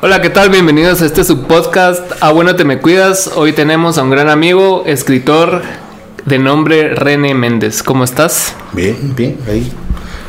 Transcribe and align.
Hola, 0.00 0.22
¿qué 0.22 0.30
tal? 0.30 0.48
Bienvenidos 0.48 1.02
a 1.02 1.06
este 1.06 1.24
subpodcast 1.24 2.12
A 2.20 2.30
Bueno 2.30 2.54
Te 2.54 2.64
Me 2.64 2.78
Cuidas. 2.78 3.32
Hoy 3.34 3.52
tenemos 3.52 3.98
a 3.98 4.04
un 4.04 4.10
gran 4.10 4.28
amigo, 4.28 4.84
escritor 4.86 5.62
de 6.24 6.38
nombre 6.38 6.94
René 6.94 7.34
Méndez. 7.34 7.82
¿Cómo 7.82 8.04
estás? 8.04 8.54
Bien, 8.72 8.96
bien, 9.16 9.36
ahí. 9.48 9.72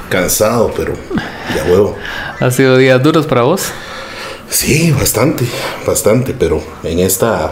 Cansado, 0.09 0.73
pero 0.75 0.95
ya 1.55 1.71
huevo. 1.71 1.95
¿Ha 2.39 2.49
sido 2.49 2.77
días 2.77 3.03
duros 3.03 3.27
para 3.27 3.43
vos? 3.43 3.67
Sí, 4.49 4.89
bastante, 4.89 5.45
bastante, 5.85 6.33
pero 6.33 6.63
en 6.81 6.97
esta 6.97 7.51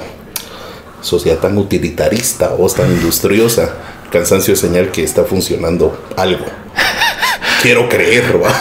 sociedad 1.02 1.38
tan 1.38 1.56
utilitarista 1.56 2.56
o 2.58 2.68
tan 2.68 2.92
industriosa, 2.94 3.76
cansancio 4.12 4.56
es 4.56 4.60
señal 4.60 4.90
que 4.90 5.04
está 5.04 5.24
funcionando 5.24 6.04
algo. 6.18 6.46
Quiero 7.62 7.90
creer, 7.90 8.42
¿va? 8.42 8.54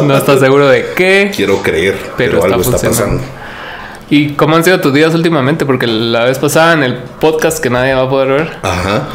No 0.02 0.16
estás 0.16 0.40
seguro 0.40 0.68
de 0.68 0.92
qué. 0.94 1.32
Quiero 1.34 1.62
creer, 1.62 1.96
pero, 2.16 2.44
algo 2.44 2.60
está 2.60 2.78
pasando. 2.78 3.22
¿Y 4.08 4.34
cómo 4.34 4.54
han 4.54 4.62
sido 4.62 4.80
tus 4.80 4.94
días 4.94 5.14
últimamente? 5.14 5.66
Porque 5.66 5.88
la 5.88 6.24
vez 6.24 6.38
pasada 6.38 6.74
en 6.74 6.84
el 6.84 6.94
podcast 6.94 7.60
que 7.60 7.70
nadie 7.70 7.92
va 7.92 8.02
a 8.02 8.08
poder 8.08 8.28
ver. 8.28 8.52
Ajá. 8.62 9.08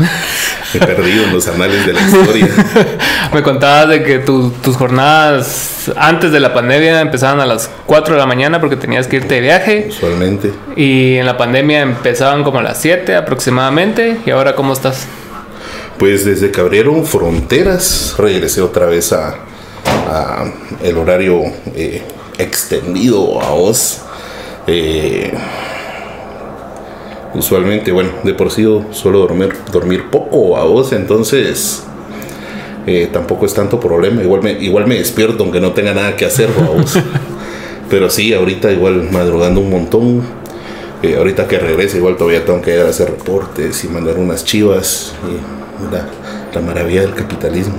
Me 0.73 0.79
he 0.79 0.85
perdido 0.85 1.23
en 1.25 1.33
los 1.33 1.47
anales 1.47 1.85
de 1.85 1.93
la 1.93 2.01
historia. 2.01 2.49
Me 3.33 3.41
contabas 3.41 3.87
de 3.87 4.03
que 4.03 4.19
tus 4.19 4.75
jornadas 4.75 5.91
antes 5.95 6.33
de 6.33 6.41
la 6.41 6.53
pandemia 6.53 6.99
empezaban 6.99 7.39
a 7.39 7.45
las 7.45 7.69
4 7.85 8.15
de 8.15 8.19
la 8.19 8.25
mañana 8.25 8.59
porque 8.59 8.75
tenías 8.75 9.07
que 9.07 9.17
irte 9.17 9.35
de 9.35 9.41
viaje. 9.41 9.85
Usualmente. 9.89 10.51
Y 10.75 11.15
en 11.15 11.25
la 11.25 11.37
pandemia 11.37 11.81
empezaban 11.81 12.43
como 12.43 12.59
a 12.59 12.63
las 12.63 12.81
7 12.81 13.15
aproximadamente. 13.15 14.17
¿Y 14.25 14.31
ahora 14.31 14.55
cómo 14.55 14.73
estás? 14.73 15.07
Pues 16.01 16.25
desde 16.25 16.49
que 16.49 16.59
abrieron 16.59 17.05
fronteras 17.05 18.15
regresé 18.17 18.59
otra 18.63 18.87
vez 18.87 19.13
a, 19.13 19.35
el 20.81 20.97
horario 20.97 21.43
eh, 21.75 22.01
extendido 22.39 23.39
a 23.39 23.51
vos 23.51 24.01
eh, 24.65 25.31
usualmente, 27.35 27.91
bueno, 27.91 28.09
de 28.23 28.33
por 28.33 28.49
sí 28.49 28.63
suelo 28.89 29.19
dormir, 29.19 29.53
dormir 29.71 30.09
poco 30.09 30.57
a 30.57 30.63
vos, 30.63 30.91
entonces 30.91 31.83
eh, 32.87 33.07
tampoco 33.13 33.45
es 33.45 33.53
tanto 33.53 33.79
problema. 33.79 34.23
Igual 34.23 34.41
me, 34.41 34.53
igual 34.53 34.87
me 34.87 34.95
despierto 34.95 35.43
aunque 35.43 35.61
no 35.61 35.73
tenga 35.73 35.93
nada 35.93 36.15
que 36.15 36.25
hacer 36.25 36.49
a 36.49 36.63
vos. 36.63 36.97
Pero 37.91 38.09
sí, 38.09 38.33
ahorita 38.33 38.71
igual 38.71 39.07
madrugando 39.11 39.59
un 39.59 39.69
montón. 39.69 40.23
Eh, 41.03 41.15
ahorita 41.15 41.47
que 41.47 41.59
regrese, 41.59 41.97
igual 41.97 42.17
todavía 42.17 42.43
tengo 42.43 42.59
que 42.59 42.73
ir 42.73 42.81
a 42.81 42.89
hacer 42.89 43.11
reportes 43.11 43.83
y 43.83 43.87
mandar 43.87 44.17
unas 44.17 44.43
chivas. 44.45 45.13
Y 45.29 45.60
la, 45.89 46.61
maravilla 46.61 47.01
del 47.01 47.13
capitalismo. 47.13 47.75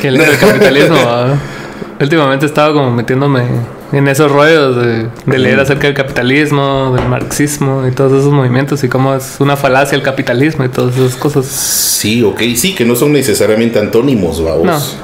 Qué 0.00 0.10
lindo 0.10 0.30
el 0.30 0.38
capitalismo. 0.38 0.96
Últimamente 2.00 2.46
estaba 2.46 2.72
como 2.74 2.90
metiéndome 2.90 3.44
en 3.92 4.08
esos 4.08 4.30
rollos 4.30 4.76
de, 4.76 5.08
leer 5.38 5.60
acerca 5.60 5.86
del 5.86 5.94
capitalismo, 5.94 6.94
del 6.94 7.08
marxismo 7.08 7.86
y 7.86 7.92
todos 7.92 8.12
esos 8.12 8.32
movimientos 8.32 8.82
y 8.84 8.88
cómo 8.88 9.14
es 9.14 9.36
una 9.38 9.56
falacia 9.56 9.96
el 9.96 10.02
capitalismo 10.02 10.64
y 10.64 10.68
todas 10.68 10.96
esas 10.96 11.16
cosas. 11.16 11.46
Sí, 11.46 12.22
ok, 12.22 12.40
sí, 12.56 12.74
que 12.74 12.84
no 12.84 12.96
son 12.96 13.12
necesariamente 13.12 13.78
antónimos, 13.78 14.42
vamos. 14.42 14.98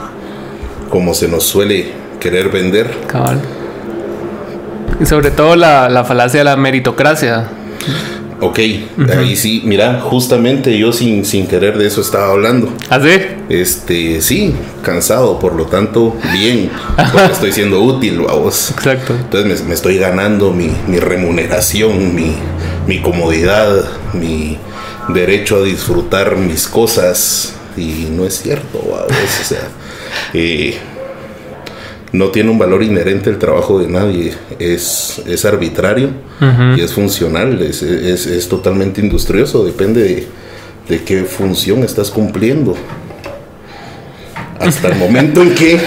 Como 0.91 1.15
se 1.15 1.29
nos 1.29 1.45
suele 1.45 1.93
querer 2.21 2.51
vender. 2.51 2.91
Cabal. 3.07 3.41
Y 5.01 5.07
sobre 5.07 5.31
todo 5.31 5.57
la, 5.57 5.89
la 5.89 6.05
falacia 6.05 6.41
de 6.41 6.45
la 6.45 6.57
meritocracia. 6.57 7.49
Ok, 8.45 8.59
ahí 9.17 9.37
sí, 9.37 9.63
mira, 9.65 10.01
justamente 10.01 10.77
yo 10.77 10.93
sin, 10.93 11.25
sin 11.25 11.47
querer 11.47 11.79
de 11.79 11.87
eso 11.87 12.01
estaba 12.01 12.33
hablando. 12.33 12.73
¿Ah, 12.91 12.99
sí? 13.01 13.21
Este, 13.49 14.21
sí, 14.21 14.53
cansado, 14.83 15.39
por 15.39 15.55
lo 15.55 15.67
tanto, 15.67 16.17
bien, 16.33 16.69
porque 17.13 17.27
estoy 17.33 17.53
siendo 17.53 17.81
útil 17.81 18.21
a 18.29 18.35
vos. 18.35 18.73
Exacto. 18.73 19.15
Entonces 19.15 19.63
me, 19.63 19.73
estoy 19.73 19.97
ganando 19.97 20.51
mi, 20.51 20.73
mi 20.89 20.99
remuneración, 20.99 22.17
mi, 22.17 22.35
mi, 22.89 23.01
comodidad, 23.01 23.85
mi 24.13 24.59
derecho 25.11 25.59
a 25.59 25.63
disfrutar 25.63 26.35
mis 26.37 26.67
cosas. 26.67 27.55
Y 27.77 28.09
no 28.11 28.27
es 28.27 28.43
cierto, 28.43 28.79
a 28.97 29.03
vos, 29.05 29.41
o 29.41 29.45
sea, 29.45 29.69
eh, 30.35 30.81
no 32.13 32.29
tiene 32.29 32.51
un 32.51 32.59
valor 32.59 32.83
inherente 32.83 33.31
el 33.31 33.39
trabajo 33.39 33.79
de 33.79 33.89
nadie, 33.89 34.35
es, 34.59 35.23
es 35.27 35.45
arbitrario 35.45 36.11
y 36.77 36.81
es 36.81 36.93
funcional, 36.93 37.63
es, 37.63 37.83
es, 37.83 38.49
totalmente 38.49 39.01
industrioso, 39.01 39.65
depende 39.65 40.03
de, 40.03 40.27
de, 40.89 41.05
qué 41.05 41.25
función 41.25 41.85
estás 41.85 42.11
cumpliendo. 42.11 42.77
Hasta 44.59 44.89
el 44.89 44.97
momento 44.97 45.43
en 45.43 45.55
que 45.55 45.81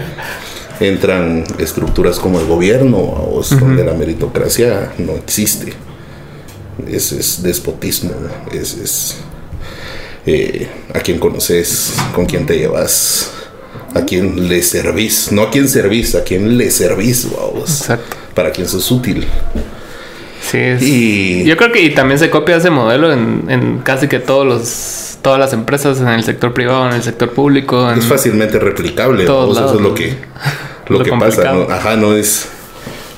entran 0.80 1.44
estructuras 1.58 2.20
como 2.20 2.40
el 2.40 2.46
gobierno, 2.46 2.98
o 2.98 3.42
donde 3.58 3.84
la 3.84 3.94
meritocracia 3.94 4.92
no 4.98 5.12
existe. 5.12 5.72
Es, 6.86 7.42
despotismo, 7.42 8.12
es, 8.52 9.16
eh, 10.26 10.68
a 10.94 11.00
quien 11.00 11.18
conoces, 11.18 11.94
con 12.14 12.26
quien 12.26 12.46
te 12.46 12.56
llevas 12.56 13.39
a 13.94 14.04
quien 14.04 14.48
le 14.48 14.62
servís, 14.62 15.32
no 15.32 15.42
a 15.42 15.50
quien 15.50 15.68
servís, 15.68 16.14
a 16.14 16.24
quien 16.24 16.56
le 16.56 16.70
servís, 16.70 17.28
vamos. 17.30 17.80
Exacto. 17.80 18.16
Para 18.34 18.52
quien 18.52 18.68
sos 18.68 18.90
útil. 18.90 19.26
Sí, 20.40 20.58
y... 20.80 21.44
yo 21.44 21.56
creo 21.56 21.70
que 21.70 21.82
y 21.82 21.94
también 21.94 22.18
se 22.18 22.30
copia 22.30 22.56
ese 22.56 22.70
modelo 22.70 23.12
en, 23.12 23.80
casi 23.84 24.08
que 24.08 24.18
todos 24.18 24.46
los 24.46 25.18
todas 25.22 25.38
las 25.38 25.52
empresas 25.52 26.00
en 26.00 26.08
el 26.08 26.24
sector 26.24 26.54
privado, 26.54 26.88
en 26.88 26.94
el 26.94 27.02
sector 27.02 27.30
público. 27.32 27.90
es 27.92 28.06
fácilmente 28.06 28.58
replicable, 28.58 29.24
eso 29.24 29.74
es 29.74 29.80
lo 29.80 29.94
que 29.94 30.14
lo, 30.88 31.02
que 31.02 31.12
pasa, 31.12 31.52
ajá, 31.68 31.96
no 31.96 32.14
es 32.14 32.48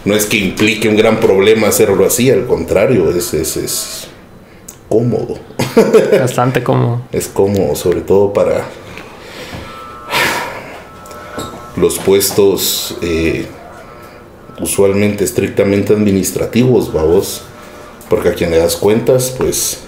no 0.04 0.16
es 0.16 0.26
que 0.26 0.36
implique 0.36 0.88
un 0.88 0.96
gran 0.96 1.20
problema 1.20 1.68
hacerlo 1.68 2.04
así, 2.04 2.28
al 2.28 2.46
contrario, 2.46 3.10
es, 3.10 3.32
es, 3.34 3.56
es 3.56 4.08
cómodo. 4.88 5.38
Bastante 6.20 6.62
cómodo. 6.62 7.02
es 7.12 7.28
cómodo, 7.28 7.76
sobre 7.76 8.00
todo 8.00 8.32
para 8.32 8.66
los 11.82 11.98
puestos 11.98 12.96
eh, 13.02 13.44
usualmente 14.60 15.24
estrictamente 15.24 15.92
administrativos, 15.92 16.92
vamos, 16.92 17.42
porque 18.08 18.28
a 18.28 18.34
quien 18.34 18.52
le 18.52 18.58
das 18.58 18.76
cuentas, 18.76 19.34
pues 19.36 19.80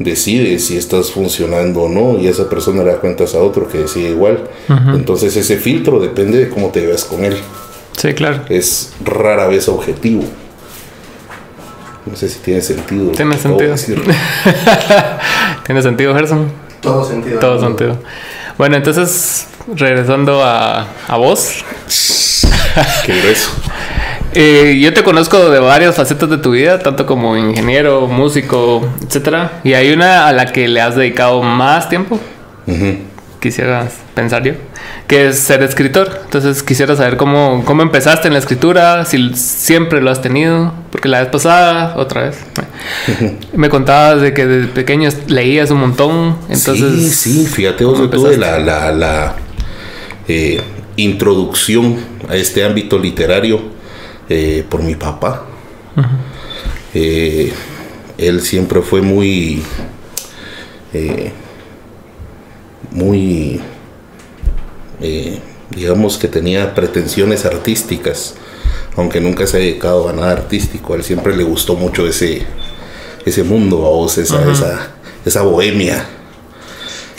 decide 0.00 0.58
si 0.58 0.76
estás 0.76 1.12
funcionando 1.12 1.82
o 1.82 1.88
no 1.88 2.18
y 2.18 2.26
esa 2.26 2.50
persona 2.50 2.82
le 2.82 2.90
da 2.90 2.98
cuentas 2.98 3.36
a 3.36 3.38
otro 3.38 3.68
que 3.68 3.78
decide 3.78 4.10
igual. 4.10 4.40
Entonces 4.68 5.36
ese 5.36 5.56
filtro 5.58 6.00
depende 6.00 6.38
de 6.38 6.48
cómo 6.50 6.70
te 6.70 6.80
llevas 6.80 7.04
con 7.04 7.24
él. 7.24 7.36
Sí, 7.96 8.12
claro. 8.12 8.42
Es 8.48 8.92
rara 9.04 9.46
vez 9.46 9.68
objetivo. 9.68 10.24
No 12.04 12.16
sé 12.16 12.28
si 12.28 12.40
tiene 12.40 12.62
sentido. 12.62 13.12
Tiene 13.12 13.38
sentido. 13.38 13.74
¿Tiene 15.64 15.82
sentido, 15.82 16.14
Gerson? 16.14 16.50
Todo 16.80 17.04
sentido. 17.04 17.38
Todo 17.38 17.60
sentido. 17.60 17.96
Bueno, 18.58 18.76
entonces 18.76 19.46
regresando 19.74 20.42
a, 20.42 20.86
a 21.08 21.16
vos. 21.16 21.64
Qué 23.04 23.20
grueso. 23.20 23.50
Eh, 24.38 24.78
yo 24.82 24.92
te 24.92 25.02
conozco 25.02 25.48
de 25.48 25.58
varias 25.60 25.96
facetas 25.96 26.28
de 26.28 26.36
tu 26.36 26.50
vida, 26.50 26.78
tanto 26.78 27.06
como 27.06 27.38
ingeniero, 27.38 28.06
músico, 28.06 28.86
etcétera. 29.02 29.60
Y 29.64 29.72
hay 29.72 29.92
una 29.92 30.28
a 30.28 30.32
la 30.34 30.52
que 30.52 30.68
le 30.68 30.82
has 30.82 30.94
dedicado 30.94 31.42
más 31.42 31.88
tiempo. 31.88 32.20
Quisiera 33.40 33.88
pensar 34.14 34.42
yo, 34.42 34.52
que 35.06 35.28
es 35.28 35.38
ser 35.38 35.62
escritor. 35.62 36.20
Entonces 36.24 36.62
quisiera 36.62 36.94
saber 36.96 37.16
cómo, 37.16 37.62
cómo 37.64 37.80
empezaste 37.80 38.28
en 38.28 38.34
la 38.34 38.40
escritura, 38.40 39.06
si 39.06 39.34
siempre 39.34 40.02
lo 40.02 40.10
has 40.10 40.20
tenido, 40.20 40.74
porque 40.92 41.08
la 41.08 41.20
vez 41.20 41.30
pasada, 41.30 41.94
otra 41.96 42.24
vez, 42.24 42.36
me 43.54 43.70
contabas 43.70 44.20
de 44.20 44.34
que 44.34 44.44
desde 44.44 44.68
pequeño 44.68 45.08
leías 45.28 45.70
un 45.70 45.78
montón. 45.78 46.36
Entonces, 46.50 47.16
sí, 47.16 47.44
sí, 47.44 47.46
fíjate, 47.46 47.86
vos 47.86 48.10
tuve 48.10 48.36
la, 48.36 48.58
la, 48.58 48.92
la 48.92 49.36
eh, 50.28 50.60
introducción 50.96 51.98
a 52.28 52.36
este 52.36 52.64
ámbito 52.64 52.98
literario 52.98 53.60
eh, 54.28 54.64
por 54.68 54.82
mi 54.82 54.94
papá. 54.94 55.46
Eh, 56.94 57.52
él 58.18 58.40
siempre 58.40 58.82
fue 58.82 59.02
muy, 59.02 59.62
muy, 62.90 63.60
digamos 65.70 66.16
que 66.16 66.28
tenía 66.28 66.74
pretensiones 66.74 67.44
artísticas, 67.44 68.34
aunque 68.96 69.20
nunca 69.20 69.46
se 69.46 69.58
ha 69.58 69.60
dedicado 69.60 70.08
a 70.08 70.12
nada 70.12 70.32
artístico. 70.32 70.94
A 70.94 70.96
él 70.96 71.04
siempre 71.04 71.36
le 71.36 71.44
gustó 71.44 71.76
mucho 71.76 72.06
ese, 72.06 72.42
ese 73.24 73.42
mundo, 73.44 73.86
a 73.86 73.90
vos, 73.90 74.16
esa, 74.18 74.50
esa, 74.50 74.88
esa 75.24 75.42
bohemia 75.42 76.06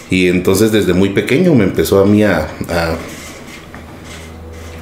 y 0.09 0.27
entonces 0.27 0.71
desde 0.71 0.94
muy 0.94 1.09
pequeño 1.09 1.54
me 1.54 1.65
empezó 1.65 2.00
a 2.00 2.06
mí 2.06 2.24
a, 2.24 2.48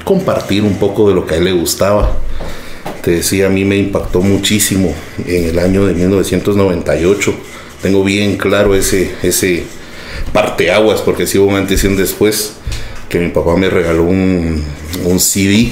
compartir 0.04 0.62
un 0.62 0.78
poco 0.78 1.10
de 1.10 1.16
lo 1.16 1.26
que 1.26 1.34
a 1.34 1.38
él 1.40 1.46
le 1.46 1.52
gustaba. 1.52 2.16
Te 3.02 3.10
decía, 3.10 3.48
a 3.48 3.50
mí 3.50 3.66
me 3.66 3.76
impactó 3.76 4.22
muchísimo 4.22 4.94
en 5.26 5.46
el 5.46 5.58
año 5.58 5.88
de 5.88 5.96
1998. 5.96 7.34
Tengo 7.82 8.04
bien 8.04 8.38
claro 8.38 8.76
ese, 8.76 9.16
ese 9.24 9.64
parteaguas, 10.32 11.02
porque 11.02 11.26
si 11.26 11.40
hubo 11.40 11.48
un 11.48 11.56
antes 11.56 11.84
y 11.84 11.88
un 11.88 11.98
después, 11.98 12.54
que 13.10 13.18
mi 13.18 13.30
papá 13.30 13.56
me 13.58 13.68
regaló 13.68 14.04
un, 14.04 14.64
un 15.06 15.20
CD 15.20 15.72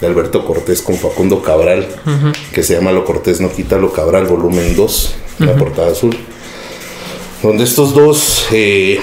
de 0.00 0.06
Alberto 0.06 0.44
Cortés 0.44 0.80
con 0.80 0.96
Facundo 0.96 1.42
Cabral, 1.42 1.88
que 2.52 2.62
se 2.62 2.74
llama 2.74 2.92
Lo 2.92 3.04
Cortés 3.04 3.40
no 3.40 3.50
quita 3.50 3.76
lo 3.78 3.92
Cabral, 3.92 4.26
volumen 4.26 4.76
2, 4.76 5.14
la 5.40 5.56
portada 5.56 5.90
azul. 5.90 6.16
Donde 7.42 7.64
estos 7.64 7.94
dos, 7.94 8.46
eh, 8.50 8.98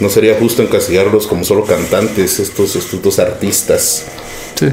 no 0.00 0.08
sería 0.08 0.38
justo 0.38 0.62
encasillarlos 0.62 1.26
como 1.26 1.44
solo 1.44 1.64
cantantes, 1.64 2.40
estos, 2.40 2.74
estos 2.76 3.02
dos 3.02 3.18
artistas. 3.18 4.06
Sí. 4.58 4.66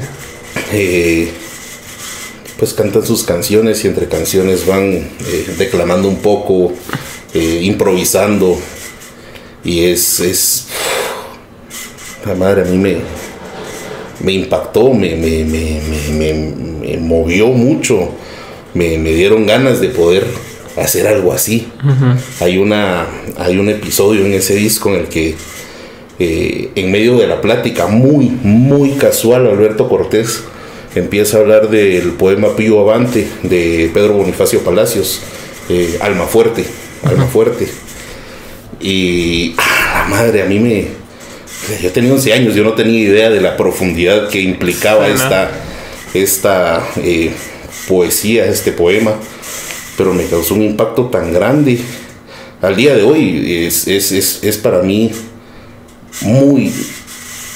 Eh, 0.72 1.30
pues 2.58 2.72
cantan 2.72 3.04
sus 3.04 3.24
canciones 3.24 3.84
y 3.84 3.88
entre 3.88 4.08
canciones 4.08 4.66
van 4.66 4.92
eh, 4.92 5.54
declamando 5.58 6.08
un 6.08 6.18
poco, 6.18 6.72
improvisando. 7.34 8.58
Y 9.64 9.84
es, 9.84 10.20
es. 10.20 10.66
La 12.24 12.34
madre 12.34 12.62
a 12.62 12.64
mí 12.64 12.78
me, 12.78 12.96
me 14.20 14.32
impactó, 14.32 14.92
me, 14.92 15.16
me, 15.16 15.44
me, 15.44 16.96
movió 16.98 17.48
mucho, 17.48 18.10
me, 18.74 18.96
dieron 18.98 19.46
ganas 19.46 19.80
de 19.80 19.88
poder 19.88 20.26
hacer 20.76 21.06
algo 21.06 21.32
así. 21.32 21.68
hay, 22.40 22.58
una, 22.58 23.06
hay 23.38 23.58
un 23.58 23.68
episodio 23.68 24.24
en 24.24 24.32
ese 24.32 24.54
disco 24.54 24.90
en 24.90 25.00
el 25.00 25.06
que 25.06 25.34
eh, 26.18 26.70
en 26.74 26.92
medio 26.92 27.16
de 27.16 27.26
la 27.26 27.40
plática 27.40 27.86
muy, 27.86 28.26
muy 28.26 28.90
casual, 28.92 29.46
Alberto 29.46 29.88
Cortés 29.88 30.42
empieza 30.94 31.38
a 31.38 31.40
hablar 31.40 31.70
del 31.70 32.12
poema 32.12 32.54
Pío 32.54 32.80
Avante 32.80 33.26
de 33.42 33.90
Pedro 33.92 34.14
Bonifacio 34.14 34.60
Palacios, 34.60 35.20
eh, 35.68 35.98
Alma 36.00 36.26
Fuerte, 36.26 36.64
Alma 37.04 37.26
Fuerte. 37.26 37.66
Y 38.80 39.54
ah, 39.58 40.02
la 40.02 40.16
madre, 40.16 40.42
a 40.42 40.44
mí 40.44 40.58
me, 40.58 40.86
yo 41.80 41.90
tenía 41.92 42.12
11 42.12 42.32
años, 42.32 42.54
yo 42.54 42.64
no 42.64 42.74
tenía 42.74 43.00
idea 43.00 43.30
de 43.30 43.40
la 43.40 43.56
profundidad 43.56 44.28
que 44.28 44.40
implicaba 44.40 45.08
esta, 45.08 45.50
esta 46.12 46.84
eh, 46.96 47.30
poesía, 47.88 48.46
este 48.46 48.72
poema, 48.72 49.14
pero 49.96 50.14
me 50.14 50.26
causó 50.26 50.54
un 50.54 50.62
impacto 50.62 51.06
tan 51.06 51.32
grande. 51.32 51.80
Al 52.60 52.76
día 52.76 52.94
de 52.94 53.02
hoy 53.02 53.66
es, 53.66 53.86
es, 53.86 54.56
para 54.58 54.82
mí 54.82 55.10
muy, 56.20 56.72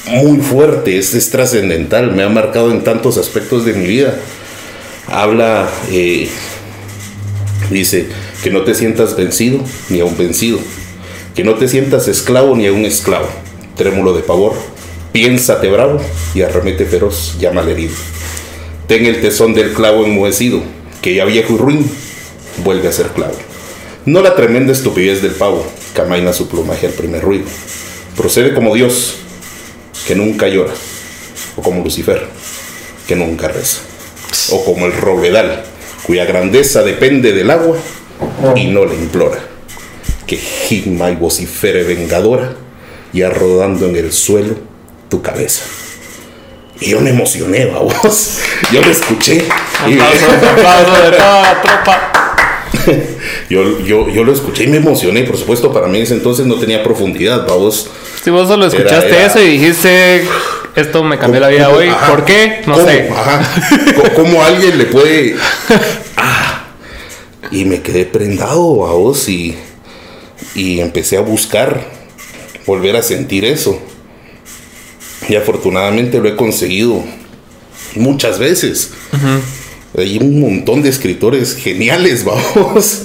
muy 0.09 0.38
fuerte, 0.38 0.99
es, 0.99 1.31
trascendental, 1.31 2.12
me 2.12 2.23
ha 2.23 2.29
marcado 2.29 2.71
en 2.71 2.83
tantos 2.83 3.19
aspectos 3.19 3.65
de 3.65 3.73
mi 3.75 3.87
vida. 3.87 4.19
Habla, 5.06 5.69
eh, 5.91 6.29
dice, 7.71 8.09
que 8.43 8.50
no 8.50 8.62
te 8.62 8.75
sientas 8.75 9.17
vencido 9.17 9.61
ni 9.88 10.00
a 10.00 10.05
un 10.05 10.17
vencido, 10.17 10.59
que 11.35 11.44
no 11.44 11.55
te 11.55 11.69
sientas 11.69 12.09
esclavo 12.09 12.56
ni 12.56 12.67
a 12.67 12.73
un 12.73 12.85
esclavo 12.85 13.29
trémulo 13.77 14.15
de 14.15 14.23
pavor, 14.23 14.55
piénsate 15.12 15.69
bravo 15.69 16.00
y 16.35 16.43
arremete 16.43 16.87
feroz, 16.87 17.37
llama 17.38 17.62
herido. 17.62 17.94
Ten 18.88 19.06
el 19.06 19.21
tesón 19.21 19.55
del 19.55 19.73
clavo 19.73 20.05
enmohecido, 20.05 20.62
que 21.03 21.15
ya 21.15 21.25
viejo 21.25 21.55
y 21.55 21.56
ruin, 21.59 21.91
vuelve 22.67 22.89
a 22.89 22.93
ser 22.93 23.07
clavo. 23.11 23.37
No 24.07 24.23
la 24.23 24.35
tremenda 24.35 24.73
estupidez 24.73 25.23
del 25.23 25.31
pavo, 25.31 25.65
que 25.95 26.01
amaina 26.01 26.33
su 26.33 26.49
plumaje 26.49 26.89
al 26.89 26.93
primer 26.95 27.23
ruido. 27.23 27.47
Procede 28.17 28.53
como 28.55 28.75
Dios, 28.75 29.19
que 30.07 30.17
nunca 30.17 30.49
llora, 30.49 30.73
o 31.55 31.63
como 31.63 31.85
Lucifer, 31.85 32.27
que 33.07 33.15
nunca 33.15 33.47
reza, 33.47 33.79
o 34.51 34.65
como 34.65 34.87
el 34.87 34.93
robledal, 34.93 35.63
cuya 36.05 36.25
grandeza 36.25 36.83
depende 36.83 37.33
del 37.33 37.53
agua 37.53 37.79
y 38.57 38.67
no 38.67 38.85
le 38.85 38.97
implora, 38.97 39.39
que 40.27 40.37
gima 40.37 41.11
y 41.11 41.15
vocifere 41.15 41.85
vengadora 41.85 42.57
ya 43.12 43.31
rodando 43.31 43.87
en 43.87 43.95
el 43.95 44.12
suelo 44.12 44.57
tu 45.09 45.23
cabeza. 45.23 45.62
Y 46.81 46.91
yo 46.91 47.01
me 47.01 47.11
emocioné, 47.11 47.67
vos. 47.67 48.41
Yo 48.73 48.83
lo 48.83 48.91
escuché. 48.91 49.47
Aplauso, 49.81 50.33
de 50.33 51.17
toda 51.17 51.62
tropa. 51.62 52.25
Yo, 53.50 53.81
yo, 53.81 54.08
yo, 54.08 54.25
lo 54.25 54.32
escuché 54.32 54.64
y 54.64 54.67
me 54.67 54.78
emocioné. 54.78 55.23
Por 55.23 55.37
supuesto, 55.37 55.73
para 55.73 55.87
mí 55.87 55.99
en 55.99 56.02
ese 56.02 56.14
entonces 56.14 56.46
no 56.46 56.56
tenía 56.56 56.82
profundidad, 56.82 57.46
vos. 57.46 57.88
Si 58.23 58.31
vos 58.31 58.49
solo 58.49 58.67
escuchaste 58.67 59.25
eso 59.25 59.40
y 59.40 59.58
dijiste, 59.58 60.25
esto 60.75 61.05
me 61.05 61.19
cambió 61.19 61.40
la 61.40 61.49
vida 61.49 61.70
hoy. 61.70 61.88
¿Por 62.08 62.25
qué? 62.25 62.62
No 62.67 62.76
sé. 62.76 63.08
¿Cómo 64.17 64.43
alguien 64.43 64.78
le 64.78 64.87
puede.? 64.87 65.37
Ah, 66.19 66.64
y 67.50 67.67
me 67.67 67.82
quedé 67.82 68.06
prendado 68.06 68.87
a 68.87 68.94
vos 68.94 69.28
y, 69.28 69.55
y 70.55 70.81
empecé 70.81 71.19
a 71.19 71.20
buscar 71.20 71.84
volver 72.67 72.96
a 72.96 73.02
sentir 73.02 73.44
eso. 73.44 73.78
Y 75.28 75.37
afortunadamente 75.37 76.19
lo 76.19 76.28
he 76.28 76.37
conseguido 76.37 77.05
muchas 77.94 78.38
veces. 78.38 78.93
Hay 79.97 80.19
un 80.19 80.41
montón 80.41 80.83
de 80.83 80.91
escritores 80.91 81.57
geniales, 81.57 82.25
vamos. 82.55 83.03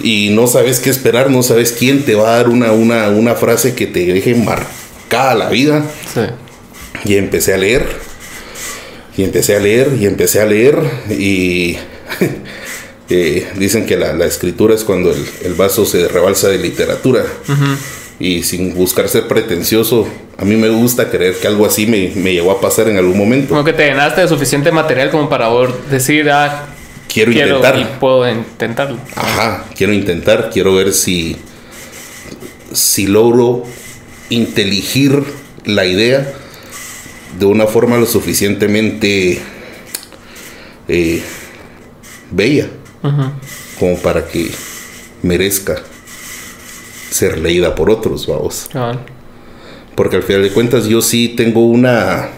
Y 0.00 0.30
no 0.30 0.46
sabes 0.46 0.80
qué 0.80 0.90
esperar, 0.90 1.30
no 1.30 1.42
sabes 1.42 1.72
quién 1.72 2.04
te 2.04 2.14
va 2.14 2.34
a 2.34 2.36
dar 2.38 2.48
una, 2.48 2.72
una, 2.72 3.08
una 3.10 3.34
frase 3.34 3.74
que 3.74 3.86
te 3.86 4.06
deje 4.06 4.34
marcada 4.34 5.34
la 5.34 5.48
vida. 5.48 5.84
Y 7.04 7.16
empecé 7.16 7.54
a 7.54 7.58
leer. 7.58 7.86
Y 9.16 9.24
empecé 9.24 9.56
a 9.56 9.60
leer 9.60 9.90
y 10.00 10.06
empecé 10.06 10.40
a 10.40 10.46
leer. 10.46 10.78
Y 11.10 11.76
eh, 13.10 13.46
dicen 13.56 13.86
que 13.86 13.96
la, 13.96 14.24
escritura 14.24 14.74
es 14.74 14.84
cuando 14.84 15.12
el, 15.12 15.54
vaso 15.54 15.84
se 15.84 16.08
rebalsa 16.08 16.48
de 16.48 16.58
literatura 16.58 17.24
y 18.18 18.42
sin 18.44 18.74
buscar 18.74 19.08
ser 19.08 19.26
pretencioso, 19.26 20.06
a 20.38 20.44
mí 20.44 20.56
me 20.56 20.68
gusta 20.68 21.10
creer 21.10 21.36
que 21.36 21.46
algo 21.46 21.66
así 21.66 21.86
me, 21.86 22.12
me 22.16 22.32
llegó 22.32 22.50
a 22.50 22.60
pasar 22.60 22.88
en 22.88 22.96
algún 22.98 23.16
momento. 23.16 23.50
Como 23.50 23.64
que 23.64 23.72
te 23.72 23.86
llenaste 23.86 24.22
de 24.22 24.28
suficiente 24.28 24.72
material 24.72 25.10
como 25.10 25.28
para 25.28 25.48
decir, 25.90 26.30
ah, 26.30 26.66
quiero, 27.12 27.32
quiero 27.32 27.56
intentar. 27.56 27.78
Y 27.78 27.84
puedo 28.00 28.28
intentarlo. 28.30 28.98
Ajá, 29.14 29.64
quiero 29.76 29.92
intentar, 29.92 30.50
quiero 30.52 30.74
ver 30.74 30.92
si, 30.92 31.36
si 32.72 33.06
logro 33.06 33.64
inteligir 34.30 35.22
la 35.64 35.84
idea 35.84 36.32
de 37.38 37.46
una 37.46 37.66
forma 37.66 37.96
lo 37.96 38.06
suficientemente 38.06 39.40
eh, 40.88 41.22
bella 42.30 42.68
como 43.78 43.96
para 43.98 44.26
que 44.26 44.50
merezca 45.22 45.76
ser 47.10 47.38
leída 47.38 47.74
por 47.74 47.90
otros, 47.90 48.26
vamos. 48.26 48.68
Porque 49.94 50.16
al 50.16 50.22
final 50.22 50.42
de 50.42 50.50
cuentas 50.50 50.86
yo 50.86 51.02
sí 51.02 51.34
tengo 51.36 51.66
una 51.66 52.28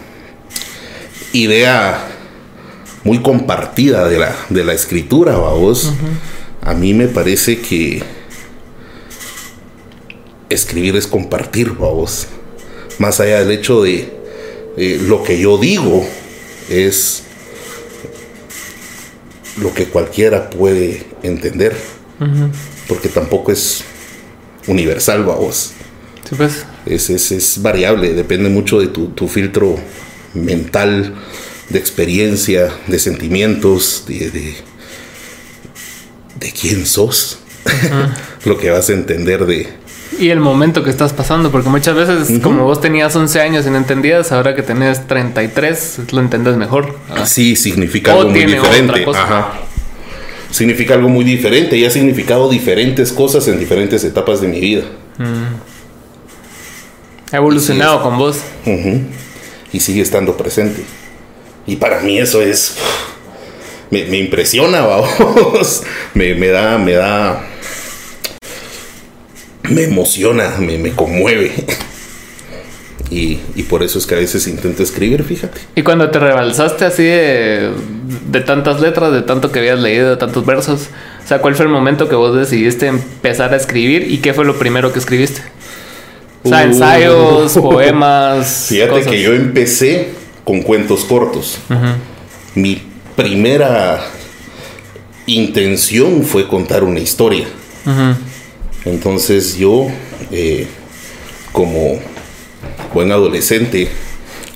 idea 1.33 2.07
muy 3.03 3.21
compartida 3.21 4.07
de 4.07 4.17
la, 4.17 4.35
de 4.49 4.63
la 4.63 4.73
escritura, 4.73 5.37
vamos. 5.37 5.93
A 6.61 6.73
mí 6.73 6.93
me 6.93 7.07
parece 7.07 7.61
que 7.61 8.03
escribir 10.49 10.95
es 10.95 11.07
compartir, 11.07 11.71
vamos. 11.73 12.27
Más 12.97 13.19
allá 13.19 13.39
del 13.39 13.51
hecho 13.51 13.83
de 13.83 14.11
lo 15.03 15.23
que 15.23 15.39
yo 15.39 15.57
digo 15.57 16.05
es 16.69 17.23
lo 19.57 19.73
que 19.73 19.85
cualquiera 19.85 20.49
puede 20.49 21.05
entender. 21.23 21.75
Porque 22.87 23.09
tampoco 23.09 23.51
es 23.51 23.83
universal, 24.67 25.23
vos. 25.23 25.73
Sí, 26.27 26.35
pues. 26.35 26.65
Es, 26.85 27.09
es, 27.09 27.61
variable, 27.61 28.13
depende 28.13 28.49
mucho 28.49 28.79
de 28.79 28.87
tu, 28.87 29.27
filtro 29.27 29.77
mental, 30.33 31.13
de 31.69 31.79
experiencia, 31.79 32.69
de 32.87 32.99
sentimientos, 32.99 34.05
de, 34.07 34.29
de, 36.39 36.51
quién 36.59 36.85
sos. 36.85 37.39
Lo 38.45 38.57
que 38.57 38.69
vas 38.69 38.89
a 38.89 38.93
entender 38.93 39.45
de... 39.45 39.67
Y 40.19 40.29
el 40.29 40.39
momento 40.39 40.83
que 40.83 40.91
estás 40.91 41.11
pasando, 41.11 41.51
porque 41.51 41.67
muchas 41.67 41.95
veces, 41.95 42.39
como 42.39 42.63
vos 42.63 42.79
tenías 42.79 43.15
11 43.15 43.41
años 43.41 43.65
y 43.65 43.69
no 43.71 43.77
entendías, 43.77 44.31
ahora 44.31 44.55
que 44.55 44.61
tenés 44.61 45.07
33, 45.07 45.99
lo 46.11 46.21
entendés 46.21 46.55
mejor. 46.55 46.95
Sí, 47.25 47.55
significa 47.55 48.13
algo 48.13 48.29
muy 48.29 48.45
diferente. 48.45 49.05
Ajá 49.09 49.65
significa 50.55 50.93
algo 50.93 51.09
muy 51.09 51.25
diferente 51.25 51.77
y 51.77 51.85
ha 51.85 51.89
significado 51.89 52.49
diferentes 52.49 53.11
cosas 53.11 53.47
en 53.49 53.59
diferentes 53.59 54.03
etapas 54.03 54.39
de 54.39 54.47
mi 54.47 54.59
vida. 54.61 54.83
Mm. 55.17 55.64
Ha 57.35 57.39
evolucionado 57.39 58.01
con 58.01 58.17
vos. 58.17 58.37
Y 59.73 59.79
sigue 59.81 60.01
estando 60.01 60.37
presente. 60.37 60.85
Y 61.67 61.75
para 61.75 61.99
mí 61.99 62.17
eso 62.17 62.41
es... 62.41 62.77
Me, 63.91 64.05
me 64.05 64.19
impresiona, 64.19 64.79
vamos. 64.85 65.83
me, 66.13 66.33
me 66.35 66.47
da, 66.47 66.77
me 66.77 66.93
da... 66.93 67.45
Me 69.63 69.83
emociona, 69.83 70.55
me, 70.59 70.77
me 70.77 70.93
conmueve. 70.93 71.51
Y, 73.09 73.35
por 73.63 73.83
eso 73.83 73.99
es 73.99 74.05
que 74.05 74.15
a 74.15 74.19
veces 74.19 74.47
intento 74.47 74.81
escribir, 74.81 75.21
fíjate. 75.25 75.59
Y 75.75 75.81
cuando 75.83 76.09
te 76.11 76.19
rebalsaste 76.19 76.85
así 76.85 77.03
de, 77.03 77.73
tantas 78.45 78.79
letras, 78.79 79.11
de 79.11 79.23
tanto 79.23 79.51
que 79.51 79.59
habías 79.59 79.79
leído, 79.79 80.09
de 80.09 80.15
tantos 80.15 80.45
versos, 80.45 80.87
o 81.21 81.27
sea, 81.27 81.39
¿cuál 81.39 81.55
fue 81.55 81.65
el 81.65 81.71
momento 81.71 82.07
que 82.07 82.15
vos 82.15 82.33
decidiste 82.33 82.87
empezar 82.87 83.53
a 83.53 83.57
escribir 83.57 84.09
y 84.09 84.19
qué 84.19 84.33
fue 84.33 84.45
lo 84.45 84.57
primero 84.57 84.93
que 84.93 84.99
escribiste? 84.99 85.41
O 86.45 86.49
sea, 86.49 86.63
ensayos, 86.63 87.53
poemas. 87.53 88.67
Fíjate 88.69 89.01
que 89.01 89.21
yo 89.21 89.33
empecé 89.33 90.09
con 90.43 90.61
cuentos 90.61 91.03
cortos. 91.03 91.57
Mi 92.53 92.81
primera 93.15 93.99
intención 95.25 96.23
fue 96.23 96.47
contar 96.47 96.83
una 96.83 96.99
historia. 96.99 97.47
Entonces 98.85 99.57
yo, 99.57 99.87
eh, 100.31 100.67
como 101.51 101.99
buen 102.93 103.11
adolescente, 103.11 103.89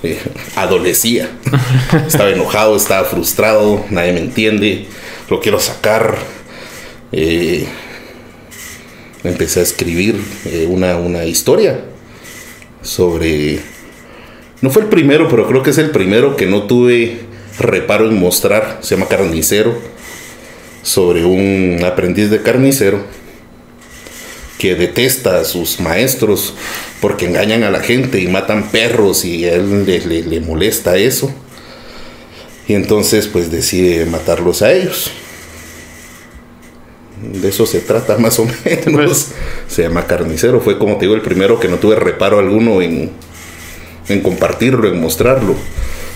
eh, 0.04 0.20
adolecía. 0.54 1.28
estaba 2.06 2.30
enojado, 2.30 2.76
estaba 2.76 3.04
frustrado, 3.04 3.84
nadie 3.90 4.12
me 4.12 4.20
entiende, 4.20 4.86
lo 5.28 5.40
quiero 5.40 5.58
sacar. 5.58 6.16
Eh, 7.10 7.66
empecé 9.24 9.60
a 9.60 9.62
escribir 9.62 10.20
una, 10.68 10.96
una 10.96 11.24
historia 11.24 11.80
sobre... 12.82 13.60
No 14.60 14.70
fue 14.70 14.82
el 14.82 14.88
primero, 14.88 15.28
pero 15.28 15.46
creo 15.46 15.62
que 15.62 15.70
es 15.70 15.78
el 15.78 15.90
primero 15.90 16.36
que 16.36 16.46
no 16.46 16.64
tuve 16.64 17.20
reparo 17.58 18.08
en 18.08 18.18
mostrar. 18.18 18.78
Se 18.82 18.94
llama 18.94 19.08
Carnicero. 19.08 19.74
Sobre 20.82 21.24
un 21.24 21.82
aprendiz 21.84 22.30
de 22.30 22.42
carnicero 22.42 23.04
que 24.58 24.74
detesta 24.74 25.40
a 25.40 25.44
sus 25.44 25.80
maestros 25.80 26.54
porque 27.00 27.26
engañan 27.26 27.64
a 27.64 27.70
la 27.70 27.80
gente 27.80 28.20
y 28.20 28.28
matan 28.28 28.70
perros 28.70 29.24
y 29.24 29.46
a 29.46 29.54
él 29.54 29.86
le, 29.86 30.40
molesta 30.40 30.96
eso. 30.96 31.32
Y 32.68 32.74
entonces 32.74 33.26
pues 33.26 33.50
decide 33.50 34.06
matarlos 34.06 34.62
a 34.62 34.72
ellos. 34.72 35.10
De 37.22 37.48
eso 37.48 37.66
se 37.66 37.80
trata 37.80 38.18
más 38.18 38.38
o 38.38 38.44
menos. 38.64 39.06
Pues. 39.06 39.28
Se 39.68 39.82
llama 39.82 40.06
Carnicero. 40.06 40.60
Fue 40.60 40.78
como 40.78 40.96
te 40.96 41.02
digo 41.02 41.14
el 41.14 41.22
primero 41.22 41.60
que 41.60 41.68
no 41.68 41.76
tuve 41.76 41.96
reparo 41.96 42.38
alguno 42.38 42.82
en, 42.82 43.10
en 44.08 44.20
compartirlo, 44.20 44.88
en 44.88 45.00
mostrarlo. 45.00 45.54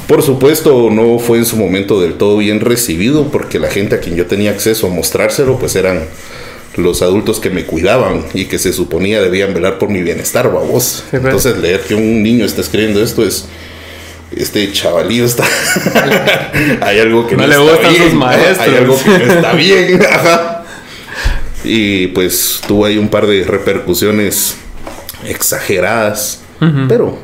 Por 0.07 0.23
supuesto, 0.23 0.91
no 0.91 1.19
fue 1.19 1.39
en 1.39 1.47
su 1.47 1.57
momento 1.57 2.01
del 2.01 2.15
todo 2.15 2.39
bien 2.39 2.61
recibido 2.61 3.31
porque 3.31 3.59
la 3.59 3.71
gente 3.71 3.95
a 3.95 4.01
quien 4.01 4.17
yo 4.17 4.27
tenía 4.27 4.51
acceso 4.51 4.87
a 4.87 4.91
mostrárselo 4.91 5.59
pues 5.59 5.77
eran 5.77 6.03
los 6.77 7.03
adultos 7.03 7.41
que 7.41 7.51
me 7.51 7.65
cuidaban 7.65 8.25
y 8.35 8.47
que 8.47 8.59
se 8.59 8.73
suponía 8.73 9.23
debían 9.23 9.55
velar 9.55 9.79
por 9.79 9.89
mi 9.89 10.03
bienestar, 10.03 10.53
babos. 10.53 11.05
Pues. 11.11 11.25
Entonces 11.25 11.59
leer 11.59 11.81
que 11.81 11.95
un 11.95 12.23
niño 12.23 12.45
está 12.45 12.61
escribiendo 12.61 13.03
esto 13.03 13.25
es 13.27 13.47
este 14.37 14.73
chavalío 14.73 15.25
está 15.25 15.45
hay 16.81 16.99
algo 16.99 17.27
que 17.27 17.37
no, 17.37 17.47
le 17.47 17.57
gustan 17.57 17.95
sus 17.95 18.15
maestros. 18.15 18.59
Hay 18.59 18.75
algo 18.75 18.99
que 18.99 19.11
no 19.11 19.33
está 19.33 19.53
bien. 19.53 20.01
Y 21.65 22.09
pues 22.09 22.61
tuvo 22.67 22.85
ahí 22.85 22.99
un 22.99 23.09
par 23.09 23.27
de 23.27 23.45
repercusiones 23.45 24.57
exageradas, 25.27 26.43
pero 26.89 27.19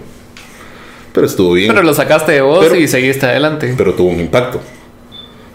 pero 1.12 1.26
estuvo 1.26 1.52
bien. 1.52 1.68
Pero 1.68 1.82
lo 1.82 1.94
sacaste 1.94 2.32
de 2.32 2.40
vos 2.40 2.66
y 2.76 2.86
seguiste 2.86 3.26
adelante. 3.26 3.74
Pero 3.76 3.94
tuvo 3.94 4.10
un 4.10 4.20
impacto. 4.20 4.60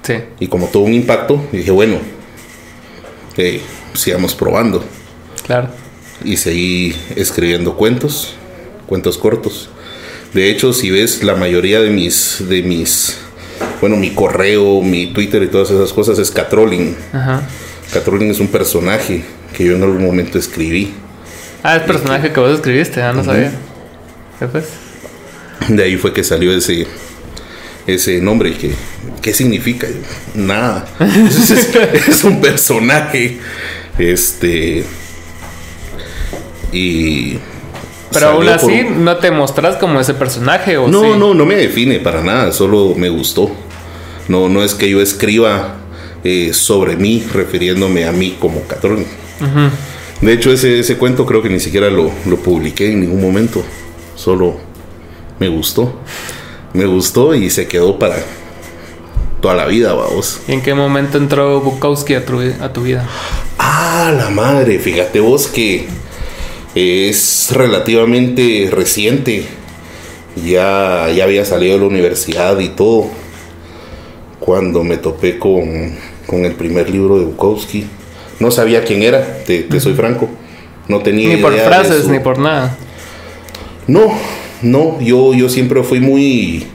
Sí. 0.04 0.15
Y 0.39 0.48
como 0.48 0.68
tuvo 0.68 0.86
un 0.86 0.94
impacto, 0.94 1.42
dije, 1.51 1.72
bueno, 1.72 1.98
eh, 3.38 3.62
sigamos 3.94 4.36
probando. 4.36 4.84
Claro. 5.46 5.70
Y 6.24 6.38
seguí 6.38 6.96
escribiendo 7.15 7.75
cuentos, 7.75 8.36
cuentos 8.86 9.18
cortos. 9.18 9.70
De 10.34 10.50
hecho, 10.50 10.74
si 10.74 10.92
ves 10.92 11.24
la 11.24 11.36
mayoría 11.36 11.80
de 11.80 11.89
mis, 11.89 12.44
de 12.50 12.62
mis, 12.62 13.18
bueno, 13.80 13.96
mi 13.96 14.12
correo, 14.12 14.82
mi 14.82 15.08
Twitter 15.08 15.42
y 15.44 15.48
todas 15.48 15.72
esas 15.72 15.94
cosas 15.94 16.20
es 16.20 16.30
Catrolling. 16.32 16.96
Ajá. 17.13 17.44
Catrolling 17.94 18.32
es 18.32 18.39
un 18.39 18.48
personaje 18.48 19.24
que 19.56 19.65
yo 19.65 19.75
en 19.75 19.84
algún 19.84 20.04
momento 20.04 20.38
escribí. 20.38 20.94
Ah, 21.63 21.77
es 21.77 21.84
personaje 21.84 22.32
que, 22.32 22.39
vos 22.39 22.54
escribiste, 22.54 23.01
ah, 23.01 23.13
no 23.13 23.24
sabía. 23.24 23.51
¿Qué 24.39 24.48
fue? 24.48 24.63
De 25.68 25.84
ahí 25.84 25.98
fue 25.98 26.13
que 26.13 26.24
salió 26.24 26.51
ese, 26.56 26.86
ese 27.88 28.22
nombre. 28.22 28.54
Que, 28.54 28.74
¿Qué 29.22 29.34
significa? 29.34 29.88
Nada. 30.34 30.86
es, 32.08 32.24
un 32.24 32.42
personaje. 32.42 33.39
Este. 33.98 34.84
Y. 36.72 37.39
Pero 38.12 38.27
aún 38.27 38.48
así, 38.48 38.84
¿no 38.84 39.18
te 39.18 39.32
mostras 39.32 39.77
como 39.77 40.00
ese 40.00 40.13
personaje? 40.13 40.77
¿o 40.77 40.88
no, 40.88 41.18
no, 41.18 41.34
no 41.34 41.46
me 41.46 41.56
define 41.56 42.00
para 42.00 42.22
nada. 42.22 42.51
Solo 42.51 42.94
me 42.96 43.10
gustó. 43.10 43.51
No, 44.27 44.50
no 44.50 44.63
es 44.63 44.74
que 44.74 44.89
yo 44.89 45.01
escriba 45.01 45.77
eh, 46.27 46.53
sobre 46.53 46.96
mí, 46.96 47.24
refiriéndome 47.32 48.05
a 48.05 48.12
mí 48.12 48.36
como 48.39 48.63
Catrón. 48.63 49.05
De 50.22 50.34
hecho, 50.34 50.51
ese, 50.51 50.79
ese 50.79 50.98
cuento 50.98 51.24
creo 51.24 51.44
que 51.44 51.50
ni 51.50 51.60
siquiera 51.60 51.88
lo, 51.91 52.12
lo 52.25 52.38
publiqué 52.38 52.91
en 52.91 53.01
ningún 53.01 53.22
momento. 53.22 53.63
Solo 54.15 54.55
me 55.39 55.48
gustó. 55.50 56.00
Me 56.74 56.88
gustó 56.88 57.36
y 57.36 57.51
se 57.51 57.67
quedó 57.67 58.00
para 58.00 58.17
toda 59.39 59.53
la 59.53 59.65
vida, 59.67 59.94
vamos. 59.94 60.41
¿Y 60.48 60.53
en 60.53 60.63
qué 60.63 60.74
momento 60.74 61.20
entró 61.20 61.62
Bukowski 61.62 62.15
a 62.15 62.25
tu, 62.25 62.39
a 62.39 62.74
tu 62.74 62.82
vida? 62.82 63.08
Ah, 63.60 64.12
la 64.17 64.32
madre, 64.32 64.79
fíjate 64.79 65.20
vos 65.20 65.46
que 65.46 65.86
es 66.74 67.51
relativamente 67.53 68.67
reciente. 68.72 69.46
Ya, 70.44 71.08
ya 71.15 71.24
había 71.24 71.46
salido 71.46 71.75
de 71.75 71.82
la 71.82 71.86
universidad 71.86 72.58
y 72.58 72.70
todo. 72.70 73.12
Cuando 74.39 74.84
me 74.84 74.98
topé 74.98 75.38
con, 75.38 76.14
con 76.25 76.46
el 76.46 76.53
primer 76.53 76.89
libro 76.89 77.17
de 77.20 77.25
Bukowski. 77.25 77.86
No 78.39 78.51
sabía 78.51 78.84
quién 78.84 79.03
era, 79.03 79.44
te, 79.46 79.67
soy 79.79 79.94
franco. 79.94 80.29
No 80.88 81.00
tenía 81.00 81.29
ni 81.29 81.38
por 81.38 81.53
frases, 81.53 82.08
ni 82.08 82.20
por 82.20 82.38
nada. 82.38 82.77
No, 83.88 84.13
no, 84.62 85.00
yo, 85.01 85.34
yo 85.34 85.50
siempre 85.50 85.82
fui 85.84 86.00
muy 86.00 86.65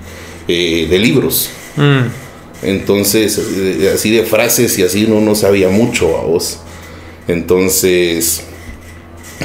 eh, 0.49 0.87
de 0.89 0.99
libros. 0.99 1.51
Mm. 1.77 2.07
Entonces, 2.63 3.41
eh, 3.57 3.93
así 3.95 4.11
de 4.11 4.25
frases 4.25 4.79
y 4.79 4.83
así 4.83 5.07
no, 5.07 5.21
no 5.21 5.35
sabía 5.35 5.69
mucho 5.69 6.19
a 6.19 6.23
vos. 6.23 6.59
Entonces, 7.29 8.43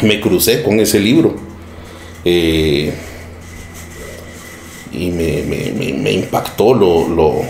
me 0.01 0.19
crucé 0.19 0.63
con 0.63 0.79
ese 0.79 0.99
libro. 0.99 1.35
Eh, 2.23 2.93
y 4.91 5.11
me, 5.11 6.11
impactó 6.11 6.73
lo, 6.73 7.07
lo, 7.07 7.41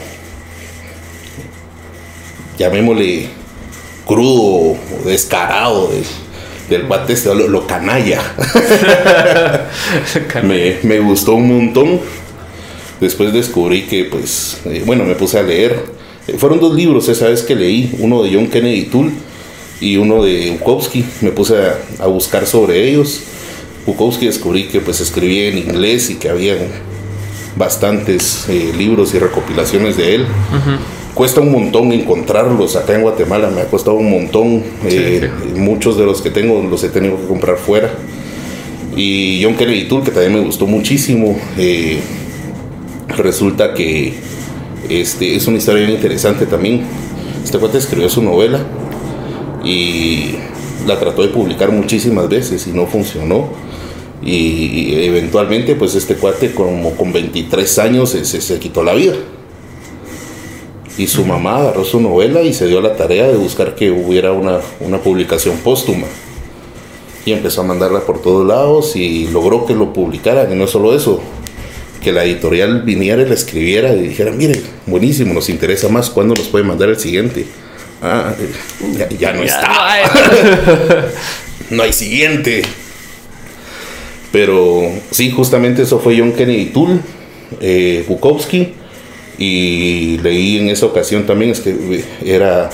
llamémosle 2.57 3.27
crudo, 4.05 4.77
descarado 5.05 5.89
del 6.69 6.85
guate 6.87 7.13
este, 7.13 7.33
lo, 7.33 7.67
canalla. 7.67 8.21
me, 10.43 10.77
me, 10.83 10.99
gustó 10.99 11.35
un 11.35 11.47
montón. 11.47 11.99
Después 12.99 13.33
descubrí 13.33 13.83
que, 13.83 14.05
pues, 14.05 14.57
eh, 14.65 14.83
bueno, 14.85 15.03
me 15.03 15.15
puse 15.15 15.37
a 15.37 15.43
leer. 15.43 15.85
Eh, 16.27 16.35
fueron 16.37 16.59
dos 16.59 16.73
libros 16.73 17.07
esa 17.09 17.27
vez 17.27 17.43
que 17.43 17.55
leí, 17.55 17.95
uno 17.99 18.23
de 18.23 18.33
John 18.33 18.47
Kennedy 18.47 18.83
Toole 18.83 19.11
y 19.79 19.97
uno 19.97 20.23
de 20.23 20.51
Bukowski. 20.51 21.05
Me 21.21 21.31
puse 21.31 21.55
a, 21.99 22.07
buscar 22.07 22.47
sobre 22.47 22.89
ellos. 22.89 23.21
Bukowski 23.85 24.25
descubrí 24.25 24.63
que 24.63 24.79
pues 24.79 25.01
escribía 25.01 25.49
en 25.49 25.59
inglés 25.59 26.09
y 26.09 26.15
que 26.15 26.29
había 26.29 26.57
bastantes 27.55 28.45
eh, 28.49 28.73
libros 28.75 29.13
y 29.13 29.19
recopilaciones 29.19 29.97
de 29.97 30.15
él 30.15 30.25
cuesta 31.15 31.39
un 31.39 31.51
montón 31.51 31.93
encontrarlos 31.93 32.75
acá 32.75 32.93
en 32.93 33.01
Guatemala, 33.01 33.49
me 33.49 33.61
ha 33.61 33.67
costado 33.67 33.95
un 33.95 34.11
montón. 34.11 34.61
Eh, 34.85 35.31
muchos 35.55 35.97
de 35.97 36.05
los 36.05 36.21
que 36.21 36.29
tengo 36.29 36.61
los 36.61 36.83
he 36.83 36.89
tenido 36.89 37.19
que 37.19 37.25
comprar 37.25 37.57
fuera. 37.57 37.91
Y 38.95 39.41
John 39.43 39.55
Kennedy 39.55 39.85
Tool, 39.85 40.03
que 40.03 40.11
también 40.11 40.33
me 40.33 40.41
gustó 40.41 40.67
muchísimo, 40.67 41.37
eh, 41.57 41.99
resulta 43.07 43.73
que 43.73 44.13
este, 44.89 45.35
es 45.35 45.47
una 45.47 45.57
historia 45.57 45.85
bien 45.85 45.95
interesante 45.95 46.45
también. 46.45 46.81
Este 47.43 47.57
cuate 47.57 47.77
escribió 47.77 48.09
su 48.09 48.21
novela 48.21 48.59
y 49.63 50.35
la 50.85 50.99
trató 50.99 51.21
de 51.21 51.29
publicar 51.29 51.71
muchísimas 51.71 52.27
veces 52.29 52.67
y 52.67 52.71
no 52.71 52.87
funcionó. 52.87 53.47
Y 54.23 54.95
eventualmente, 55.05 55.75
pues 55.75 55.93
este 55.95 56.15
cuate, 56.15 56.51
como 56.53 56.91
con 56.91 57.13
23 57.13 57.79
años, 57.79 58.09
se, 58.09 58.25
se 58.25 58.59
quitó 58.59 58.83
la 58.83 58.93
vida 58.93 59.13
y 60.97 61.07
su 61.07 61.25
mamá 61.25 61.57
agarró 61.57 61.83
su 61.83 61.99
novela 61.99 62.41
y 62.41 62.53
se 62.53 62.67
dio 62.67 62.79
la 62.81 62.95
tarea 62.95 63.27
de 63.27 63.35
buscar 63.35 63.75
que 63.75 63.91
hubiera 63.91 64.31
una, 64.31 64.61
publicación 65.03 65.57
póstuma. 65.57 66.07
Y 67.25 67.33
empezó 67.33 67.61
a 67.61 67.63
mandarla 67.65 68.01
por 68.01 68.21
todos 68.21 68.47
lados 68.47 68.95
y 68.95 69.27
logró 69.27 69.65
que 69.65 69.73
lo 69.73 69.93
publicaran. 69.93 70.51
Y 70.51 70.55
no 70.55 70.67
solo 70.67 70.95
eso, 70.95 71.21
que 72.01 72.11
la 72.11 72.23
editorial 72.23 72.83
viniera 72.83 73.23
y 73.23 73.25
la 73.25 73.33
escribiera 73.33 73.93
y 73.93 74.09
dijera, 74.09 74.31
miren, 74.31 74.61
buenísimo, 74.85 75.33
nos 75.33 75.49
interesa 75.49 75.89
más, 75.89 76.09
¿cuándo 76.09 76.35
nos 76.35 76.47
puede 76.47 76.63
mandar 76.63 76.89
el 76.89 76.99
siguiente? 76.99 77.45
Ah, 78.01 78.33
ya, 79.19 79.33
no 79.33 79.43
está. 79.43 79.91
No 81.71 81.81
hay. 81.81 81.93
siguiente. 81.93 82.61
Pero 84.31 84.83
sí, 85.09 85.31
justamente 85.31 85.81
eso 85.81 85.99
fue 85.99 86.19
John 86.19 86.33
Kennedy 86.33 86.65
Toole, 86.65 86.99
eh, 87.59 88.05
Bukowski 88.07 88.73
y 89.37 90.17
leí 90.19 90.57
en 90.57 90.69
esa 90.69 90.85
ocasión 90.85 91.25
también, 91.25 91.51
es 91.51 91.59
que 91.59 92.03
era, 92.23 92.69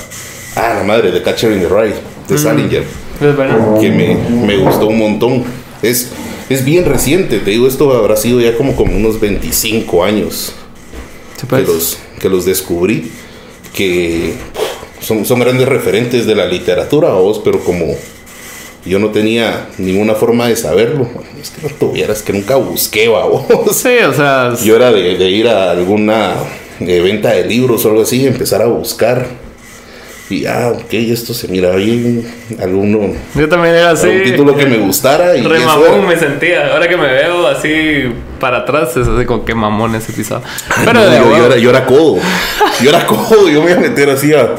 ah, 0.55 0.73
la 0.77 0.83
madre 0.83 1.11
de 1.11 1.21
Catcher 1.21 1.51
in 1.51 1.61
the 1.61 1.67
Rye, 1.67 1.93
de 2.27 2.35
mm. 2.35 2.37
Salinger, 2.37 2.83
que 3.79 3.91
me, 3.91 4.15
me, 4.45 4.57
gustó 4.57 4.87
un 4.87 4.99
montón. 4.99 5.43
Es, 5.81 6.11
es 6.49 6.63
bien 6.65 6.85
reciente, 6.85 7.39
te 7.39 7.51
digo, 7.51 7.67
esto 7.67 7.91
habrá 7.93 8.15
sido 8.15 8.39
ya 8.39 8.55
como, 8.55 8.75
como 8.75 8.95
unos 8.95 9.19
25 9.19 10.03
años 10.03 10.53
Sí, 11.37 11.47
pues. 11.47 11.65
que, 11.65 11.71
los, 11.71 11.97
que 12.19 12.29
los 12.29 12.45
descubrí, 12.45 13.11
que 13.73 14.33
son, 15.01 15.25
son 15.25 15.39
grandes 15.39 15.67
referentes 15.67 16.25
de 16.25 16.35
la 16.35 16.45
literatura, 16.45 17.13
vos, 17.13 17.41
pero 17.43 17.59
como 17.63 17.95
yo 18.85 18.99
no 18.99 19.09
tenía 19.09 19.67
ninguna 19.77 20.13
forma 20.15 20.47
de 20.47 20.55
saberlo, 20.55 21.07
es 21.41 21.51
que 21.51 21.67
no 21.67 21.73
tuvieras 21.75 22.21
que 22.23 22.33
nunca 22.33 22.55
busqué, 22.55 23.07
vos. 23.07 23.43
Sí, 23.75 23.97
o 24.07 24.13
sea, 24.13 24.53
Yo 24.63 24.75
era 24.75 24.91
de, 24.91 25.17
de 25.17 25.29
ir 25.29 25.47
a 25.47 25.71
alguna 25.71 26.33
eh, 26.79 26.99
venta 27.01 27.29
de 27.31 27.45
libros 27.45 27.85
o 27.85 27.89
algo 27.89 28.01
así, 28.01 28.21
y 28.21 28.27
empezar 28.27 28.61
a 28.61 28.65
buscar. 28.67 29.25
Y 30.29 30.45
ah, 30.45 30.71
ok, 30.73 30.93
esto 30.93 31.33
se 31.33 31.49
mira 31.49 31.75
bien, 31.75 32.25
alguno, 32.61 33.13
yo 33.35 33.49
también 33.49 33.75
era 33.75 33.91
así. 33.91 34.07
algún 34.07 34.23
título 34.23 34.55
que 34.55 34.65
me 34.65 34.77
gustara 34.77 35.35
y 35.35 35.41
Re 35.43 35.57
eso 35.57 35.65
mamón 35.67 35.93
era. 35.99 36.07
me 36.07 36.17
sentía. 36.17 36.71
Ahora 36.73 36.87
que 36.87 36.95
me 36.95 37.07
veo 37.07 37.45
así 37.47 38.03
para 38.39 38.59
atrás, 38.59 38.95
es 38.95 39.05
así 39.09 39.25
como 39.25 39.43
que 39.43 39.53
mamón 39.53 39.93
ese 39.93 40.13
episodio. 40.13 40.41
Pero 40.85 40.93
No, 40.93 41.09
de 41.09 41.17
yo, 41.17 41.45
era, 41.47 41.57
yo 41.57 41.69
era 41.69 41.85
codo. 41.85 42.15
Yo 42.81 42.89
era 42.91 43.05
codo. 43.05 43.49
Yo 43.49 43.61
me 43.61 43.71
iba 43.71 43.79
a 43.79 43.81
meter 43.81 44.09
así 44.09 44.33
a- 44.33 44.55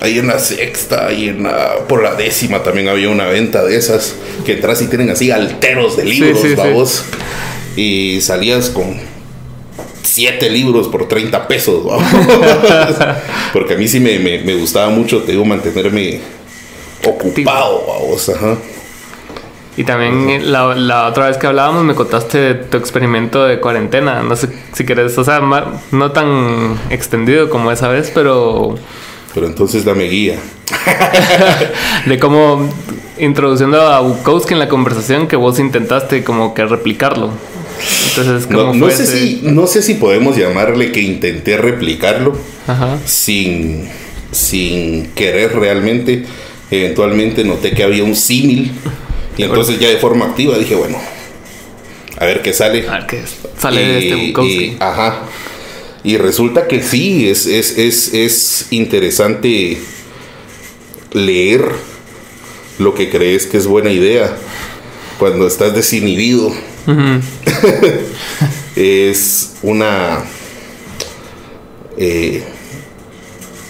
ahí 0.00 0.18
en 0.18 0.26
la 0.26 0.38
sexta, 0.38 1.06
ahí 1.06 1.28
en 1.28 1.42
la, 1.44 1.76
por 1.88 2.02
la 2.02 2.14
décima 2.14 2.62
también 2.62 2.88
había 2.88 3.08
una 3.10 3.26
venta 3.26 3.62
de 3.64 3.76
esas 3.76 4.14
que 4.44 4.52
entras 4.54 4.80
y 4.82 4.86
tienen 4.88 5.10
así 5.10 5.30
alteros 5.30 5.96
de 5.96 6.04
libros, 6.04 6.40
sí, 6.40 6.48
sí. 6.50 6.54
babos. 6.54 7.04
Y 7.76 8.20
salías 8.20 8.70
con 8.70 8.96
siete 10.02 10.48
libros 10.50 10.88
por 10.88 11.08
30 11.08 11.48
pesos, 11.48 11.84
babos. 11.84 12.04
Porque 13.52 13.74
a 13.74 13.76
mí 13.76 13.88
sí 13.88 14.00
me, 14.00 14.18
me- 14.18 14.38
me 14.40 14.54
gustaba 14.54 14.88
mucho, 14.90 15.22
te 15.22 15.32
digo, 15.32 15.44
mantenerme 15.44 16.20
ocupado, 17.06 17.84
babos. 17.86 18.28
Ajá. 18.28 18.56
Y 19.76 19.82
también 19.82 20.52
la, 20.52 20.74
la 20.76 21.08
otra 21.08 21.26
vez 21.26 21.36
que 21.36 21.48
hablábamos 21.48 21.82
me 21.82 21.96
contaste 21.96 22.38
de 22.38 22.54
tu 22.54 22.76
experimento 22.76 23.44
de 23.44 23.58
cuarentena. 23.58 24.22
No 24.22 24.36
sé 24.36 24.48
si 24.72 24.84
querés, 24.86 25.18
o 25.18 25.24
sea, 25.24 25.40
no 25.90 26.12
tan 26.12 26.78
extendido 26.90 27.50
como 27.50 27.72
esa 27.72 27.88
vez, 27.88 28.12
pero 28.14 28.76
Pero 29.34 29.46
entonces 29.46 29.84
dame 29.84 30.04
guía. 30.04 30.36
de 32.06 32.18
cómo 32.18 32.68
introduciendo 33.18 33.80
a 33.82 34.00
Bukowski 34.00 34.54
en 34.54 34.60
la 34.60 34.68
conversación 34.68 35.26
que 35.28 35.36
vos 35.36 35.58
intentaste 35.58 36.22
como 36.24 36.54
que 36.54 36.64
replicarlo. 36.64 37.30
Entonces, 38.08 38.46
¿cómo 38.46 38.58
No, 38.58 38.74
no 38.74 38.86
fue 38.86 38.94
sé 38.96 39.02
ese- 39.04 39.18
si, 39.18 39.40
no 39.42 39.66
sé 39.66 39.82
si 39.82 39.94
podemos 39.94 40.36
llamarle 40.36 40.92
que 40.92 41.00
intenté 41.00 41.56
replicarlo. 41.56 42.36
Ajá. 42.66 42.98
sin, 43.04 43.88
sin 44.32 45.08
querer 45.14 45.54
realmente. 45.54 46.24
Eventualmente 46.70 47.44
noté 47.44 47.72
que 47.72 47.82
había 47.84 48.04
un 48.04 48.16
símil. 48.16 48.72
Y 49.36 49.42
entonces 49.42 49.78
ya 49.78 49.88
de 49.88 49.96
forma 49.98 50.26
activa 50.26 50.56
dije, 50.56 50.74
bueno, 50.76 50.96
a 52.18 52.24
ver 52.24 52.40
qué 52.42 52.52
sale. 52.52 52.88
A 52.88 52.92
ver 52.98 53.06
qué 53.06 53.22
sale 53.58 53.80
de 53.80 53.98
este 53.98 54.26
Bukowski. 54.28 54.64
y- 54.64 54.76
ajá. 54.80 55.22
Y 56.04 56.18
resulta 56.18 56.68
que 56.68 56.82
sí, 56.82 57.28
es, 57.28 57.46
es, 57.46 57.78
es, 57.78 58.12
es 58.12 58.66
interesante 58.70 59.80
leer 61.12 61.64
lo 62.78 62.94
que 62.94 63.08
crees 63.10 63.46
que 63.46 63.56
es 63.56 63.66
buena 63.66 63.90
idea 63.90 64.36
cuando 65.18 65.46
estás 65.46 65.74
desinhibido. 65.74 66.52
Es 68.76 69.54
una... 69.62 70.24
eh, 71.96 72.42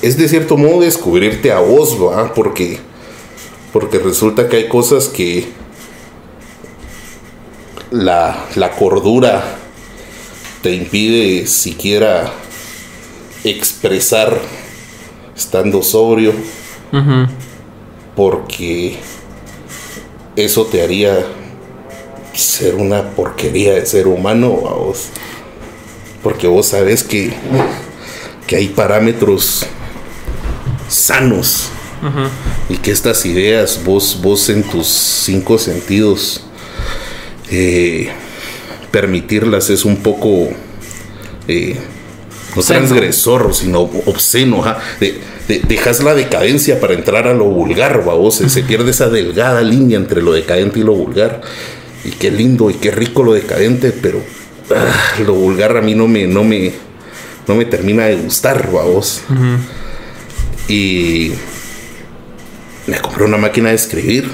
es 0.01 0.17
de 0.17 0.29
cierto 0.29 0.57
modo 0.57 0.81
descubrirte 0.81 1.53
a 1.53 1.59
vos, 1.61 1.99
¿va? 2.01 2.33
Porque, 2.33 2.79
porque 3.71 3.99
resulta 3.99 4.49
que 4.49 4.57
hay 4.57 4.69
cosas 4.69 5.09
que 5.09 5.49
la, 7.91 8.47
la 8.55 8.71
cordura 8.71 9.59
te 10.65 10.73
impide 10.73 11.47
siquiera 11.47 12.33
expresar 13.45 14.41
estando 15.37 15.83
sobrio, 15.83 16.33
porque 18.17 18.97
eso 20.35 20.65
te 20.65 20.83
haría 20.83 21.19
ser 22.33 22.77
una 22.77 23.11
porquería 23.11 23.75
de 23.75 23.85
ser 23.85 24.07
humano, 24.07 24.63
a 24.67 24.73
vos. 24.73 25.09
Porque 26.23 26.47
vos 26.47 26.69
sabes 26.69 27.05
que, 27.05 27.35
que 28.47 28.57
hay 28.57 28.69
parámetros 28.69 29.67
sanos. 30.89 31.69
Y 32.71 32.79
que 32.79 32.91
estas 32.91 33.27
ideas, 33.27 33.83
vos, 33.85 34.19
vos 34.23 34.49
en 34.49 34.63
tus 34.63 34.87
cinco 34.87 35.59
sentidos, 35.59 36.41
eh, 37.51 38.11
permitirlas 38.95 39.71
es 39.71 39.85
un 39.85 39.97
poco 39.97 40.51
eh, 41.49 41.77
no 42.55 42.63
transgresor, 42.63 43.53
sino 43.53 43.81
obsceno. 43.81 44.63
De- 45.01 45.19
de- 45.49 45.59
dejas 45.67 46.01
la 46.05 46.15
decadencia 46.15 46.79
para 46.79 46.95
entrar 46.95 47.27
a 47.27 47.35
lo 47.35 47.47
vulgar, 47.47 48.05
vos. 48.05 48.37
Se, 48.37 48.49
se 48.49 48.63
pierde 48.63 48.93
esa 48.93 49.09
delgada 49.11 49.63
línea 49.63 49.99
entre 49.99 50.23
lo 50.23 50.33
decadente 50.33 50.79
y 50.79 50.85
lo 50.85 50.95
vulgar. 50.95 51.41
Y 52.05 52.11
qué 52.11 52.31
lindo 52.31 52.71
y 52.71 52.75
qué 52.75 52.93
rico 52.93 53.25
lo 53.25 53.33
decadente, 53.33 53.91
pero 53.91 54.21
ah, 54.71 55.21
lo 55.27 55.35
vulgar 55.35 55.77
a 55.77 55.81
mí 55.83 55.95
no 55.97 56.07
me, 56.07 56.29
no 56.29 56.45
me, 56.45 56.71
no 57.49 57.57
me 57.57 57.65
termina 57.65 58.05
de 58.07 58.15
gustar, 58.17 58.71
vos. 58.71 59.23
Y 60.69 61.33
me 62.87 62.99
compré 63.01 63.25
una 63.25 63.39
máquina 63.39 63.71
de 63.71 63.75
escribir. 63.75 64.31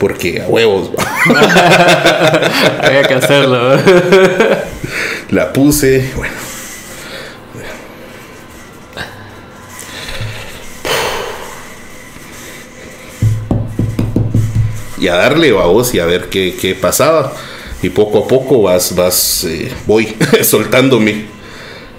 Porque 0.00 0.40
a 0.40 0.46
huevos, 0.48 0.92
Había 2.82 3.02
que 3.02 3.14
hacerlo. 3.14 3.76
la 5.30 5.52
puse, 5.52 6.10
bueno. 6.16 6.32
Y 14.98 15.08
a 15.08 15.16
darle 15.16 15.52
vos 15.52 15.92
y 15.92 15.98
a 15.98 16.06
ver 16.06 16.30
qué, 16.30 16.56
qué 16.58 16.74
pasaba. 16.74 17.34
Y 17.82 17.90
poco 17.90 18.24
a 18.24 18.26
poco 18.26 18.62
vas, 18.62 18.94
vas, 18.96 19.44
eh, 19.44 19.70
voy 19.86 20.16
soltándome 20.42 21.26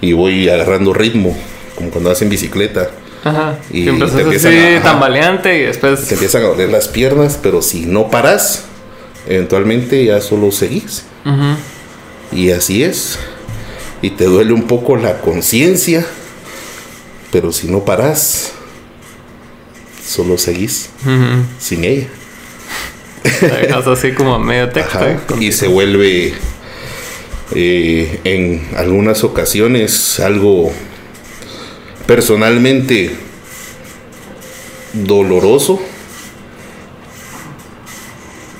y 0.00 0.12
voy 0.12 0.48
agarrando 0.48 0.92
ritmo, 0.92 1.36
como 1.76 1.90
cuando 1.90 2.10
vas 2.10 2.20
en 2.22 2.30
bicicleta. 2.30 2.90
Ajá. 3.24 3.58
Y 3.70 3.88
Y 3.88 3.98
te 3.98 4.04
así 4.04 4.20
empiezan 4.20 4.54
a- 4.54 4.76
ajá. 4.78 4.82
tambaleante 4.82 5.58
y 5.58 5.62
después. 5.62 6.06
Te 6.08 6.14
empiezan 6.14 6.42
a 6.44 6.48
doler 6.48 6.68
las 6.70 6.88
piernas, 6.88 7.38
pero 7.42 7.62
si 7.62 7.86
no 7.86 8.10
paras, 8.10 8.64
eventualmente 9.26 10.04
ya 10.04 10.20
solo 10.20 10.50
seguís. 10.52 11.04
Y 12.32 12.50
así 12.50 12.82
es. 12.82 13.18
Y 14.00 14.10
te 14.10 14.24
duele 14.24 14.52
un 14.52 14.64
poco 14.64 14.96
la 14.96 15.20
conciencia, 15.20 16.04
pero 17.30 17.52
si 17.52 17.68
no 17.68 17.84
paras, 17.84 18.52
solo 20.04 20.36
seguís 20.38 20.90
sin 21.60 21.84
ella. 21.84 22.08
Dejas 23.40 23.86
así 23.86 24.12
como 24.12 24.34
a 24.34 24.38
medio 24.40 24.68
texto. 24.70 24.98
Ajá. 24.98 25.10
¿eh? 25.12 25.18
Y 25.38 25.52
se 25.52 25.68
vuelve 25.68 26.34
eh, 27.54 28.20
en 28.24 28.66
algunas 28.76 29.22
ocasiones 29.22 30.18
algo 30.18 30.72
personalmente 32.12 33.10
doloroso, 34.92 35.80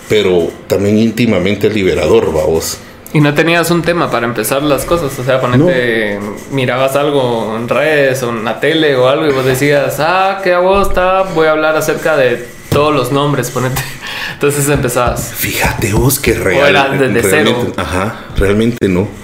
pero 0.08 0.50
también 0.66 0.96
íntimamente 0.96 1.68
liberador, 1.68 2.32
vamos. 2.32 2.78
Y 3.12 3.20
no 3.20 3.34
tenías 3.34 3.70
un 3.70 3.82
tema 3.82 4.10
para 4.10 4.24
empezar 4.24 4.62
las 4.62 4.86
cosas, 4.86 5.18
o 5.18 5.22
sea, 5.22 5.38
ponete, 5.38 6.18
mirabas 6.50 6.96
algo 6.96 7.54
en 7.54 7.68
redes 7.68 8.22
o 8.22 8.30
en 8.30 8.42
la 8.42 8.58
tele 8.58 8.96
o 8.96 9.06
algo 9.06 9.26
y 9.26 9.32
vos 9.32 9.44
decías, 9.44 9.96
ah, 10.00 10.40
qué 10.42 10.54
a 10.54 10.60
vos 10.60 10.88
está, 10.88 11.24
voy 11.34 11.46
a 11.46 11.50
hablar 11.50 11.76
acerca 11.76 12.16
de 12.16 12.48
todos 12.70 12.94
los 12.94 13.12
nombres, 13.12 13.50
ponete. 13.50 13.82
Entonces 14.32 14.66
empezabas. 14.70 15.30
Fíjate 15.34 15.92
vos 15.92 16.18
que 16.18 16.32
real, 16.32 16.72
desde 16.98 17.20
realmente, 17.20 17.22
cero. 17.28 17.72
Ajá, 17.76 18.28
realmente 18.34 18.88
no. 18.88 19.21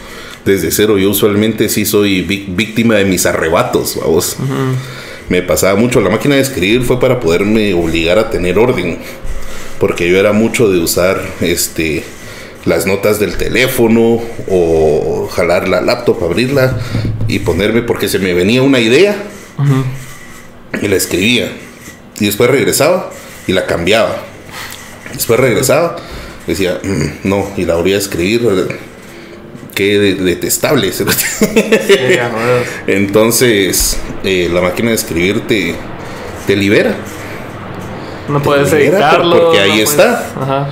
Desde 0.49 0.71
cero, 0.71 0.97
yo 0.97 1.11
usualmente 1.11 1.69
sí 1.69 1.85
soy 1.85 2.23
víctima 2.23 2.95
de 2.95 3.05
mis 3.05 3.27
arrebatos, 3.27 3.99
vamos. 4.01 4.39
Me 5.29 5.43
pasaba 5.43 5.79
mucho. 5.79 6.01
La 6.01 6.09
máquina 6.09 6.37
de 6.37 6.41
escribir 6.41 6.85
fue 6.85 6.99
para 6.99 7.21
poderme 7.21 7.75
obligar 7.75 8.19
a 8.19 8.31
tener 8.31 8.59
orden. 8.59 8.97
Porque 9.79 10.09
yo 10.09 10.19
era 10.19 10.33
mucho 10.33 10.71
de 10.71 10.79
usar 10.79 11.21
este 11.43 12.03
las 12.65 12.87
notas 12.87 13.21
del 13.21 13.37
teléfono 13.37 14.23
o 14.49 15.29
jalar 15.31 15.69
la 15.69 15.83
laptop, 15.83 16.25
abrirla 16.25 16.79
y 17.29 17.41
ponerme 17.41 17.83
porque 17.83 18.09
se 18.09 18.19
me 18.19 18.33
venía 18.33 18.63
una 18.63 18.81
idea 18.81 19.17
y 20.81 20.89
la 20.89 20.97
escribía. 20.97 21.53
Y 22.21 22.25
después 22.25 22.51
regresaba 22.51 23.11
y 23.47 23.53
la 23.53 23.67
cambiaba. 23.67 24.17
Después 25.13 25.39
regresaba, 25.39 25.97
decía, 26.47 26.81
"Mm, 26.83 27.29
no, 27.29 27.51
y 27.59 27.67
la 27.67 27.75
volvía 27.75 27.97
a 27.97 27.99
escribir. 27.99 28.41
Qué 29.79 29.97
de- 29.97 30.15
detestable. 30.17 30.91
Sí. 30.93 31.07
Entonces, 32.89 33.97
eh, 34.25 34.51
la 34.53 34.61
máquina 34.61 34.89
de 34.89 34.97
escribir 34.97 35.47
te, 35.47 35.77
te 36.49 36.57
libera. 36.57 36.97
no 38.29 38.43
puedes 38.43 38.73
libera, 38.73 38.97
editarlo. 38.99 39.41
porque 39.45 39.61
ahí 39.61 39.77
no 39.79 39.83
está. 39.85 40.27
Ajá. 40.37 40.71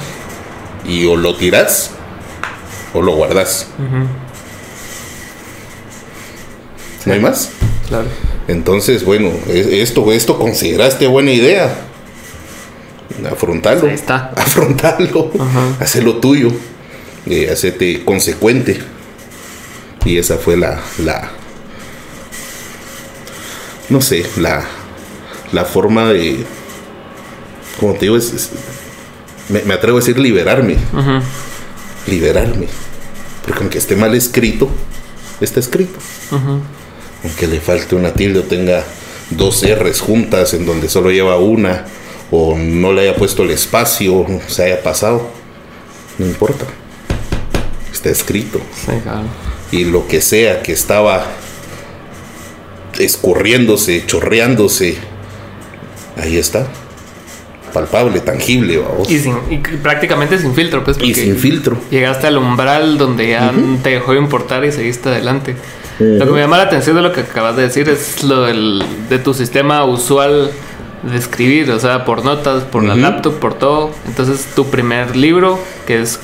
Y 0.88 1.05
o 1.07 1.14
lo 1.14 1.37
tiras 1.37 1.92
o 2.95 3.01
lo 3.01 3.14
guardas. 3.14 3.69
¿No 7.05 7.12
hay 7.12 7.21
más? 7.21 7.51
Claro. 7.87 8.07
Entonces, 8.49 9.05
bueno, 9.05 9.31
e- 9.49 9.83
esto, 9.83 10.11
esto 10.12 10.37
consideraste 10.37 11.07
buena 11.07 11.31
idea. 11.31 11.73
Afrontarlo. 13.31 13.87
Ahí 13.88 13.95
está. 13.95 14.33
Afrontarlo. 14.37 15.31
Hacerlo 15.79 16.16
tuyo. 16.16 16.49
Eh, 17.27 17.49
hacerte 17.53 18.05
consecuente. 18.05 18.81
Y 20.05 20.19
esa 20.19 20.37
fue 20.37 20.57
la, 20.57 20.81
la, 20.99 21.31
no 23.89 24.01
sé, 24.01 24.25
la, 24.39 24.65
la 25.53 25.65
forma 25.65 26.13
de, 26.13 26.45
como 27.81 27.95
te 27.95 28.01
digo, 28.01 28.17
es, 28.17 28.33
es- 28.33 28.51
me, 29.49 29.63
me 29.63 29.75
atrevo 29.75 29.99
a 29.99 30.01
decir 30.01 30.19
liberarme, 30.19 30.77
liberarme. 32.09 32.67
Porque 33.45 33.61
aunque 33.61 33.79
esté 33.79 33.95
mal 33.95 34.15
escrito, 34.15 34.69
está 35.41 35.61
escrito. 35.61 35.99
Aunque 37.25 37.47
le 37.47 37.61
falte 37.61 37.95
una 37.95 38.13
tilde 38.13 38.41
o 38.41 38.43
tenga 38.43 38.83
dos 39.31 39.63
R's 39.65 40.01
juntas 40.01 40.53
en 40.55 40.67
donde 40.67 40.89
solo 40.89 41.11
lleva 41.11 41.39
una, 41.39 41.85
o 42.33 42.57
no 42.59 42.93
le 42.93 43.03
haya 43.03 43.15
puesto 43.17 43.45
el 43.45 43.51
espacio, 43.53 44.27
se 44.49 44.65
haya 44.65 44.83
pasado, 44.83 45.29
no 46.19 46.27
importa. 46.27 46.65
Está 47.93 48.11
escrito. 48.11 48.61
Sí, 48.75 48.93
claro. 49.03 49.27
Y 49.73 49.85
lo 49.85 50.07
que 50.07 50.21
sea 50.21 50.63
que 50.63 50.73
estaba 50.73 51.27
escurriéndose, 52.99 54.05
chorreándose, 54.07 54.97
ahí 56.17 56.37
está. 56.37 56.67
Palpable, 57.73 58.21
tangible, 58.21 58.79
vamos. 58.79 59.11
Y, 59.11 59.19
sin, 59.19 59.37
y 59.51 59.59
prácticamente 59.59 60.39
sin 60.39 60.55
filtro, 60.55 60.83
pues. 60.83 60.97
Y 61.03 61.15
sin 61.15 61.37
filtro. 61.37 61.79
Llegaste 61.91 62.27
al 62.27 62.39
umbral 62.39 62.97
donde 62.97 63.29
ya 63.29 63.53
te 63.83 63.91
dejó 63.91 64.13
de 64.13 64.19
importar 64.19 64.65
y 64.65 64.73
seguiste 64.73 65.11
adelante. 65.11 65.57
Lo 65.99 66.27
que 66.27 66.33
me 66.33 66.41
llama 66.41 66.59
la 66.59 66.65
atención 66.65 66.97
de 66.97 67.03
lo 67.03 67.13
que 67.13 67.21
acabas 67.21 67.57
de 67.57 67.63
decir 67.63 67.89
es 67.89 68.23
lo 68.23 68.43
del, 68.43 68.83
de 69.09 69.19
tu 69.19 69.33
sistema 69.33 69.85
usual 69.85 70.51
de 71.03 71.17
escribir, 71.17 71.71
o 71.71 71.79
sea, 71.79 72.05
por 72.05 72.25
notas, 72.25 72.65
por 72.65 72.83
la 72.83 72.95
laptop, 72.95 73.39
por 73.39 73.55
todo. 73.55 73.93
Entonces, 74.07 74.47
tu 74.55 74.67
primer 74.67 75.17
libro, 75.17 75.59
que 75.87 76.01
es 76.01 76.19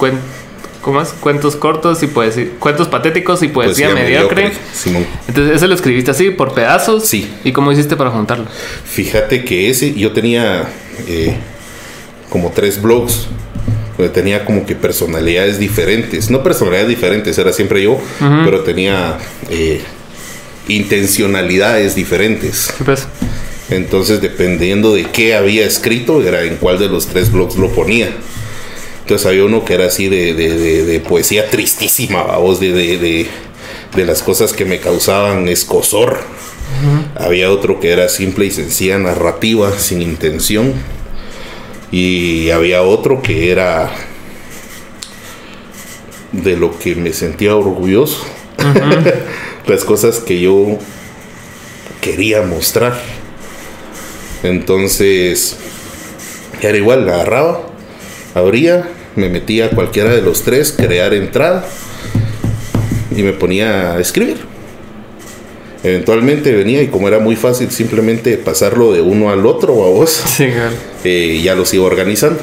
¿cómo 0.82 1.00
es? 1.00 1.08
cuentos 1.10 1.56
cortos 1.56 2.02
y 2.02 2.08
poesía, 2.08 2.48
cuentos 2.58 2.88
patéticos 2.88 3.42
y 3.42 3.48
poesía, 3.48 3.88
Poesía 3.88 4.04
mediocre. 4.04 4.42
mediocre, 4.44 4.62
Simón. 4.74 5.06
Entonces, 5.28 5.56
eso 5.56 5.66
lo 5.66 5.74
escribiste 5.74 6.10
así, 6.10 6.30
por 6.30 6.52
pedazos. 6.52 7.06
Sí. 7.06 7.32
¿Y 7.44 7.52
cómo 7.52 7.72
hiciste 7.72 7.96
para 7.96 8.10
juntarlo? 8.10 8.44
Fíjate 8.84 9.44
que 9.44 9.70
ese, 9.70 9.94
yo 9.94 10.12
tenía 10.12 10.68
eh, 11.06 11.34
como 12.28 12.50
tres 12.50 12.80
blogs, 12.82 13.28
donde 13.96 14.12
tenía 14.12 14.44
como 14.44 14.66
que 14.66 14.74
personalidades 14.74 15.58
diferentes. 15.58 16.30
No 16.30 16.42
personalidades 16.42 16.88
diferentes, 16.88 17.38
era 17.38 17.52
siempre 17.52 17.82
yo, 17.82 17.98
pero 18.44 18.60
tenía 18.60 19.18
eh, 19.50 19.80
intencionalidades 20.68 21.94
diferentes. 21.94 22.72
Pues, 22.84 23.06
Entonces, 23.70 24.20
dependiendo 24.20 24.94
de 24.94 25.04
qué 25.04 25.34
había 25.34 25.64
escrito, 25.66 26.22
era 26.22 26.42
en 26.42 26.56
cuál 26.56 26.78
de 26.78 26.88
los 26.88 27.06
tres 27.06 27.30
blogs 27.32 27.56
lo 27.56 27.70
ponía. 27.70 28.10
Entonces, 29.02 29.26
había 29.26 29.44
uno 29.44 29.64
que 29.64 29.74
era 29.74 29.86
así 29.86 30.08
de, 30.08 30.32
de- 30.34 30.56
de- 30.56 30.84
de 30.84 31.00
poesía 31.00 31.50
tristísima, 31.50 32.24
de, 32.60 32.72
de- 32.98 33.26
de 33.94 34.04
las 34.06 34.22
cosas 34.22 34.52
que 34.52 34.64
me 34.64 34.80
causaban 34.80 35.48
escosor. 35.48 36.20
Había 37.16 37.50
otro 37.50 37.78
que 37.80 37.90
era 37.92 38.08
simple 38.08 38.46
y 38.46 38.50
sencilla 38.50 38.98
narrativa, 38.98 39.78
sin 39.78 40.00
intención. 40.02 40.72
Y 41.90 42.48
había 42.50 42.82
otro 42.82 43.20
que 43.22 43.50
era 43.50 43.90
de 46.32 46.56
lo 46.56 46.78
que 46.78 46.94
me 46.94 47.12
sentía 47.12 47.54
orgulloso. 47.54 48.24
Las 49.66 49.84
cosas 49.84 50.18
que 50.20 50.40
yo 50.40 50.78
quería 52.00 52.42
mostrar. 52.42 52.98
Entonces, 54.42 55.56
era 56.60 56.76
igual, 56.76 57.06
la 57.06 57.14
agarraba, 57.14 57.68
abría, 58.34 58.88
me 59.16 59.28
metía 59.28 59.66
a 59.66 59.70
cualquiera 59.70 60.10
de 60.14 60.22
los 60.22 60.42
tres, 60.42 60.72
crear 60.72 61.14
entrada 61.14 61.66
y 63.14 63.22
me 63.22 63.32
ponía 63.32 63.94
a 63.94 64.00
escribir. 64.00 64.38
Eventualmente 65.84 66.52
venía 66.52 66.80
y 66.82 66.88
como 66.88 67.08
era 67.08 67.18
muy 67.18 67.34
fácil 67.34 67.70
simplemente 67.70 68.36
pasarlo 68.38 68.92
de 68.92 69.00
uno 69.00 69.30
al 69.30 69.44
otro 69.46 69.84
a 69.84 69.90
vos, 69.90 70.10
sí, 70.36 70.46
claro. 70.46 70.74
eh, 71.04 71.40
ya 71.42 71.54
los 71.54 71.72
iba 71.74 71.84
organizando. 71.84 72.40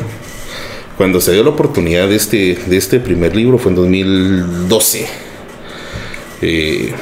Cuando 0.98 1.22
se 1.22 1.32
dio 1.32 1.44
la 1.44 1.52
oportunidad 1.52 2.10
de 2.10 2.18
este, 2.18 2.58
de 2.66 2.78
este 2.78 3.00
primer 3.00 3.34
libro 3.34 3.58
fue 3.58 3.72
en 3.72 3.76
2012. 3.76 5.08
Eh, 6.42 6.94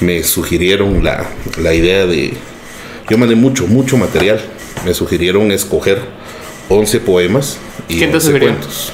me 0.00 0.22
sugirieron 0.22 1.02
la, 1.02 1.26
la 1.60 1.74
idea 1.74 2.06
de... 2.06 2.34
Yo 3.08 3.16
mandé 3.16 3.34
mucho, 3.36 3.66
mucho 3.66 3.96
material. 3.96 4.38
Me 4.84 4.92
sugirieron 4.92 5.50
escoger 5.50 6.02
11 6.68 7.00
poemas 7.00 7.58
y 7.88 7.98
¿Quién 7.98 8.10
te 8.10 8.16
11 8.16 8.26
sugirió? 8.26 8.48
cuentos. 8.50 8.92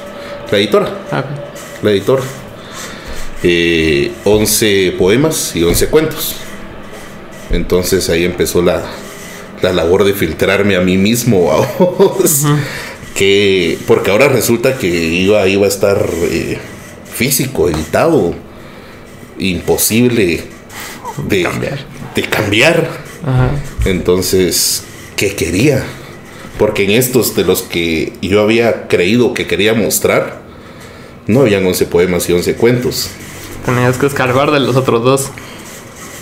La 0.50 0.58
editora 0.58 0.98
Ah, 1.10 1.20
ok. 1.20 1.82
la 1.84 1.90
editora. 1.90 2.22
Eh, 3.42 4.12
11 4.24 4.94
poemas 4.98 5.54
y 5.54 5.62
11 5.62 5.88
cuentos. 5.88 6.36
Entonces 7.50 8.08
ahí 8.10 8.24
empezó 8.24 8.62
la, 8.62 8.82
la 9.62 9.72
labor 9.72 10.04
de 10.04 10.14
filtrarme 10.14 10.76
a 10.76 10.80
mí 10.80 10.96
mismo. 10.96 11.46
vamos. 11.78 12.44
que, 13.14 13.78
porque 13.86 14.10
ahora 14.10 14.28
resulta 14.28 14.76
que 14.78 14.86
iba, 14.88 15.46
iba 15.48 15.66
a 15.66 15.68
estar 15.68 16.08
eh, 16.30 16.58
físico, 17.12 17.68
editado, 17.68 18.34
imposible 19.38 20.42
de 21.28 21.42
Cambiar. 21.42 21.78
De 22.14 22.22
cambiar. 22.22 22.88
Ajá. 23.26 23.50
Entonces, 23.84 24.84
¿qué 25.16 25.34
quería? 25.34 25.84
Porque 26.58 26.84
en 26.84 26.92
estos 26.92 27.34
de 27.34 27.44
los 27.44 27.62
que 27.62 28.12
yo 28.22 28.40
había 28.40 28.86
creído 28.86 29.34
que 29.34 29.46
quería 29.46 29.74
mostrar, 29.74 30.42
no 31.26 31.40
habían 31.40 31.66
11 31.66 31.86
poemas 31.86 32.28
y 32.28 32.32
11 32.32 32.54
cuentos. 32.54 33.10
Tenías 33.64 33.96
que 33.96 34.06
escarbar 34.06 34.50
de 34.50 34.60
los 34.60 34.76
otros 34.76 35.02
dos. 35.02 35.30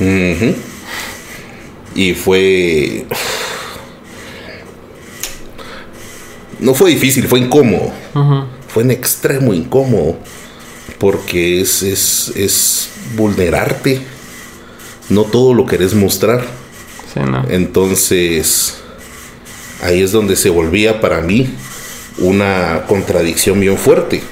Ujú. 0.00 0.54
Y 1.94 2.14
fue... 2.14 3.06
No 6.60 6.74
fue 6.74 6.90
difícil, 6.90 7.26
fue 7.26 7.40
incómodo. 7.40 7.92
Ujú. 8.14 8.44
Fue 8.68 8.84
en 8.84 8.92
extremo 8.92 9.52
incómodo. 9.52 10.16
Porque 10.98 11.60
es, 11.60 11.82
es, 11.82 12.32
es 12.36 12.88
vulnerarte. 13.16 14.00
No 15.08 15.24
todo 15.24 15.52
lo 15.52 15.66
querés 15.66 15.94
mostrar. 15.94 16.46
Sí, 17.12 17.20
no. 17.20 17.44
Entonces, 17.50 18.81
ahí 19.82 20.00
es 20.00 20.12
donde 20.12 20.36
se 20.36 20.48
volvía 20.48 21.00
para 21.00 21.20
mí 21.20 21.50
una 22.18 22.84
contradicción 22.86 23.60
bien 23.60 23.76
fuerte, 23.76 24.22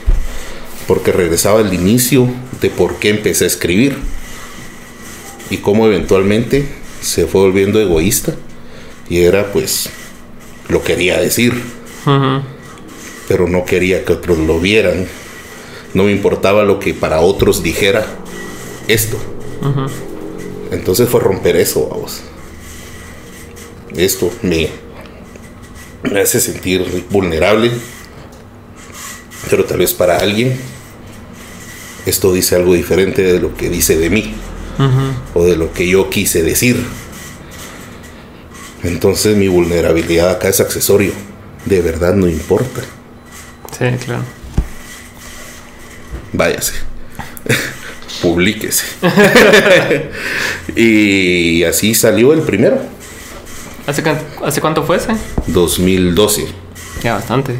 porque 0.86 1.12
regresaba 1.12 1.60
al 1.60 1.74
inicio 1.74 2.28
de 2.60 2.70
por 2.70 2.96
qué 2.96 3.10
empecé 3.10 3.44
a 3.44 3.48
escribir 3.48 3.96
y 5.50 5.58
cómo 5.58 5.86
eventualmente 5.86 6.66
se 7.00 7.26
fue 7.26 7.42
volviendo 7.42 7.80
egoísta 7.80 8.34
y 9.08 9.18
era 9.18 9.52
pues 9.52 9.90
lo 10.68 10.82
quería 10.82 11.20
decir, 11.20 11.60
pero 13.28 13.48
no 13.48 13.64
quería 13.64 14.04
que 14.04 14.12
otros 14.12 14.38
lo 14.38 14.60
vieran, 14.60 15.06
no 15.94 16.04
me 16.04 16.12
importaba 16.12 16.62
lo 16.62 16.78
que 16.78 16.94
para 16.94 17.20
otros 17.20 17.62
dijera 17.62 18.06
esto. 18.86 19.18
Entonces 20.70 21.08
fue 21.08 21.20
romper 21.20 21.56
eso, 21.56 21.88
vamos. 21.88 22.22
Esto 23.96 24.30
me, 24.42 24.68
me 26.02 26.20
hace 26.20 26.40
sentir 26.40 27.06
vulnerable, 27.10 27.70
pero 29.48 29.64
tal 29.64 29.78
vez 29.78 29.92
para 29.92 30.18
alguien 30.18 30.58
esto 32.06 32.32
dice 32.32 32.56
algo 32.56 32.74
diferente 32.74 33.22
de 33.22 33.40
lo 33.40 33.54
que 33.54 33.68
dice 33.68 33.98
de 33.98 34.10
mí 34.10 34.34
o 35.34 35.44
de 35.44 35.56
lo 35.56 35.72
que 35.72 35.88
yo 35.88 36.08
quise 36.08 36.42
decir. 36.42 36.82
Entonces 38.82 39.36
mi 39.36 39.48
vulnerabilidad 39.48 40.30
acá 40.30 40.48
es 40.48 40.60
accesorio, 40.60 41.12
de 41.66 41.82
verdad 41.82 42.14
no 42.14 42.28
importa. 42.28 42.80
Sí, 43.78 43.84
claro. 44.04 44.24
váyase. 46.32 46.72
Publíquese. 48.22 48.84
y 50.76 51.64
así 51.64 51.94
salió 51.94 52.32
el 52.32 52.40
primero, 52.40 52.80
¿Hace, 53.90 54.04
¿Hace 54.44 54.60
cuánto 54.60 54.84
fue 54.84 54.98
ese? 54.98 55.16
2012. 55.48 56.46
Ya 57.02 57.14
bastante. 57.14 57.56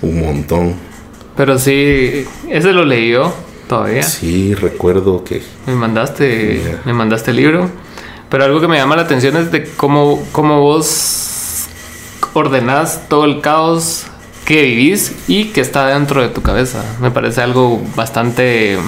Un 0.00 0.20
montón. 0.20 0.74
Pero 1.36 1.58
sí, 1.58 2.24
ese 2.48 2.72
lo 2.72 2.86
leí 2.86 3.10
yo 3.10 3.34
todavía. 3.68 4.02
Sí, 4.02 4.54
recuerdo 4.54 5.22
que 5.22 5.42
Me 5.66 5.74
mandaste, 5.74 6.78
me 6.86 6.94
mandaste 6.94 7.32
el 7.32 7.36
libro. 7.36 7.70
Pero 8.30 8.44
algo 8.44 8.58
que 8.58 8.68
me 8.68 8.78
llama 8.78 8.96
la 8.96 9.02
atención 9.02 9.36
es 9.36 9.52
de 9.52 9.64
cómo, 9.76 10.26
cómo 10.32 10.60
vos, 10.60 11.66
ordenás 12.32 13.06
todo 13.08 13.26
el 13.26 13.42
caos 13.42 14.06
que 14.46 14.62
vivís 14.62 15.14
y 15.28 15.46
que 15.46 15.60
está 15.60 15.88
dentro 15.88 16.22
de 16.22 16.28
tu 16.28 16.40
cabeza. 16.40 16.82
Me 17.02 17.10
parece 17.10 17.42
algo 17.42 17.82
bastante 17.94 18.78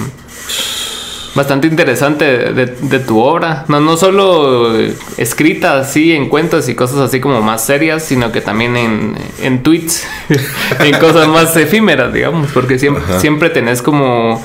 bastante 1.37 1.67
interesante 1.67 2.25
de, 2.25 2.99
tu 2.99 3.19
obra. 3.19 3.63
No, 3.67 3.79
no 3.79 3.95
solo 3.95 4.75
escrita 5.17 5.79
así 5.79 6.11
en 6.11 6.29
cuentos 6.29 6.67
y 6.67 6.75
cosas 6.75 6.97
así 6.97 7.21
como 7.21 7.41
más 7.41 7.63
serias, 7.63 8.03
sino 8.03 8.31
que 8.31 8.41
también 8.41 8.75
en, 8.75 9.15
en 9.41 9.63
tweets, 9.63 10.05
en 10.79 10.99
cosas 10.99 11.27
más 11.27 11.55
efímeras, 11.55 12.11
digamos, 12.11 12.51
porque 12.51 12.79
siempre, 12.79 13.03
siempre 13.19 13.49
tenés 13.51 13.81
como 13.81 14.43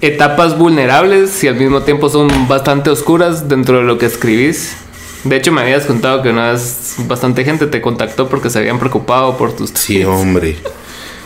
etapas 0.00 0.58
vulnerables 0.58 1.42
y 1.44 1.48
al 1.48 1.54
mismo 1.54 1.82
tiempo 1.82 2.10
son 2.10 2.48
bastante 2.48 2.90
oscuras 2.90 3.48
dentro 3.48 3.78
de 3.78 3.84
lo 3.84 3.96
que 3.96 4.06
escribís. 4.06 4.76
De 5.22 5.36
hecho, 5.36 5.52
me 5.52 5.62
habías 5.62 5.86
contado 5.86 6.22
que 6.22 6.28
una 6.28 6.52
vez 6.52 6.96
bastante 7.06 7.44
gente 7.44 7.66
te 7.68 7.80
contactó 7.80 8.28
porque 8.28 8.50
se 8.50 8.58
habían 8.58 8.78
preocupado 8.78 9.38
por 9.38 9.54
tus... 9.54 9.70
Sí, 9.70 10.04
hombre. 10.04 10.56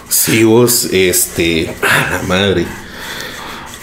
Sí, 0.08 0.44
vos, 0.44 0.84
este... 0.92 1.74
A 1.82 2.10
la 2.10 2.22
madre. 2.28 2.66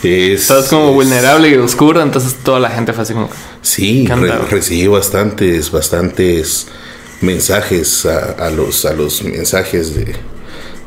Estás 0.06 0.68
como 0.68 0.94
vulnerable 0.94 1.50
y 1.50 1.56
oscuro, 1.56 2.02
entonces 2.02 2.36
toda 2.44 2.60
la 2.60 2.70
gente 2.70 2.94
fue 2.94 3.04
así 3.04 3.14
como... 3.14 3.30
Sí, 3.62 4.08
recibí 4.50 4.88
bastantes, 4.88 5.72
bastantes 5.72 6.68
mensajes 7.22 8.06
a, 8.06 8.50
los, 8.52 8.86
a 8.86 8.94
los 8.94 9.24
mensajes 9.24 9.96
de, 9.96 10.16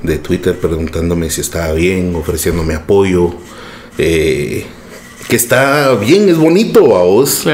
de, 0.02 0.18
Twitter 0.18 0.56
preguntándome 0.56 1.30
si 1.30 1.40
estaba 1.40 1.72
bien, 1.72 2.14
ofreciéndome 2.14 2.74
apoyo. 2.74 3.34
Eh, 3.98 4.64
que 5.28 5.36
está 5.36 5.94
bien, 5.94 6.28
es 6.28 6.38
bonito 6.38 6.96
a 6.96 7.02
vos. 7.02 7.44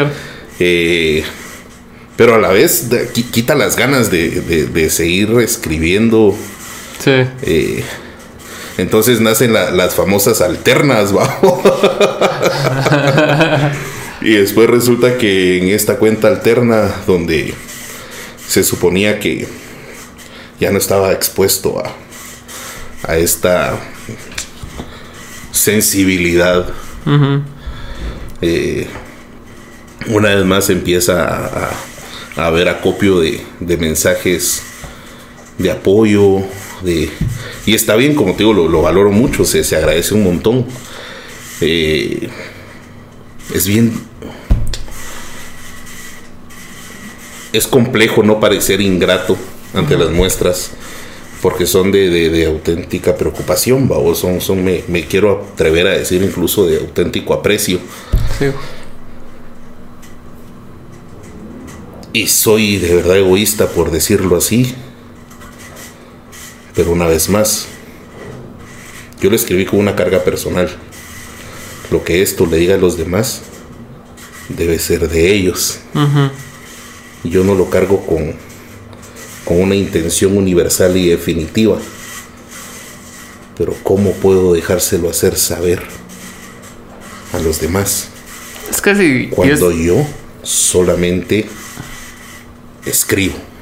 Eh, 0.60 1.24
pero 2.16 2.34
a 2.34 2.38
la 2.38 2.48
vez 2.48 2.88
quita 3.32 3.54
las 3.54 3.76
ganas 3.76 4.10
de, 4.10 4.90
seguir 4.90 5.30
escribiendo. 5.40 6.36
Sí. 7.02 7.24
Eh, 7.42 7.84
entonces 8.78 9.20
nacen 9.20 9.52
las 9.52 9.94
famosas 9.94 10.40
alternas, 10.40 11.12
y 14.20 14.32
después 14.32 14.68
resulta 14.68 15.18
que 15.18 15.58
en 15.58 15.68
esta 15.68 15.96
cuenta 15.96 16.28
alterna, 16.28 16.92
donde 17.06 17.54
se 18.46 18.64
suponía 18.64 19.20
que 19.20 19.46
ya 20.60 20.70
no 20.70 20.78
estaba 20.78 21.12
expuesto 21.12 21.78
a, 21.78 21.94
a 23.10 23.16
esta 23.16 23.78
sensibilidad, 25.52 26.66
eh, 28.40 28.88
una 30.08 30.34
vez 30.34 30.44
más 30.44 30.70
empieza 30.70 31.24
a, 31.24 31.70
a 32.36 32.46
haber 32.46 32.68
acopio 32.68 33.20
de, 33.20 33.40
de 33.60 33.76
mensajes 33.76 34.62
de 35.58 35.70
apoyo, 35.70 36.42
de 36.82 37.10
y 37.66 37.74
está 37.74 37.96
bien, 37.96 38.14
como 38.14 38.32
te 38.32 38.38
digo, 38.38 38.52
lo, 38.52 38.82
valoro 38.82 39.10
mucho, 39.10 39.44
se, 39.44 39.64
se, 39.64 39.76
agradece 39.76 40.14
un 40.14 40.24
montón. 40.24 40.66
Eh, 41.60 42.28
es 43.54 43.66
bien... 43.66 43.92
Es 47.52 47.68
complejo 47.68 48.24
no 48.24 48.40
parecer 48.40 48.80
ingrato 48.80 49.36
ante 49.72 49.96
las 49.96 50.10
muestras 50.10 50.72
porque 51.44 51.66
son 51.66 51.92
de, 51.92 52.46
auténtica 52.46 53.16
preocupación, 53.16 53.86
o 53.92 54.14
son, 54.14 54.40
son 54.40 54.64
me, 54.64 54.82
me, 54.88 55.04
quiero 55.04 55.46
atrever 55.52 55.86
a 55.86 55.90
decir 55.90 56.22
incluso 56.22 56.66
de 56.66 56.78
auténtico 56.78 57.34
aprecio. 57.34 57.80
Y 62.14 62.28
soy 62.28 62.78
de 62.78 62.94
verdad 62.94 63.18
egoísta 63.18 63.68
por 63.68 63.90
decirlo 63.90 64.38
así. 64.38 64.74
Pero 66.74 66.90
una 66.90 67.06
vez 67.06 67.28
más, 67.28 67.66
yo 69.20 69.30
lo 69.30 69.36
escribí 69.36 69.64
con 69.64 69.78
una 69.78 69.94
carga 69.94 70.24
personal. 70.24 70.68
Lo 71.90 72.02
que 72.02 72.22
esto 72.22 72.46
le 72.46 72.56
diga 72.56 72.74
a 72.74 72.78
los 72.78 72.96
demás 72.96 73.42
debe 74.48 74.78
ser 74.78 75.08
de 75.08 75.32
ellos. 75.32 75.78
Yo 77.22 77.44
no 77.44 77.54
lo 77.54 77.70
cargo 77.70 78.04
con, 78.04 78.34
con 79.44 79.60
una 79.60 79.74
intención 79.74 80.36
universal 80.36 80.96
y 80.96 81.08
definitiva. 81.08 81.78
Pero 83.56 83.74
¿cómo 83.82 84.12
puedo 84.12 84.52
dejárselo 84.52 85.08
hacer 85.08 85.36
saber 85.36 85.82
a 87.32 87.38
los 87.38 87.60
demás? 87.60 88.08
Es 88.68 88.80
casi... 88.80 89.28
Cuando 89.28 89.70
yo 89.70 90.04
solamente 90.42 91.46
escribo. 92.84 93.53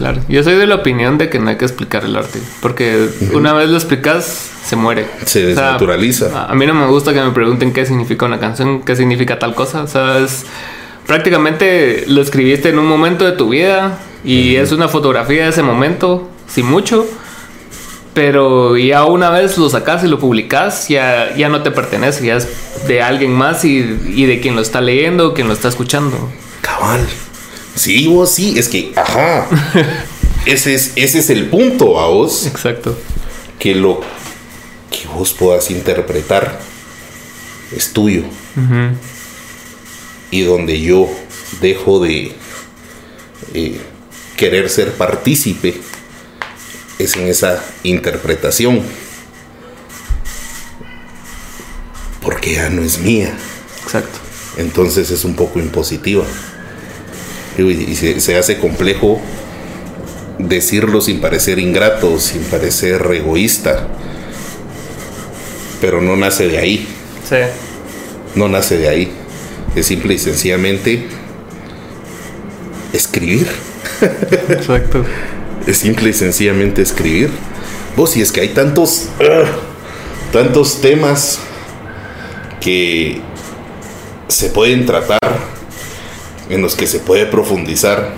Claro, 0.00 0.22
yo 0.30 0.42
soy 0.42 0.54
de 0.54 0.66
la 0.66 0.76
opinión 0.76 1.18
de 1.18 1.28
que 1.28 1.38
no 1.38 1.50
hay 1.50 1.58
que 1.58 1.66
explicar 1.66 2.06
el 2.06 2.16
arte, 2.16 2.40
porque 2.62 3.10
una 3.34 3.52
vez 3.52 3.68
lo 3.68 3.76
explicas, 3.76 4.50
se 4.64 4.74
muere. 4.74 5.06
Se 5.26 5.44
desnaturaliza. 5.44 6.46
a 6.46 6.54
mí 6.54 6.64
no 6.64 6.72
me 6.72 6.86
gusta 6.86 7.12
que 7.12 7.20
me 7.20 7.32
pregunten 7.32 7.74
qué 7.74 7.84
significa 7.84 8.24
una 8.24 8.40
canción, 8.40 8.80
qué 8.80 8.96
significa 8.96 9.38
tal 9.38 9.54
cosa, 9.54 9.82
o 9.82 9.86
sea, 9.86 10.20
es, 10.20 10.46
prácticamente 11.06 12.06
lo 12.06 12.22
escribiste 12.22 12.70
en 12.70 12.78
un 12.78 12.86
momento 12.86 13.26
de 13.26 13.32
tu 13.32 13.50
vida 13.50 13.98
y 14.24 14.56
es 14.56 14.72
una 14.72 14.88
fotografía 14.88 15.42
de 15.42 15.50
ese 15.50 15.62
momento, 15.62 16.30
sin 16.48 16.64
mucho, 16.64 17.06
pero 18.14 18.78
ya 18.78 19.04
una 19.04 19.28
vez 19.28 19.58
lo 19.58 19.68
sacas 19.68 20.02
y 20.02 20.08
lo 20.08 20.18
publicas, 20.18 20.88
ya, 20.88 21.36
ya 21.36 21.50
no 21.50 21.62
te 21.62 21.72
pertenece, 21.72 22.24
ya 22.24 22.36
es 22.36 22.48
de 22.88 23.02
alguien 23.02 23.34
más 23.34 23.66
y, 23.66 23.80
y 24.14 24.24
de 24.24 24.40
quien 24.40 24.56
lo 24.56 24.62
está 24.62 24.80
leyendo, 24.80 25.34
quien 25.34 25.46
lo 25.46 25.52
está 25.52 25.68
escuchando. 25.68 26.16
Cabal. 26.62 27.06
Sí, 27.80 28.08
vos 28.08 28.30
sí, 28.30 28.58
es 28.58 28.68
que, 28.68 28.92
ajá. 28.94 29.48
ese, 30.44 30.74
es, 30.74 30.92
ese 30.96 31.20
es 31.20 31.30
el 31.30 31.48
punto, 31.48 31.98
a 31.98 32.08
vos. 32.08 32.46
Exacto. 32.46 32.94
Que 33.58 33.74
lo 33.74 34.02
que 34.90 35.08
vos 35.08 35.32
puedas 35.32 35.70
interpretar 35.70 36.60
es 37.74 37.94
tuyo. 37.94 38.24
Y 40.30 40.42
donde 40.42 40.78
yo 40.78 41.08
dejo 41.62 42.00
de 42.00 42.34
eh, 43.54 43.80
querer 44.36 44.68
ser 44.68 44.92
partícipe 44.92 45.80
es 46.98 47.16
en 47.16 47.28
esa 47.28 47.64
interpretación. 47.82 48.82
Porque 52.20 52.56
ya 52.56 52.68
no 52.68 52.82
es 52.82 52.98
mía. 52.98 53.34
Exacto. 53.84 54.18
Entonces 54.58 55.10
es 55.10 55.24
un 55.24 55.34
poco 55.34 55.58
impositiva 55.58 56.26
y 57.68 57.94
se, 57.94 58.36
hace 58.36 58.58
complejo 58.58 59.20
decirlo 60.38 61.00
sin 61.00 61.20
parecer 61.20 61.58
ingrato, 61.58 62.18
sin 62.18 62.42
parecer 62.42 63.06
egoísta. 63.12 63.88
Pero 65.80 66.00
no 66.00 66.16
nace 66.16 66.48
de 66.48 66.58
ahí. 66.58 66.88
Sí. 67.28 67.36
No 68.34 68.48
nace 68.48 68.78
de 68.78 68.88
ahí. 68.88 69.12
Es 69.74 69.86
simple 69.86 70.14
y 70.14 70.18
sencillamente 70.18 71.06
escribir. 72.92 73.48
Exacto. 74.48 75.04
es 75.66 75.78
simple 75.78 76.10
y 76.10 76.12
sencillamente 76.12 76.82
escribir. 76.82 77.30
Vos, 77.96 78.16
y 78.16 78.22
es 78.22 78.32
que 78.32 78.40
hay 78.40 78.48
tantos, 78.50 79.08
tantos 80.32 80.80
temas 80.80 81.40
que 82.60 83.20
se 84.28 84.50
pueden 84.50 84.86
tratar 84.86 85.18
en 86.50 86.60
los 86.60 86.74
que 86.74 86.86
se 86.86 86.98
puede 86.98 87.26
profundizar. 87.26 88.12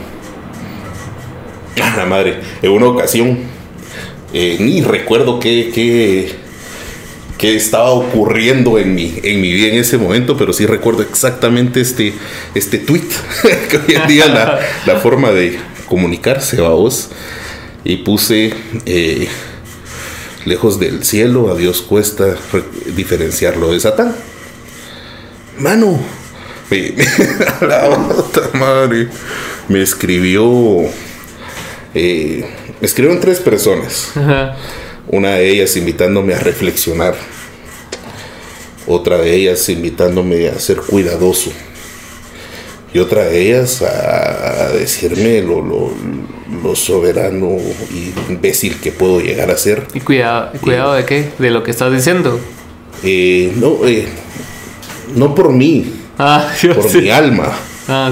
la 1.76 2.06
madre, 2.06 2.40
en 2.62 2.70
una 2.70 2.86
ocasión, 2.86 3.38
eh, 4.32 4.56
ni 4.58 4.80
recuerdo 4.82 5.38
qué, 5.38 5.70
qué, 5.74 6.34
qué, 7.38 7.54
estaba 7.54 7.90
ocurriendo 7.90 8.78
en 8.78 8.94
mi, 8.94 9.14
en 9.22 9.40
mi 9.40 9.52
vida 9.52 9.68
en 9.68 9.78
ese 9.78 9.98
momento, 9.98 10.36
pero 10.36 10.52
sí 10.52 10.66
recuerdo 10.66 11.02
exactamente 11.02 11.80
este, 11.80 12.14
este 12.54 12.78
tweet, 12.78 13.08
que 13.68 13.76
hoy 13.76 13.94
en 13.94 14.08
día 14.08 14.26
la, 14.26 14.58
la 14.86 15.00
forma 15.00 15.30
de 15.30 15.58
comunicarse 15.86 16.56
a 16.64 16.70
vos. 16.70 17.10
Y 17.84 17.96
puse, 17.96 18.54
eh, 18.86 19.26
lejos 20.44 20.78
del 20.78 21.04
cielo, 21.04 21.50
a 21.50 21.56
Dios 21.56 21.82
cuesta 21.82 22.36
diferenciarlo 22.94 23.72
de 23.72 23.80
Satán. 23.80 24.14
Mano, 25.58 25.98
la 27.60 27.88
otra 27.88 28.48
madre 28.54 29.08
me 29.68 29.82
escribió. 29.82 30.82
Eh, 31.94 32.44
me 32.80 32.86
escribieron 32.86 33.20
tres 33.20 33.40
personas. 33.40 34.12
Una 35.08 35.30
de 35.32 35.50
ellas 35.50 35.76
invitándome 35.76 36.34
a 36.34 36.38
reflexionar. 36.38 37.14
Otra 38.86 39.18
de 39.18 39.34
ellas 39.34 39.68
invitándome 39.68 40.48
a 40.48 40.58
ser 40.58 40.78
cuidadoso. 40.78 41.52
Y 42.94 42.98
otra 42.98 43.24
de 43.24 43.40
ellas 43.40 43.82
a, 43.82 44.70
decirme 44.72 45.40
lo, 45.40 45.62
lo, 45.62 46.76
soberano 46.76 47.56
y 47.90 48.12
imbécil 48.30 48.80
que 48.80 48.92
puedo 48.92 49.20
llegar 49.20 49.50
a 49.50 49.56
ser. 49.56 49.86
¿Y 49.94 50.00
cuidado, 50.00 50.52
cuidado 50.60 50.94
de 50.94 51.04
qué? 51.04 51.30
¿De 51.38 51.50
lo 51.50 51.62
que 51.62 51.70
estás 51.70 51.92
diciendo? 51.92 52.38
Eh, 53.02 53.52
no, 53.56 53.86
eh, 53.86 54.06
no 55.14 55.34
por 55.34 55.52
mí, 55.52 56.01
Ah, 56.18 56.50
por 56.74 56.94
mi 56.94 57.10
alma. 57.10 57.52
Ah, 57.88 58.10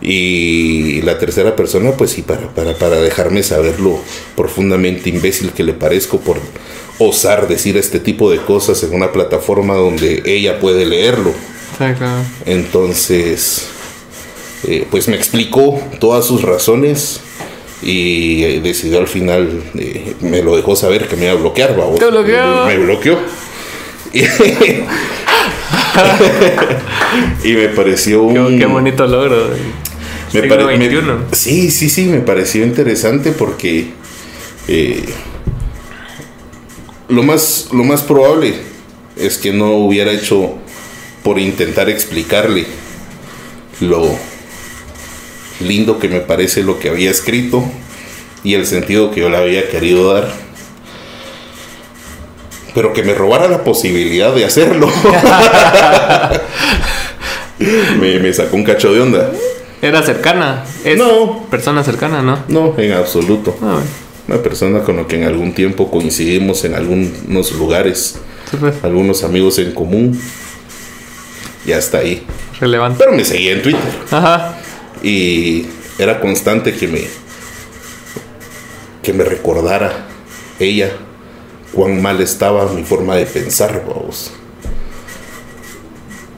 Y 0.00 1.00
la 1.02 1.18
tercera 1.18 1.54
persona, 1.54 1.92
pues 1.92 2.10
sí, 2.10 2.22
para, 2.22 2.48
para, 2.48 2.74
para 2.74 2.96
dejarme 3.00 3.42
saber 3.42 3.80
lo 3.80 4.00
profundamente 4.36 5.10
imbécil 5.10 5.52
que 5.52 5.62
le 5.62 5.72
parezco 5.72 6.18
por 6.18 6.38
osar 6.98 7.48
decir 7.48 7.76
este 7.76 8.00
tipo 8.00 8.30
de 8.30 8.38
cosas 8.38 8.82
en 8.82 8.94
una 8.94 9.12
plataforma 9.12 9.74
donde 9.74 10.22
ella 10.26 10.60
puede 10.60 10.86
leerlo. 10.86 11.32
Entonces, 12.46 13.66
eh, 14.64 14.86
pues 14.90 15.08
me 15.08 15.16
explicó 15.16 15.80
todas 15.98 16.24
sus 16.26 16.42
razones 16.42 17.20
y 17.82 18.44
eh, 18.44 18.60
decidió 18.60 18.98
al 18.98 19.08
final, 19.08 19.62
eh, 19.76 20.14
me 20.20 20.42
lo 20.42 20.56
dejó 20.56 20.76
saber 20.76 21.08
que 21.08 21.16
me 21.16 21.24
iba 21.24 21.32
a 21.32 21.36
bloquear. 21.36 21.74
¿Te 21.98 22.06
bloqueó? 22.06 22.66
Me, 22.66 22.78
bloqueó. 22.78 23.18
y 27.44 27.52
me 27.52 27.68
pareció 27.68 28.22
un... 28.22 28.58
Qué, 28.58 28.66
bonito 28.66 29.06
logro. 29.06 29.50
Me, 30.32 30.42
pareció 30.44 31.18
sí, 31.32 31.70
sí, 31.70 31.90
sí, 31.90 32.06
me 32.06 32.20
pareció 32.20 32.64
interesante 32.64 33.32
porque 33.32 33.90
lo, 37.08 37.22
más, 37.22 37.68
lo 37.72 37.84
más 37.84 38.02
probable 38.02 38.54
es 39.16 39.36
que 39.36 39.52
no 39.52 39.72
hubiera 39.72 40.10
hecho 40.10 40.54
por 41.22 41.38
intentar 41.38 41.88
explicarle 41.88 42.66
lo 43.80 44.16
lindo 45.60 45.98
que 45.98 46.08
me 46.08 46.20
parece 46.20 46.62
lo 46.62 46.78
que 46.78 46.88
había 46.88 47.10
escrito 47.10 47.64
y 48.42 48.54
el 48.54 48.66
sentido 48.66 49.10
que 49.10 49.20
yo 49.20 49.30
le 49.30 49.36
había 49.36 49.68
querido 49.68 50.12
dar. 50.12 50.41
Pero 52.74 52.92
que 52.92 53.02
me 53.02 53.14
robara 53.14 53.48
la 53.48 53.64
posibilidad 53.64 54.34
de 54.34 54.44
hacerlo. 54.44 54.88
me, 58.00 58.32
sacó 58.32 58.56
un 58.56 58.64
cacho 58.64 58.92
de 58.92 59.00
onda. 59.00 59.30
¿Era 59.80 60.02
cercana? 60.02 60.64
no. 60.96 61.46
Persona 61.50 61.84
cercana, 61.84 62.22
¿no? 62.22 62.38
No, 62.48 62.74
en 62.78 62.92
absoluto. 62.92 63.56
Ah, 63.62 63.80
Una 64.28 64.38
persona 64.38 64.80
con 64.80 64.96
la 64.96 65.06
que 65.06 65.16
en 65.16 65.24
algún 65.24 65.52
tiempo 65.52 65.90
coincidimos 65.90 66.64
en 66.64 66.74
algunos 66.74 67.52
lugares. 67.52 68.18
Algunos 68.82 69.24
amigos 69.24 69.58
en 69.58 69.72
común 69.72 70.20
ya 71.66 71.78
está 71.78 71.98
ahí. 71.98 72.24
Relevante. 72.60 72.98
Pero 72.98 73.16
me 73.16 73.24
seguía 73.24 73.52
en 73.52 73.62
Twitter. 73.62 73.80
Ajá. 74.10 74.56
Y 75.02 75.66
era 75.98 76.20
constante 76.20 76.74
que 76.74 76.88
me 76.88 77.22
que 79.02 79.12
me 79.12 79.24
recordara 79.24 80.06
ella 80.60 80.92
cuán 81.72 82.00
mal 82.02 82.20
estaba 82.20 82.70
mi 82.72 82.84
forma 82.84 83.16
de 83.16 83.26
pensar, 83.26 83.84
vamos. 83.86 84.32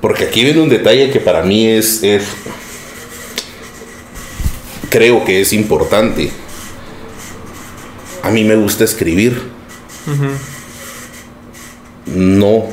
Porque 0.01 0.25
aquí 0.25 0.45
viene 0.45 0.61
un 0.61 0.69
detalle 0.69 1.11
que 1.11 1.21
para 1.21 1.43
mí 1.43 1.67
es, 1.67 2.03
es 2.03 2.25
creo 4.91 5.25
que 5.25 5.41
es 5.41 5.53
importante. 5.53 6.31
A 8.23 8.31
mí 8.31 8.45
me 8.45 8.55
gusta 8.55 8.85
escribir. 8.85 9.55
No 12.07 12.69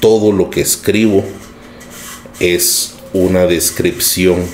todo 0.00 0.32
lo 0.32 0.50
que 0.50 0.60
escribo 0.60 1.24
es 2.40 2.96
una 3.12 3.46
descripción 3.46 4.44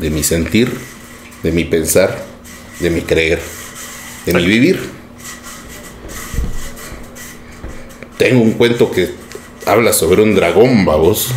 de 0.00 0.10
mi 0.10 0.22
sentir, 0.22 0.72
de 1.42 1.52
mi 1.52 1.64
pensar, 1.64 2.24
de 2.78 2.90
mi 2.90 3.02
creer, 3.02 3.40
de 4.26 4.34
mi 4.34 4.46
vivir. 4.46 4.99
Tengo 8.20 8.42
un 8.42 8.52
cuento 8.52 8.90
que 8.90 9.14
habla 9.64 9.94
sobre 9.94 10.22
un 10.22 10.34
dragón, 10.34 10.84
babos. 10.84 11.32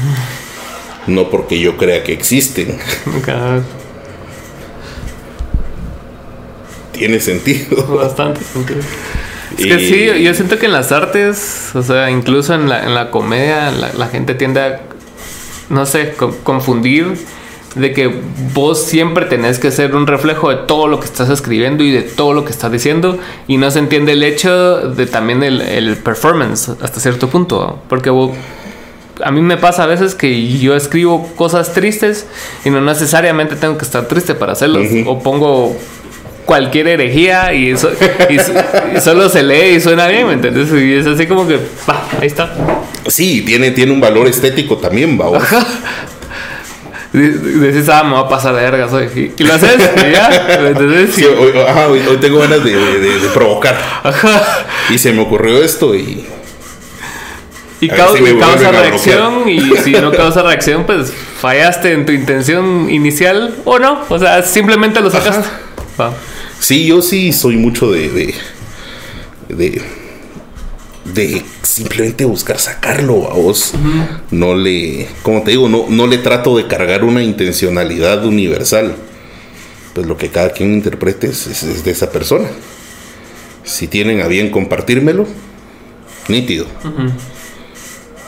No 1.07 1.29
porque 1.29 1.57
yo 1.57 1.77
crea 1.77 2.03
que 2.03 2.11
existen. 2.11 2.77
Tiene 6.91 7.21
sentido. 7.21 7.87
Bastante 7.95 8.43
sentido. 8.43 8.81
Es 9.57 9.65
que 9.65 9.79
sí, 9.79 10.23
yo 10.23 10.33
siento 10.33 10.59
que 10.59 10.65
en 10.65 10.73
las 10.73 10.91
artes, 10.91 11.69
o 11.73 11.83
sea, 11.83 12.11
incluso 12.11 12.53
en 12.53 12.67
la, 12.67 12.83
en 12.83 12.93
la 12.93 13.11
comedia, 13.11 13.71
la, 13.71 14.07
gente 14.07 14.35
tiende 14.35 14.59
a, 14.59 14.81
no 15.69 15.85
sé, 15.85 16.13
confundir 16.43 17.13
de 17.75 17.91
que 17.91 18.12
vos 18.53 18.83
siempre 18.83 19.25
tenés 19.25 19.59
que 19.59 19.71
ser 19.71 19.95
un 19.95 20.07
reflejo 20.07 20.49
de 20.49 20.57
todo 20.67 20.88
lo 20.88 20.99
que 20.99 21.05
estás 21.05 21.29
escribiendo 21.29 21.83
y 21.83 21.91
de 21.91 22.03
todo 22.03 22.33
lo 22.33 22.45
que 22.45 22.51
estás 22.51 22.71
diciendo 22.71 23.17
y 23.47 23.57
no 23.57 23.71
se 23.71 23.79
entiende 23.79 24.12
el 24.12 24.23
hecho 24.23 24.89
de 24.89 25.05
también 25.05 25.43
el, 25.43 25.62
el 25.62 25.97
performance 25.97 26.69
hasta 26.81 26.99
cierto 26.99 27.29
punto, 27.29 27.79
porque 27.89 28.12
a 29.23 29.31
mí 29.31 29.41
me 29.41 29.57
pasa 29.57 29.83
a 29.83 29.88
veces 29.88 30.15
que 30.15 30.57
yo 30.57 30.75
escribo 30.75 31.27
cosas 31.36 31.73
tristes 31.73 32.25
y 32.65 32.69
no 32.69 32.81
necesariamente 32.81 33.55
tengo 33.55 33.77
que 33.77 33.86
estar 33.86 34.05
triste 34.07 34.36
para 34.36 34.53
hacerlo, 34.53 34.81
o 35.05 35.19
pongo 35.19 35.75
cualquier 36.45 36.88
herejía 36.88 37.53
y, 37.53 37.71
eso, 37.71 37.89
y, 38.29 38.99
solo 38.99 39.29
se 39.29 39.43
lee 39.43 39.75
y 39.75 39.81
suena 39.81 40.07
bien, 40.07 40.27
¿me 40.27 40.33
entiendes? 40.33 40.69
Y 40.73 40.93
es 40.93 41.07
así 41.07 41.25
como 41.27 41.47
que, 41.47 41.57
va, 41.89 42.05
ahí 42.19 42.27
está. 42.27 42.53
Sí, 43.07 43.41
tiene, 43.41 43.71
tiene 43.71 43.91
un 43.91 44.01
valor 44.01 44.27
estético 44.27 44.77
también, 44.77 45.19
va. 45.19 45.39
Dices, 47.13 47.89
ah, 47.89 48.04
me 48.04 48.13
va 48.13 48.21
a 48.21 48.30
pasar 48.30 48.56
de 48.56 48.62
verga 48.62 48.88
hoy. 48.88 49.34
Y, 49.38 49.43
lo 49.43 49.54
haces, 49.54 49.78
y 49.78 50.12
ya. 50.12 50.67
Entonces, 50.67 51.13
sí, 51.13 51.23
hoy, 51.26 51.52
hoy, 52.10 52.17
tengo 52.17 52.39
ganas 52.39 52.63
de, 52.63 52.76
de, 52.76 53.30
provocar. 53.30 53.78
Ajá. 54.04 54.65
Y 54.89 54.97
se 54.97 55.13
me 55.13 55.21
ocurrió 55.21 55.63
esto 55.63 55.93
y. 55.95 56.26
Y, 57.82 57.88
causa 57.89 58.71
reacción, 58.71 59.47
y 59.47 59.76
si 59.84 59.91
no 59.91 60.12
causa 60.12 60.41
reacción, 60.41 60.86
pues 60.86 61.12
fallaste 61.39 61.91
en 61.91 62.06
tu 62.06 62.13
intención 62.13 62.89
inicial 62.89 63.58
o 63.65 63.78
no. 63.78 64.06
O 64.10 64.17
sea, 64.17 64.41
simplemente 64.41 64.99
lo 65.02 65.12
sacaste. 65.12 65.47
Sí, 66.60 66.88
yo 66.88 67.02
sí 67.02 67.34
soy 67.34 67.58
mucho 67.58 67.91
de, 67.91 68.10
de, 68.10 68.36
de, 69.49 69.82
simplemente 71.63 72.25
buscar 72.25 72.59
sacarlo 72.59 73.29
a 73.29 73.35
vos. 73.35 73.73
No 74.31 74.55
le, 74.55 75.07
como 75.21 75.43
te 75.43 75.51
digo, 75.51 75.69
no, 75.69 75.85
no 75.89 76.07
le 76.07 76.17
trato 76.17 76.57
de 76.57 76.67
cargar 76.67 77.03
una 77.03 77.23
intencionalidad 77.23 78.25
universal. 78.25 78.95
Pues 79.93 80.07
lo 80.07 80.17
que 80.17 80.29
cada 80.29 80.51
quien 80.51 80.73
interprete 80.73 81.27
es, 81.27 81.83
de 81.83 81.91
esa 81.91 82.11
persona. 82.11 82.47
Si 83.63 83.87
tienen 83.87 84.21
a 84.21 84.27
bien 84.27 84.49
compartírmelo, 84.49 85.27
nítido. 86.27 86.65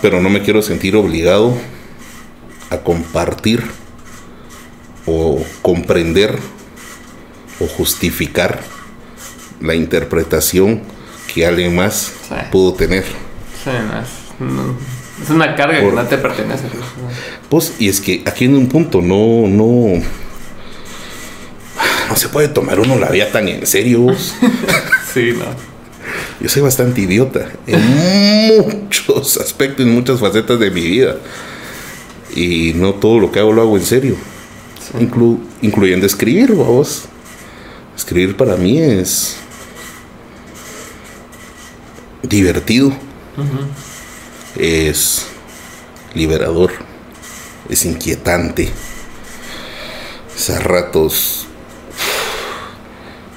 Pero 0.02 0.22
no 0.22 0.30
me 0.30 0.42
quiero 0.42 0.62
sentir 0.62 0.96
obligado 0.96 1.58
a 2.70 2.78
compartir 2.78 3.64
o 5.06 5.44
comprender 5.62 6.38
o 7.60 7.68
justificar 7.68 8.62
la 9.62 9.76
interpretación 9.76 10.82
que 11.34 11.46
alguien 11.46 11.76
más 11.76 12.14
pudo 12.52 12.74
tener. 12.74 13.04
es, 13.04 15.30
una 15.30 15.56
carga 15.56 15.80
que 15.80 15.92
no 15.92 16.04
te 16.04 16.18
pertenece. 16.18 16.64
Pues, 17.50 17.74
y 17.80 17.90
es 17.90 18.02
que 18.02 18.24
aquí 18.26 18.46
en 18.46 18.56
un 18.56 18.68
punto 18.68 19.02
no, 19.02 19.48
no, 19.48 20.02
no 22.10 22.16
se 22.16 22.30
puede 22.30 22.48
tomar 22.48 22.80
uno 22.80 22.98
la 22.98 23.10
vida 23.10 23.32
tan 23.32 23.48
en 23.48 23.66
serio. 23.66 24.08
sí, 25.14 25.34
no. 25.38 25.46
Yo 26.40 26.50
soy 26.50 26.62
bastante 26.62 27.02
idiota 27.02 27.50
en 27.66 28.58
muchos 28.58 29.38
aspectos, 29.38 29.86
en 29.86 29.94
muchas 29.94 30.20
facetas 30.20 30.60
de 30.60 30.70
mi 30.70 30.82
vida. 30.82 31.16
Y 32.36 32.74
no 32.76 32.96
todo 32.96 33.20
lo 33.20 33.32
que 33.32 33.40
hago 33.40 33.54
lo 33.54 33.62
hago 33.62 33.78
en 33.78 33.86
serio. 33.86 34.18
incluyendo 35.62 36.06
escribir, 36.06 36.52
vos. 36.52 37.06
Escribir 37.96 38.36
para 38.36 38.58
mí 38.58 38.80
es 38.80 39.38
divertido, 42.28 42.92
es 44.56 45.28
liberador, 46.14 46.72
es 47.70 47.86
inquietante, 47.86 48.72
es 50.36 50.50
a 50.50 50.60
ratos 50.60 51.48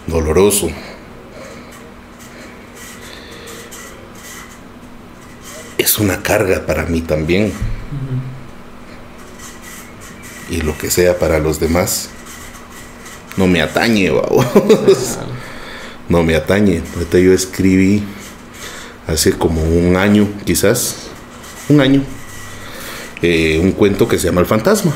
doloroso. 0.06 0.70
Es 5.76 5.98
una 5.98 6.22
carga 6.22 6.66
para 6.66 6.86
mí 6.86 7.00
también. 7.00 7.52
Y 10.50 10.62
lo 10.62 10.76
que 10.76 10.90
sea 10.90 11.18
para 11.18 11.38
los 11.38 11.60
demás 11.60 12.08
no 13.36 13.46
me 13.46 13.62
atañe, 13.62 14.10
no 16.08 16.22
me 16.22 16.34
atañe. 16.34 16.82
Ahorita 16.94 17.18
yo 17.18 17.32
escribí 17.32 18.02
hace 19.08 19.32
como 19.32 19.62
un 19.62 19.96
año, 19.96 20.28
quizás, 20.44 21.08
un 21.68 21.80
año, 21.80 22.02
eh, 23.22 23.58
un 23.60 23.72
cuento 23.72 24.06
que 24.06 24.18
se 24.18 24.26
llama 24.26 24.42
El 24.42 24.46
Fantasma. 24.46 24.92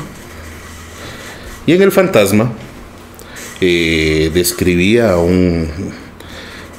Y 1.66 1.72
en 1.72 1.82
El 1.82 1.90
Fantasma 1.90 2.52
eh, 3.60 4.30
describía 4.32 5.16
un... 5.16 5.68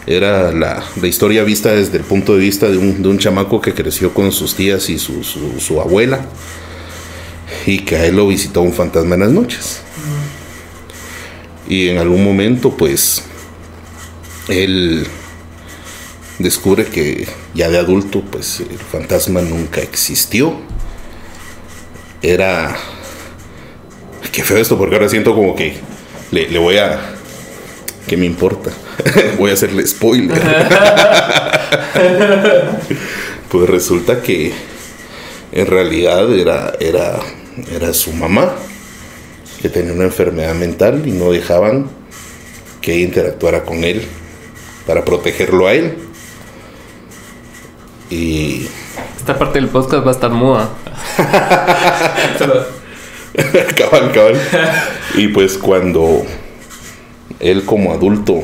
Era 0.06 0.52
la, 0.52 0.84
historia 1.04 1.44
vista 1.44 1.72
desde 1.72 1.98
el 1.98 2.04
punto 2.04 2.36
de 2.36 2.40
vista 2.42 2.70
de 2.70 2.78
un, 2.78 3.18
chamaco 3.18 3.62
que 3.62 3.74
creció 3.74 4.14
con 4.14 4.34
sus 4.34 4.54
tías 4.54 4.90
y 4.90 5.00
su, 5.00 5.24
su 5.24 5.80
abuela 5.80 6.26
y 7.66 7.80
que 7.80 7.96
a 7.96 8.06
él 8.06 8.18
lo 8.18 8.28
visitó 8.28 8.62
un 8.62 8.74
fantasma 8.74 9.16
en 9.16 9.22
las 9.22 9.32
noches. 9.32 9.82
Y 11.70 11.88
en 11.88 11.98
algún 11.98 12.22
momento, 12.22 12.76
pues, 12.76 13.24
él 14.50 15.08
descubre 16.40 16.86
que 16.86 17.28
ya 17.54 17.70
de 17.70 17.78
adulto, 17.78 18.22
pues, 18.22 18.60
el 18.60 18.78
fantasma 18.78 19.42
nunca 19.42 19.82
existió. 19.82 20.54
Era... 22.22 22.76
Qué 24.32 24.44
feo 24.44 24.58
esto, 24.58 24.78
porque 24.78 24.96
ahora 24.96 25.10
siento 25.10 25.36
como 25.36 25.56
que 25.56 25.76
le, 26.32 26.58
voy 26.58 26.78
a... 26.78 27.16
¿Qué 28.08 28.18
me 28.18 28.26
importa? 28.26 28.72
voy 29.38 29.52
a 29.52 29.54
hacerle 29.54 29.86
spoiler. 29.86 30.42
pues 33.50 33.70
resulta 33.70 34.22
que 34.22 34.52
en 35.52 35.68
realidad 35.68 36.34
era, 36.34 36.74
era, 36.80 37.20
era 37.72 37.94
su 37.94 38.12
mamá 38.12 38.56
que 39.62 39.70
tenía 39.70 39.94
una 39.94 40.04
enfermedad 40.04 40.56
mental 40.56 41.04
y 41.06 41.12
no 41.12 41.32
dejaban 41.32 41.90
que 42.82 43.00
interactuara 43.00 43.64
con 43.64 43.84
él 43.86 44.04
para 44.86 45.06
protegerlo 45.06 45.68
a 45.68 45.74
él. 45.74 45.96
Y 48.10 48.68
esta 49.18 49.38
parte 49.38 49.60
del 49.60 49.70
podcast 49.70 50.06
va 50.06 50.12
a 50.12 50.14
estar 50.14 50.32
muda. 50.32 50.70
cabal, 53.76 54.12
cabal. 54.12 54.40
Y 55.16 55.28
pues 55.28 55.58
cuando 55.58 56.24
él 57.40 57.66
como 57.66 57.94
adulto 57.94 58.42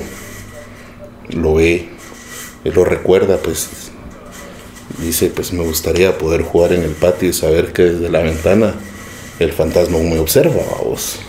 lo 1.30 1.56
ve, 1.56 1.90
él 2.64 2.74
lo 2.74 2.86
recuerda, 2.86 3.38
pues 3.38 3.92
dice, 5.00 5.30
pues 5.30 5.52
me 5.54 5.64
gustaría 5.64 6.18
poder 6.18 6.44
jugar 6.44 6.74
en 6.74 6.84
el 6.84 6.92
patio 6.92 7.30
y 7.30 7.34
saber 7.34 7.74
que 7.74 7.84
desde 7.84 8.10
la 8.10 8.20
ventana 8.20 8.76
el 9.40 9.52
fantasma 9.52 9.98
me 10.00 10.20
observa, 10.20 10.62
vos. 10.84 11.20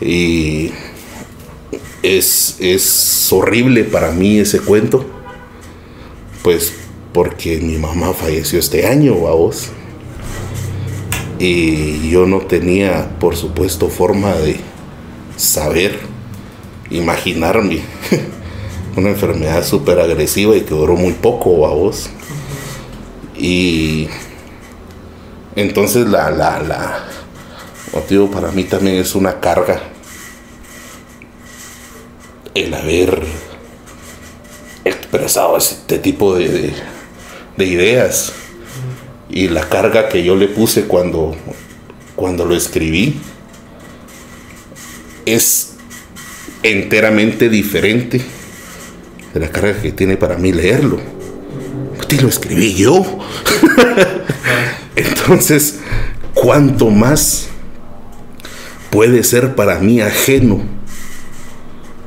Y 0.00 0.72
es, 2.02 2.56
es 2.58 3.32
horrible 3.32 3.84
para 3.84 4.10
mí 4.10 4.38
ese 4.40 4.60
cuento, 4.60 5.06
pues 6.42 6.81
porque 7.12 7.58
mi 7.58 7.76
mamá 7.76 8.12
falleció 8.12 8.58
este 8.58 8.86
año, 8.86 9.14
vos. 9.14 9.68
Y 11.38 12.08
yo 12.10 12.26
no 12.26 12.38
tenía, 12.40 13.18
por 13.18 13.36
supuesto, 13.36 13.88
forma 13.88 14.32
de 14.34 14.56
saber, 15.36 15.98
imaginarme 16.90 17.80
una 18.96 19.10
enfermedad 19.10 19.64
súper 19.64 19.98
agresiva 19.98 20.56
y 20.56 20.62
que 20.62 20.74
duró 20.74 20.96
muy 20.96 21.12
poco, 21.12 21.50
vos. 21.50 22.10
Y 23.36 24.08
entonces 25.56 26.06
la, 26.06 26.30
la, 26.30 26.60
la, 26.60 27.04
motivo 27.92 28.30
para 28.30 28.50
mí 28.52 28.64
también 28.64 28.96
es 28.96 29.14
una 29.14 29.40
carga 29.40 29.82
el 32.54 32.72
haber 32.72 33.22
expresado 34.84 35.56
este 35.56 35.98
tipo 35.98 36.34
de, 36.34 36.72
ideas 37.58 38.32
y 39.28 39.48
la 39.48 39.68
carga 39.68 40.08
que 40.08 40.22
yo 40.22 40.36
le 40.36 40.48
puse 40.48 40.84
cuando, 40.84 41.34
cuando 42.14 42.44
lo 42.44 42.54
escribí 42.54 43.20
es 45.24 45.74
enteramente 46.62 47.48
diferente 47.48 48.20
de 49.32 49.40
la 49.40 49.50
carga 49.50 49.80
que 49.80 49.92
tiene 49.92 50.16
para 50.16 50.36
mí 50.36 50.52
leerlo. 50.52 51.00
Y 52.10 52.18
lo 52.18 52.28
escribí 52.28 52.74
yo. 52.74 53.04
Entonces, 54.96 55.80
¿cuánto 56.34 56.90
más 56.90 57.48
puede 58.90 59.24
ser 59.24 59.54
para 59.54 59.78
mí 59.78 60.02
ajeno 60.02 60.60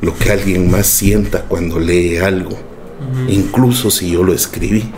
lo 0.01 0.15
que 0.15 0.31
alguien 0.31 0.69
más 0.69 0.85
sienta 0.85 1.41
cuando 1.41 1.79
lee 1.79 2.17
algo? 2.17 2.55
Incluso 3.27 3.89
si 3.89 4.11
yo 4.11 4.23
lo 4.23 4.33
escribí. 4.33 4.91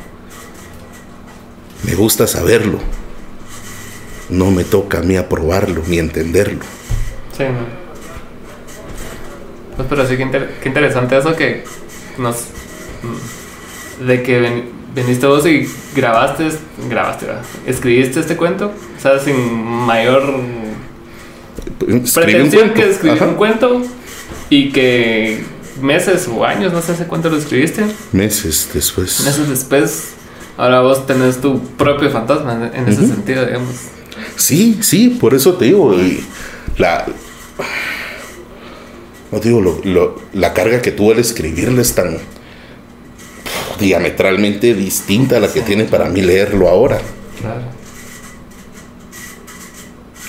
Me 1.87 1.95
gusta 1.95 2.27
saberlo. 2.27 2.79
No 4.29 4.51
me 4.51 4.63
toca 4.63 4.99
a 4.99 5.01
mí 5.01 5.15
aprobarlo 5.15 5.81
ni 5.87 5.97
entenderlo. 5.97 6.63
Sí, 7.35 7.45
Pues 9.75 9.87
pero 9.89 10.07
sí, 10.07 10.17
qué, 10.17 10.67
interesante 10.67 11.17
eso 11.17 11.35
que 11.35 11.63
nos... 12.17 12.43
De 14.05 14.21
que 14.21 14.39
ven, 14.39 14.77
Veniste 14.97 15.27
vos 15.27 15.45
y 15.45 15.69
grabaste, 15.95 16.49
grabaste, 16.89 17.27
escribiste 17.67 18.19
este 18.19 18.35
cuento, 18.35 18.71
o 18.97 18.99
sea, 18.99 19.19
sin 19.19 19.35
mayor 19.63 20.41
pretensión 22.15 22.71
que 22.71 22.89
escribir 22.89 23.21
un 23.21 23.35
cuento 23.35 23.83
y 24.49 24.71
que 24.71 25.43
meses 25.83 26.27
o 26.27 26.43
años, 26.43 26.73
no 26.73 26.81
sé 26.81 26.93
hace 26.93 27.05
cuánto 27.05 27.29
lo 27.29 27.37
escribiste. 27.37 27.83
Meses 28.11 28.71
después. 28.73 29.23
Meses 29.23 29.47
después, 29.47 30.15
ahora 30.57 30.81
vos 30.81 31.05
tenés 31.05 31.39
tu 31.39 31.59
propio 31.59 32.09
fantasma 32.09 32.71
en, 32.73 32.87
ese 32.87 33.07
sentido, 33.07 33.45
digamos. 33.45 33.75
Sí, 34.35 34.79
sí, 34.81 35.09
por 35.09 35.33
eso 35.33 35.53
te 35.53 35.65
digo, 35.65 35.95
la... 36.77 37.05
No 39.31 39.39
digo, 39.39 39.61
lo, 39.61 40.21
la 40.33 40.53
carga 40.53 40.81
que 40.81 40.91
tuvo 40.91 41.11
al 41.11 41.19
escribirle 41.19 41.81
es 41.81 41.93
tan 41.93 42.17
diametralmente 43.79 44.73
distinta 44.73 45.37
a 45.37 45.39
la 45.39 45.51
que 45.51 45.61
tiene 45.61 45.83
para 45.85 46.05
mí 46.05 46.21
leerlo 46.21 46.69
ahora. 46.69 46.99
Claro. 47.39 47.61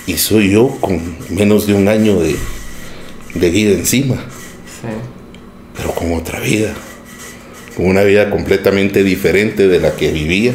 Y 0.07 0.17
soy 0.17 0.51
yo 0.51 0.69
con 0.81 1.17
menos 1.29 1.67
de 1.67 1.75
un 1.75 1.87
año 1.89 2.19
de, 2.19 2.37
vida 3.35 3.73
encima. 3.73 4.17
Sí. 4.17 4.89
Pero 5.77 5.93
con 5.93 6.13
otra 6.15 6.41
vida. 6.41 6.75
Una 7.79 8.03
vida 8.03 8.29
completamente 8.29 9.03
diferente 9.03 9.69
de 9.69 9.81
la 9.81 9.95
que 9.95 10.13
vivía 10.13 10.53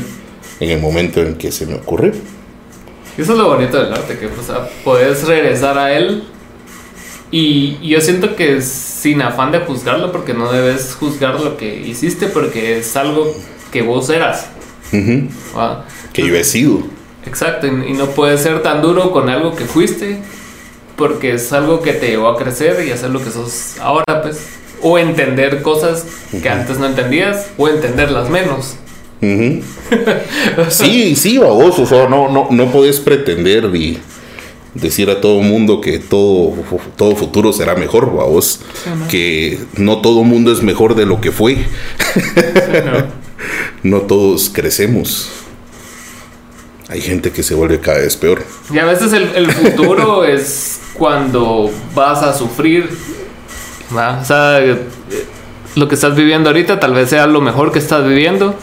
en 0.60 0.70
el 0.70 0.80
momento 0.80 1.22
en 1.22 1.36
que 1.36 1.52
se 1.52 1.66
me 1.66 1.76
ocurrió. 1.76 2.12
Eso 3.18 3.32
es 3.34 3.38
lo 3.38 3.48
bonito 3.48 3.82
del 3.82 3.94
arte, 3.94 4.18
que 4.18 4.28
o 4.28 4.44
sea, 4.46 4.68
puedes 4.84 5.26
regresar 5.26 5.78
a 5.78 5.94
él 5.94 6.24
y, 7.34 7.80
yo 7.82 8.00
siento 8.00 8.36
que 8.36 8.62
sin 8.62 9.24
afán 9.24 9.52
de 9.52 9.58
juzgarlo, 9.58 10.12
porque 10.12 10.36
no 10.36 10.52
debes 10.52 10.94
juzgar 10.94 11.40
lo 11.40 11.58
que 11.58 11.76
hiciste, 11.76 12.28
porque 12.28 12.78
es 12.78 12.96
algo 12.96 13.36
que 13.72 13.82
vos 13.82 14.12
eras. 14.12 14.50
Que 14.92 16.28
yo 16.28 16.36
he 16.36 16.44
sido. 16.44 16.84
Exacto, 17.26 17.66
y, 17.66 17.94
no 17.94 18.06
puedes 18.12 18.42
ser 18.42 18.62
tan 18.62 18.84
duro 18.84 19.12
con 19.12 19.30
algo 19.30 19.56
que 19.56 19.66
fuiste, 19.66 20.20
porque 20.96 21.34
es 21.34 21.52
algo 21.54 21.82
que 21.82 21.94
te 21.94 22.10
llevó 22.10 22.28
a 22.28 22.38
crecer 22.38 22.86
y 22.88 22.92
hacer 22.92 23.10
lo 23.10 23.24
que 23.24 23.32
sos 23.32 23.78
ahora, 23.80 24.22
pues. 24.22 24.60
O 24.84 25.00
entender 25.00 25.62
cosas 25.62 26.06
que 26.42 26.50
antes 26.50 26.78
no 26.78 26.86
entendías, 26.86 27.48
o 27.58 27.68
entenderlas 27.68 28.30
menos. 28.30 28.76
sí, 30.70 31.16
sí, 31.16 31.38
vos, 31.38 31.80
o 31.80 31.86
sea, 31.86 32.10
no, 32.10 32.30
no, 32.30 32.48
no 32.52 32.72
puedes 32.72 33.00
pretender 33.00 33.74
y 33.74 33.98
decir 34.74 35.10
a 35.10 35.22
todo 35.22 35.42
mundo 35.42 35.82
que 35.82 36.00
todo, 36.00 36.54
todo 36.98 37.16
futuro 37.16 37.54
será 37.54 37.76
mejor, 37.76 38.10
vos, 38.10 38.62
que 39.10 39.60
no 39.78 40.02
todo 40.02 40.24
mundo 40.24 40.52
es 40.52 40.62
mejor 40.62 40.96
de 40.96 41.06
lo 41.06 41.22
que 41.22 41.32
fue. 41.32 41.58
no. 43.84 44.02
todos 44.02 44.50
crecemos. 44.50 45.30
Hay 46.90 47.02
gente 47.02 47.32
que 47.32 47.44
se 47.44 47.56
vuelve 47.56 47.80
cada 47.80 48.00
vez 48.00 48.16
peor. 48.18 48.44
Y 48.72 48.78
a 48.78 48.86
veces 48.86 49.14
el, 49.14 49.52
futuro 49.52 50.26
es 50.26 50.80
cuando 50.94 51.72
vas 51.96 52.22
a 52.22 52.38
sufrir. 52.38 52.90
O 53.94 54.26
sea, 54.26 54.60
lo 55.76 55.88
que 55.88 55.96
estás 55.96 56.16
viviendo 56.16 56.50
ahorita 56.50 56.80
tal 56.80 56.94
vez 56.94 57.10
sea 57.10 57.26
lo 57.26 57.41
mejor 57.41 57.72
que 57.72 57.80
estás 57.80 58.06
viviendo. 58.08 58.56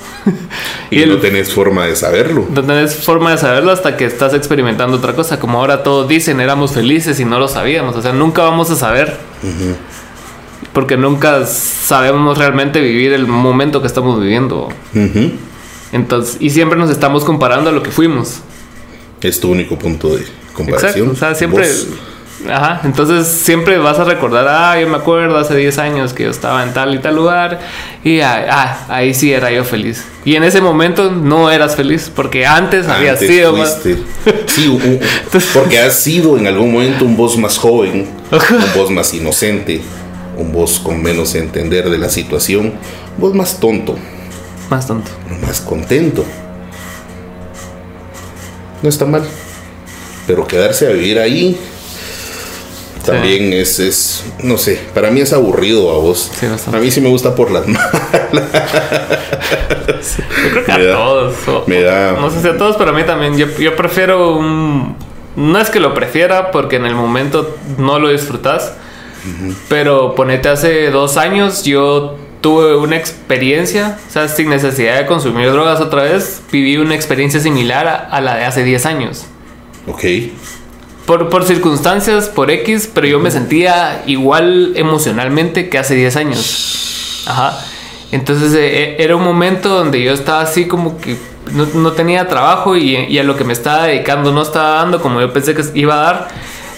y, 0.91 1.05
no 1.07 1.19
tenés 1.19 1.53
forma 1.53 1.87
de 1.87 1.97
saberlo. 1.97 2.47
No 2.51 2.63
tenés 2.63 2.95
forma 2.95 3.33
de 3.33 3.39
saberlo 3.39 3.73
hasta 3.73 3.97
que 3.97 4.05
estás 4.05 4.35
experimentando 4.35 4.97
otra 4.97 5.15
cosa. 5.15 5.41
Como 5.41 5.59
ahora 5.59 5.83
todos 5.83 6.09
dicen, 6.09 6.41
éramos 6.41 6.73
felices 6.73 7.19
y 7.21 7.25
no 7.25 7.39
lo 7.39 7.49
sabíamos. 7.49 7.97
O 7.97 8.03
sea, 8.03 8.13
nunca 8.13 8.43
vamos 8.43 8.71
a 8.71 8.77
saber. 8.77 9.17
Porque 10.73 10.97
nunca 10.97 11.47
sabemos 11.47 12.39
realmente 12.39 12.81
vivir 12.81 13.13
el 13.13 13.27
momento 13.27 13.81
que 13.81 13.89
estamos 13.89 14.21
viviendo. 14.21 14.69
Entonces, 15.93 16.37
y 16.39 16.51
siempre 16.51 16.79
nos 16.79 16.91
estamos 16.91 17.25
comparando 17.25 17.71
a 17.71 17.73
lo 17.73 17.83
que 17.83 17.91
fuimos. 17.91 18.41
Es 19.21 19.41
tu 19.41 19.51
único 19.51 19.77
punto 19.77 20.17
de 20.17 20.25
comparación. 20.55 21.11
Exacto. 21.11 21.13
O 21.13 21.17
sea, 21.17 21.35
siempre... 21.35 21.67
Ajá, 22.49 22.81
entonces 22.85 23.27
siempre 23.29 23.77
vas 23.79 23.99
a 23.99 24.05
recordar, 24.05 24.47
ah, 24.49 24.81
yo 24.81 24.89
me 24.89 24.97
acuerdo 24.97 25.37
hace 25.37 25.55
10 25.57 25.79
años 25.79 26.15
que 26.15 26.25
yo 26.25 26.31
estaba 26.31 26.63
en 26.63 26.73
tal 26.73 26.95
y 26.95 26.99
tal 26.99 27.15
lugar 27.15 27.61
y 28.03 28.21
ah, 28.21 28.47
ah, 28.51 28.87
ahí 28.89 29.13
sí 29.13 29.33
era 29.33 29.51
yo 29.51 29.65
feliz. 29.65 30.05
Y 30.25 30.37
en 30.37 30.45
ese 30.45 30.61
momento 30.61 31.11
no 31.11 31.51
eras 31.51 31.77
feliz 31.77 32.11
porque 32.15 32.47
antes, 32.47 32.89
habías 32.89 33.19
sido 33.19 33.55
más... 33.55 33.81
Sí, 34.47 34.79
porque 35.53 35.79
has 35.81 35.95
sido 35.95 36.39
en 36.39 36.47
algún 36.47 36.73
momento 36.73 37.05
un 37.05 37.17
voz 37.17 37.37
más 37.37 37.59
joven, 37.59 38.09
un 38.31 38.75
voz 38.75 38.91
más 38.91 39.13
inocente, 39.13 39.83
un 40.37 40.53
voz 40.53 40.79
con 40.79 41.03
menos 41.03 41.35
entender 41.35 41.91
de 41.91 41.99
la 41.99 42.09
situación, 42.09 42.67
un 43.17 43.21
voz 43.21 43.35
más 43.35 43.61
tonto. 43.61 43.97
Más 44.71 44.87
tonto. 44.87 45.11
Más 45.47 45.61
contento. 45.61 46.25
No 48.83 48.89
está 48.89 49.05
mal. 49.05 49.23
Pero 50.27 50.47
quedarse 50.47 50.87
a 50.87 50.91
vivir 50.91 51.19
ahí 51.19 51.59
también 53.05 53.53
es, 53.53 53.79
es, 53.79 54.25
no 54.43 54.59
sé, 54.59 54.81
para 54.95 55.11
mí 55.11 55.21
es 55.21 55.33
aburrido 55.33 55.91
a 55.91 55.99
vos. 55.99 56.31
a 56.73 56.77
mí 56.79 56.91
sí 56.91 57.01
me 57.01 57.09
gusta 57.09 57.35
por 57.35 57.51
las 57.51 57.67
malas. 57.69 57.89
yo 60.43 60.51
creo 60.51 60.65
que 60.65 60.73
a 60.73 60.93
todos. 60.93 61.35
me 61.67 61.83
da... 61.83 62.13
No 62.13 62.31
sé 62.31 62.43
si 62.43 62.49
a 62.49 62.57
todos, 62.57 62.77
pero 62.77 62.91
a 62.91 62.93
mí 62.93 63.05
también. 63.05 63.37
Yo, 63.37 63.47
yo 63.59 63.77
prefiero 63.77 64.37
un... 64.37 64.97
No 65.37 65.61
es 65.61 65.71
que 65.71 65.81
lo 65.81 65.95
prefiera 65.95 66.51
porque 66.51 66.77
en 66.77 66.87
el 66.87 66.95
momento 66.95 67.57
no 67.79 67.99
lo 67.99 68.09
disfrutas. 68.09 68.75
Pero 69.69 70.15
ponete 70.15 70.49
hace 70.49 70.91
dos 70.91 71.19
años 71.19 71.63
yo 71.65 72.17
tuve 72.41 72.77
una 72.77 72.97
experiencia, 72.97 73.99
o 74.09 74.11
sea, 74.11 74.29
sin 74.29 74.49
necesidad 74.49 74.99
de 74.99 75.07
consumir 75.07 75.51
drogas 75.51 75.81
otra 75.81 76.05
vez, 76.05 76.43
viví 76.51 76.77
una 76.79 76.95
experiencia 76.95 77.41
similar 77.41 78.09
a, 78.11 78.21
la 78.21 78.37
de 78.37 78.45
hace 78.45 78.65
10 78.65 78.87
años. 78.87 79.27
Ok. 79.87 80.05
Por, 81.07 81.29
por, 81.29 81.45
circunstancias, 81.45 82.29
por 82.29 82.51
X, 82.51 82.89
pero 82.93 83.07
yo 83.07 83.19
me 83.19 83.31
sentía 83.31 84.03
igual 84.07 84.73
emocionalmente 84.77 85.69
que 85.69 85.79
hace 85.79 85.95
10 85.95 86.17
años. 86.17 87.25
Ajá. 87.27 87.59
Entonces 88.13 88.53
eh, 88.55 88.97
era 88.99 89.17
un 89.17 89.23
momento 89.23 89.69
donde 89.69 90.03
yo 90.03 90.13
estaba 90.13 90.41
así 90.41 90.67
como 90.67 90.99
que 91.01 91.17
no, 91.53 91.67
no 91.75 91.93
tenía 91.93 92.29
trabajo 92.29 92.77
y, 92.77 92.97
y, 92.97 93.19
a 93.19 93.25
lo 93.25 93.37
que 93.37 93.45
me 93.45 93.53
estaba 93.53 93.87
dedicando 93.87 94.33
no 94.33 94.43
estaba 94.43 94.77
dando 94.77 95.01
como 95.01 95.21
yo 95.21 95.33
pensé 95.33 95.55
que 95.55 95.65
iba 95.75 95.95
a 95.95 96.13
dar. 96.13 96.29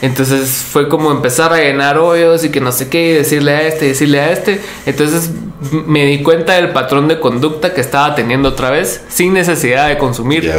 Entonces 0.03 0.67
fue 0.69 0.89
como 0.89 1.13
empezar 1.13 1.53
a 1.53 1.59
llenar 1.59 1.97
hoyos 1.97 2.45
y 2.45 2.51
que 2.51 2.61
no 2.61 2.73
sé 2.73 2.89
qué, 2.89 3.15
decirle 3.15 3.53
a 3.53 3.63
este, 3.63 3.87
decirle 3.87 4.21
a 4.21 4.33
este. 4.33 4.61
Entonces 4.85 5.31
me 5.71 6.05
di 6.07 6.23
cuenta 6.23 6.55
del 6.55 6.71
patrón 6.71 7.07
de 7.07 7.21
conducta 7.21 7.73
que 7.73 7.81
estaba 7.81 8.15
teniendo 8.17 8.49
otra 8.49 8.71
vez 8.71 9.03
sin 9.09 9.33
necesidad 9.33 9.89
de 9.89 9.99
consumir. 9.99 10.53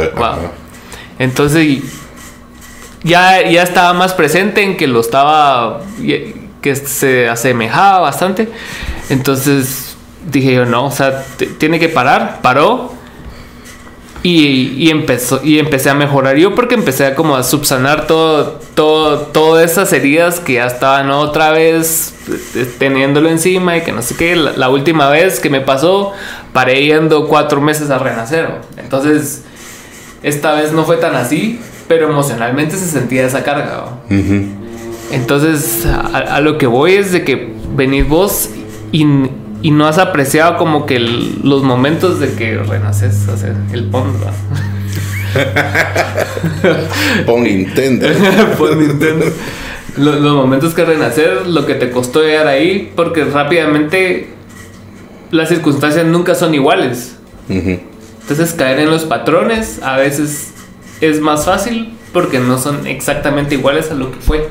Entonces 1.18 1.82
ya, 3.04 3.48
ya 3.48 3.62
estaba 3.62 3.92
más 3.92 4.14
presente 4.14 4.62
en 4.62 4.76
que 4.76 4.88
lo 4.88 5.00
estaba, 5.00 5.82
que 6.60 6.74
se 6.74 7.28
asemejaba 7.28 8.00
bastante. 8.00 8.48
Entonces 9.10 9.96
dije 10.30 10.54
yo, 10.54 10.64
no, 10.64 10.86
o 10.86 10.90
sea, 10.90 11.24
tiene 11.58 11.78
que 11.78 11.88
parar, 11.88 12.40
paró 12.42 12.92
y, 14.26 14.88
empezó, 14.88 15.40
y 15.44 15.58
empecé 15.58 15.90
a 15.90 15.94
mejorar 15.94 16.36
yo 16.36 16.54
porque 16.54 16.74
empecé 16.74 17.04
a 17.04 17.14
como 17.14 17.36
a 17.36 17.42
subsanar 17.42 18.06
todo, 18.06 18.58
todo, 18.74 19.18
todas 19.18 19.70
esas 19.70 19.92
heridas 19.92 20.40
que 20.40 20.54
ya 20.54 20.66
estaban 20.66 21.10
otra 21.10 21.50
vez 21.50 22.14
eh, 22.54 22.64
teniéndolo 22.78 23.28
encima 23.28 23.76
y 23.76 23.82
que 23.82 23.92
no 23.92 24.00
sé 24.00 24.16
qué. 24.16 24.34
La, 24.34 24.70
última 24.70 25.10
vez 25.10 25.40
que 25.40 25.50
me 25.50 25.60
pasó, 25.60 26.12
paré 26.54 26.86
yendo 26.86 27.28
cuatro 27.28 27.60
meses 27.60 27.90
a 27.90 27.98
renacer. 27.98 28.48
Entonces, 28.78 29.42
esta 30.22 30.54
vez 30.54 30.72
no 30.72 30.86
fue 30.86 30.96
tan 30.96 31.14
así, 31.16 31.60
pero 31.88 32.10
emocionalmente 32.10 32.76
se 32.76 32.86
sentía 32.86 33.26
esa 33.26 33.42
carga. 33.42 33.86
Entonces, 35.10 35.86
a, 35.86 36.40
lo 36.40 36.58
que 36.58 36.66
voy 36.66 36.94
es 36.94 37.12
de 37.12 37.24
que 37.24 37.54
venís 37.74 38.08
vos 38.08 38.50
y 38.92 39.04
y 39.64 39.70
no 39.70 39.86
has 39.86 39.96
apreciado 39.96 40.58
como 40.58 40.84
que 40.84 40.98
los 40.98 41.62
momentos 41.62 42.20
de 42.20 42.34
que 42.34 42.58
renaces, 42.58 43.26
o 43.28 43.36
sea, 43.38 43.54
el 43.72 43.84
pon, 43.84 44.12
pon 47.26 47.44
Nintendo. 47.44 48.06
pon 48.58 48.78
Nintendo. 48.78 49.24
Los, 49.96 50.20
momentos 50.20 50.74
que 50.74 50.84
renacer, 50.84 51.46
lo 51.46 51.64
que 51.64 51.76
te 51.76 51.90
costó 51.90 52.20
llegar 52.20 52.46
ahí, 52.46 52.92
porque 52.94 53.24
rápidamente 53.24 54.34
las 55.30 55.48
circunstancias 55.48 56.04
nunca 56.04 56.34
son 56.34 56.54
iguales. 56.54 57.16
Entonces 57.48 58.52
caer 58.52 58.80
en 58.80 58.90
los 58.90 59.04
patrones 59.04 59.82
a 59.82 59.96
veces 59.96 60.52
es 61.00 61.20
más 61.20 61.44
fácil 61.44 61.94
porque 62.12 62.38
no 62.38 62.58
son 62.58 62.86
exactamente 62.86 63.56
iguales 63.56 63.90
a 63.90 63.94
lo 63.94 64.10
que 64.10 64.18
fue. 64.18 64.48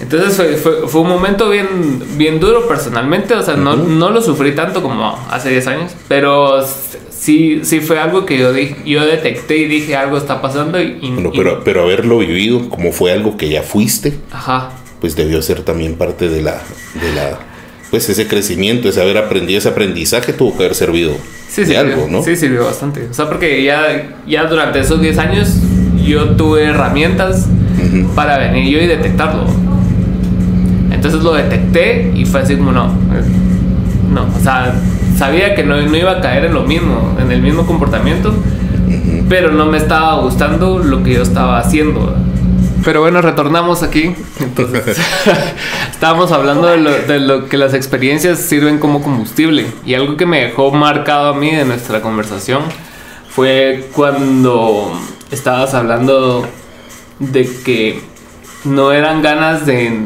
Entonces 0.00 0.60
fue, 0.60 1.00
un 1.00 1.08
momento 1.08 1.50
bien, 1.50 2.02
bien 2.16 2.40
duro 2.40 2.66
personalmente, 2.66 3.34
o 3.34 3.42
sea, 3.42 3.56
no, 3.56 3.76
no, 3.76 4.10
lo 4.10 4.22
sufrí 4.22 4.54
tanto 4.54 4.82
como 4.82 5.18
hace 5.30 5.50
10 5.50 5.66
años, 5.66 5.92
pero 6.08 6.66
sí, 7.10 7.60
sí 7.64 7.80
fue 7.80 7.98
algo 7.98 8.24
que 8.24 8.38
yo, 8.38 8.52
yo 8.84 9.04
detecté 9.04 9.58
y 9.58 9.66
dije 9.66 9.96
algo 9.96 10.16
está 10.16 10.40
pasando. 10.40 10.80
Y, 10.80 11.14
pero, 11.34 11.62
pero 11.62 11.82
haberlo 11.82 12.18
vivido 12.18 12.68
como 12.70 12.92
fue 12.92 13.12
algo 13.12 13.36
que 13.36 13.50
ya 13.50 13.62
fuiste, 13.62 14.14
Ajá. 14.32 14.70
pues 15.00 15.16
debió 15.16 15.42
ser 15.42 15.62
también 15.62 15.96
parte 15.96 16.28
de 16.28 16.42
la, 16.42 16.62
de 16.94 17.12
la, 17.14 17.38
pues 17.90 18.08
ese 18.08 18.26
crecimiento, 18.26 18.88
ese 18.88 19.02
haber 19.02 19.18
aprendido, 19.18 19.58
ese 19.58 19.68
aprendizaje 19.68 20.32
tuvo 20.32 20.56
que 20.56 20.64
haber 20.64 20.74
servido 20.74 21.12
sí, 21.50 21.64
de 21.64 21.76
algo, 21.76 22.06
¿no? 22.08 22.22
Sí, 22.22 22.36
sirvió 22.36 22.64
bastante. 22.64 23.08
O 23.10 23.14
sea, 23.14 23.28
porque 23.28 23.62
ya, 23.64 23.82
ya 24.26 24.44
durante 24.44 24.80
esos 24.80 25.00
10 25.00 25.18
años 25.18 25.56
yo 26.02 26.30
tuve 26.36 26.64
herramientas 26.64 27.46
para 28.14 28.38
venir 28.38 28.68
yo 28.68 28.82
y 28.82 28.86
detectarlo. 28.86 29.44
Entonces 30.90 31.22
lo 31.22 31.34
detecté 31.34 32.12
y 32.14 32.24
fue 32.24 32.40
así 32.40 32.56
como, 32.56 32.72
no, 32.72 32.92
no, 34.12 34.26
o 34.36 34.40
sea, 34.42 34.74
sabía 35.16 35.54
que 35.54 35.62
no, 35.64 35.80
no 35.80 35.96
iba 35.96 36.12
a 36.12 36.20
caer 36.20 36.46
en 36.46 36.54
lo 36.54 36.62
mismo, 36.62 37.16
en 37.20 37.30
el 37.32 37.42
mismo 37.42 37.66
comportamiento, 37.66 38.34
pero 39.28 39.52
no 39.52 39.66
me 39.66 39.78
estaba 39.78 40.20
gustando 40.20 40.78
lo 40.78 41.02
que 41.02 41.14
yo 41.14 41.22
estaba 41.22 41.58
haciendo. 41.58 42.14
Pero 42.84 43.00
bueno, 43.00 43.20
retornamos 43.20 43.82
aquí. 43.82 44.14
Entonces, 44.40 44.98
estábamos 45.90 46.32
hablando 46.32 46.68
de 46.68 46.78
lo, 46.78 46.90
de 46.90 47.20
lo, 47.20 47.48
que 47.48 47.56
las 47.56 47.74
experiencias 47.74 48.38
sirven 48.38 48.78
como 48.78 49.02
combustible. 49.02 49.66
Y 49.84 49.94
algo 49.94 50.16
que 50.16 50.26
me 50.26 50.40
dejó 50.40 50.70
marcado 50.70 51.30
a 51.30 51.34
mí 51.34 51.54
de 51.54 51.64
nuestra 51.64 52.00
conversación 52.00 52.62
fue 53.28 53.88
cuando 53.92 54.98
estabas 55.30 55.74
hablando 55.74 56.46
de 57.18 57.48
que 57.64 58.00
no 58.64 58.92
eran 58.92 59.22
ganas 59.22 59.66
de, 59.66 60.00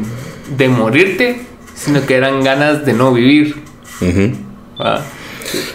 de 0.57 0.69
morirte, 0.69 1.45
sino 1.73 2.05
que 2.05 2.15
eran 2.15 2.43
ganas 2.43 2.85
de 2.85 2.93
no 2.93 3.13
vivir. 3.13 3.63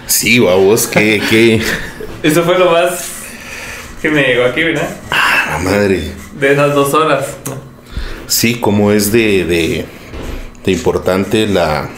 Sí, 0.07 0.39
vos, 0.39 0.87
que, 0.87 1.23
que... 1.31 1.63
Eso 2.23 2.43
fue 2.43 2.59
lo 2.59 2.71
más 2.71 3.21
que 4.03 4.11
me 4.11 4.23
llegó 4.23 4.45
aquí, 4.45 4.63
¿verdad? 4.63 4.97
Ah, 5.11 5.59
madre. 5.63 6.13
De 6.41 6.53
esas 6.53 6.75
dos 6.75 6.95
horas. 6.95 7.27
Sí, 8.27 8.61
como 8.61 8.93
es 8.93 9.13
de, 9.13 9.45
de, 9.45 9.85
de 10.65 10.73
importante 10.73 11.47
la, 11.47 11.91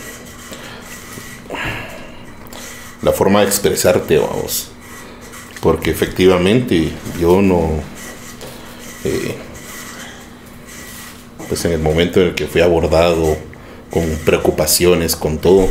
la 3.02 3.12
forma 3.12 3.40
de 3.40 3.46
expresarte, 3.46 4.18
vamos. 4.18 4.72
Porque 5.60 5.90
efectivamente 5.90 6.90
yo 7.20 7.40
no... 7.40 7.70
Eh, 9.04 9.36
pues 11.48 11.64
en 11.64 11.72
el 11.72 11.80
momento 11.80 12.20
en 12.20 12.28
el 12.28 12.34
que 12.34 12.46
fui 12.46 12.62
abordado 12.62 13.36
con 13.90 14.04
preocupaciones, 14.24 15.14
con 15.14 15.38
todo, 15.38 15.68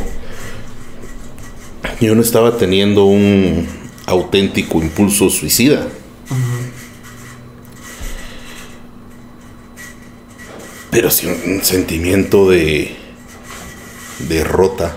yo 2.00 2.14
no 2.14 2.22
estaba 2.22 2.56
teniendo 2.56 3.04
un 3.04 3.66
auténtico 4.06 4.78
impulso 4.80 5.28
suicida. 5.28 5.88
Pero 10.92 11.10
sí 11.10 11.26
un 11.26 11.64
sentimiento 11.64 12.50
de 12.50 12.94
derrota, 14.28 14.94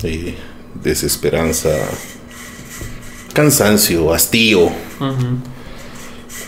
de 0.00 0.36
desesperanza, 0.76 1.70
cansancio, 3.32 4.14
hastío, 4.14 4.70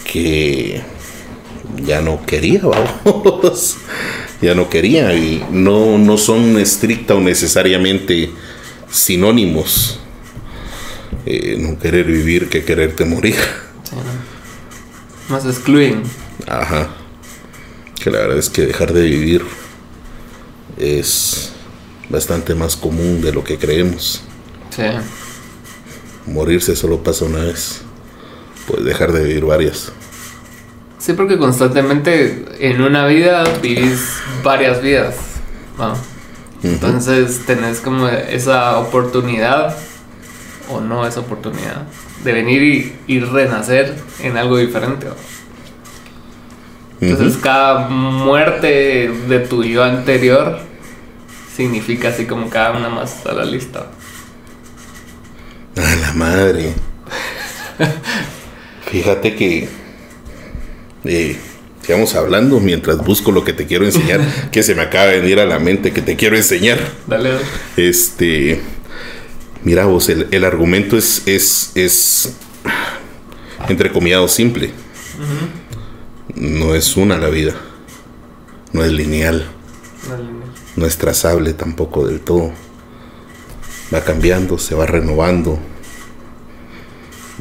que 0.04 0.80
ya 1.84 2.00
no 2.00 2.24
quería, 2.24 2.62
vamos. 3.04 3.78
ya 4.40 4.54
no 4.54 4.70
quería 4.70 5.12
y 5.16 5.44
no, 5.50 5.98
no 5.98 6.16
son 6.16 6.60
estricta 6.60 7.16
o 7.16 7.20
necesariamente 7.20 8.30
sinónimos. 8.88 9.98
Eh, 11.26 11.56
no 11.58 11.76
querer 11.76 12.06
vivir 12.06 12.48
que 12.48 12.64
quererte 12.64 13.04
morir. 13.04 13.34
Más 15.28 15.44
excluyen. 15.44 16.04
Ajá. 16.46 16.99
Que 18.02 18.10
la 18.10 18.18
verdad 18.18 18.38
es 18.38 18.48
que 18.48 18.62
dejar 18.62 18.92
de 18.92 19.02
vivir 19.02 19.44
es 20.78 21.52
bastante 22.08 22.54
más 22.54 22.76
común 22.76 23.20
de 23.20 23.32
lo 23.32 23.44
que 23.44 23.58
creemos. 23.58 24.22
Sí. 24.70 24.82
Morirse 26.26 26.74
solo 26.76 27.02
pasa 27.02 27.24
una 27.26 27.40
vez. 27.40 27.82
Puedes 28.66 28.84
dejar 28.84 29.12
de 29.12 29.24
vivir 29.24 29.44
varias. 29.44 29.92
Sí, 30.98 31.14
porque 31.14 31.38
constantemente 31.38 32.44
en 32.60 32.82
una 32.82 33.06
vida 33.06 33.44
vivís 33.62 34.16
varias 34.42 34.82
vidas. 34.82 35.16
Entonces 36.62 37.46
tenés 37.46 37.80
como 37.80 38.06
esa 38.08 38.78
oportunidad, 38.78 39.76
o 40.68 40.80
no 40.80 41.06
esa 41.06 41.20
oportunidad, 41.20 41.86
de 42.22 42.32
venir 42.32 42.94
y, 43.06 43.20
renacer 43.20 43.96
en 44.22 44.36
algo 44.36 44.58
diferente. 44.58 45.06
Entonces 47.00 47.38
cada 47.38 47.88
muerte 47.88 49.10
de 49.28 49.38
tu 49.40 49.64
yo 49.64 49.82
anterior 49.82 50.58
significa 51.56 52.08
así 52.08 52.26
como 52.26 52.50
cada 52.50 52.76
una 52.76 52.88
más 52.88 53.24
a 53.26 53.32
la 53.32 53.44
lista. 53.44 53.86
A 55.76 55.96
la 55.96 56.12
madre. 56.12 56.74
Fíjate 58.90 59.34
que 59.34 59.68
eh, 61.04 61.36
sigamos 61.80 62.14
hablando 62.14 62.60
mientras 62.60 62.98
busco 62.98 63.32
lo 63.32 63.44
que 63.44 63.52
te 63.52 63.66
quiero 63.66 63.84
enseñar, 63.86 64.20
que 64.52 64.62
se 64.62 64.74
me 64.74 64.82
acaba 64.82 65.06
de 65.06 65.20
venir 65.20 65.40
a 65.40 65.46
la 65.46 65.58
mente 65.58 65.92
que 65.92 66.02
te 66.02 66.16
quiero 66.16 66.36
enseñar. 66.36 66.78
Dale. 67.06 67.30
Este, 67.76 68.60
mira 69.64 69.86
vos, 69.86 70.08
el, 70.08 70.44
argumento 70.44 70.98
es, 70.98 71.22
es, 71.26 71.72
es 71.74 72.34
entrecomillado 73.68 74.28
simple. 74.28 74.70
No 76.34 76.74
es 76.74 76.96
una 76.96 77.18
la 77.18 77.28
vida, 77.28 77.54
no 78.72 78.84
es 78.84 78.92
lineal, 78.92 79.46
no 80.76 80.86
es 80.86 80.96
trazable 80.98 81.54
tampoco 81.54 82.06
del 82.06 82.20
todo. 82.20 82.52
Va 83.92 84.04
cambiando, 84.04 84.58
se 84.58 84.74
va 84.74 84.86
renovando. 84.86 85.58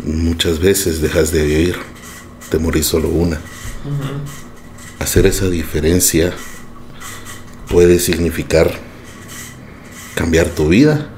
Muchas 0.03 0.59
veces 0.59 1.01
dejas 1.01 1.31
de 1.31 1.43
vivir, 1.43 1.75
te 2.49 2.57
morís 2.57 2.87
solo 2.87 3.09
una. 3.09 3.39
Hacer 4.99 5.25
esa 5.25 5.49
diferencia 5.49 6.33
puede 7.69 7.99
significar 7.99 8.71
cambiar 10.15 10.49
tu 10.49 10.67
vida, 10.67 11.09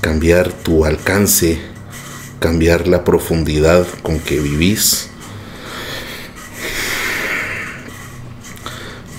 cambiar 0.00 0.52
tu 0.52 0.84
alcance, 0.84 1.58
cambiar 2.38 2.88
la 2.88 3.04
profundidad 3.04 3.86
con 4.02 4.18
que 4.20 4.38
vivís. 4.40 5.07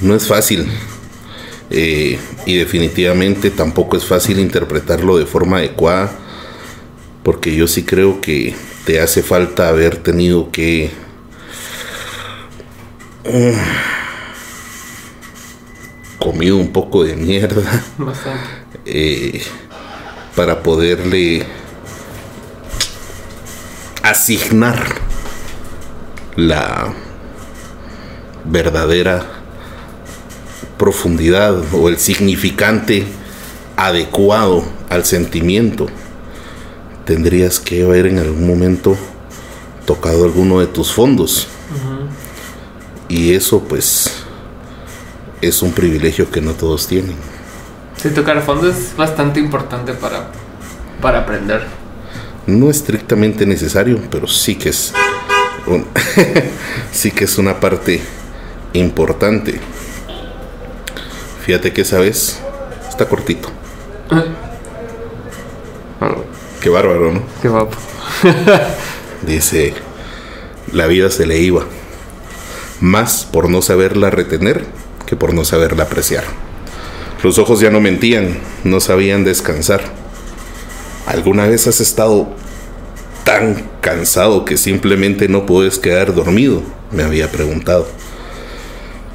No 0.02 0.16
es 0.16 0.28
fácil 0.28 0.68
eh, 1.70 2.20
y 2.46 2.56
definitivamente 2.56 3.52
tampoco 3.52 3.98
es 3.98 4.06
fácil 4.06 4.40
interpretarlo 4.40 5.18
de 5.18 5.26
forma 5.26 5.58
adecuada 5.58 6.12
porque 7.24 7.56
yo 7.56 7.68
sí 7.68 7.84
creo 7.84 8.22
que 8.22 8.56
te 8.86 9.02
hace 9.02 9.22
falta 9.22 9.68
haber 9.68 9.98
tenido 9.98 10.52
que 10.52 10.90
comido 16.18 16.58
un 16.58 16.72
poco 16.72 17.04
de 17.04 17.16
mierda 17.16 17.84
eh, 18.86 19.42
para 20.36 20.64
poderle 20.64 21.46
asignar 24.04 24.84
la 26.36 26.94
verdadera 28.46 29.39
profundidad 30.80 31.62
o 31.74 31.90
el 31.90 32.00
significante 32.00 33.06
adecuado 33.76 34.64
al 34.90 35.06
sentimiento. 35.06 35.86
Tendrías 37.06 37.60
que 37.60 37.84
haber 37.84 38.08
en 38.08 38.18
algún 38.18 38.48
momento 38.48 38.98
tocado 39.86 40.24
alguno 40.24 40.60
de 40.60 40.68
tus 40.68 40.92
fondos. 40.92 41.48
Y 43.08 43.34
eso 43.34 43.64
pues 43.64 44.24
es 45.42 45.62
un 45.62 45.74
privilegio 45.74 46.32
que 46.32 46.42
no 46.42 46.54
todos 46.54 46.88
tienen. 46.88 47.16
Sí, 47.98 48.10
tocar 48.10 48.42
fondo 48.42 48.70
es 48.70 48.96
bastante 48.96 49.40
importante 49.40 49.94
para, 49.94 50.32
para 51.02 51.20
aprender. 51.20 51.68
No 52.48 52.70
estrictamente 52.70 53.46
necesario, 53.46 54.00
pero 54.10 54.28
sí 54.28 54.56
que 54.56 54.70
es 54.70 54.94
sí 56.92 57.12
que 57.12 57.26
es 57.26 57.38
una 57.38 57.60
parte 57.60 58.02
importante. 58.74 59.60
Fíjate 61.50 61.74
que 61.74 61.82
esa 61.82 61.98
vez 61.98 62.38
está 62.88 63.08
cortito. 63.10 63.50
Qué 66.62 66.70
bárbaro, 66.70 67.12
¿no? 67.12 67.24
Qué 67.42 67.48
guapo. 67.48 67.76
Dice, 69.24 69.74
la 70.72 70.86
vida 70.86 71.10
se 71.10 71.26
le 71.26 71.40
iba, 71.40 71.66
más 72.82 73.26
por 73.26 73.50
no 73.50 73.64
saberla 73.64 74.12
retener 74.12 74.64
que 75.08 75.16
por 75.16 75.34
no 75.34 75.44
saberla 75.44 75.86
apreciar. 75.86 76.24
Los 77.24 77.40
ojos 77.40 77.62
ya 77.62 77.72
no 77.72 77.82
mentían, 77.82 78.38
no 78.64 78.80
sabían 78.80 79.24
descansar. 79.24 79.82
¿Alguna 81.08 81.48
vez 81.48 81.66
has 81.66 81.82
estado 81.82 82.28
tan 83.24 83.68
cansado 83.82 84.46
que 84.46 84.56
simplemente 84.56 85.28
no 85.28 85.48
puedes 85.48 85.80
quedar 85.80 86.14
dormido? 86.14 86.62
Me 86.92 87.02
había 87.02 87.32
preguntado. 87.32 87.88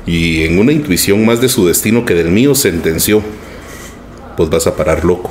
Y 0.07 0.45
en 0.45 0.59
una 0.59 0.73
intuición 0.73 1.25
más 1.25 1.41
de 1.41 1.49
su 1.49 1.67
destino 1.67 2.05
que 2.05 2.15
del 2.15 2.31
mío 2.31 2.55
sentenció, 2.55 3.23
pues 4.37 4.51
vas 4.51 4.67
a 4.67 4.77
parar 4.77 5.05
loco, 5.05 5.31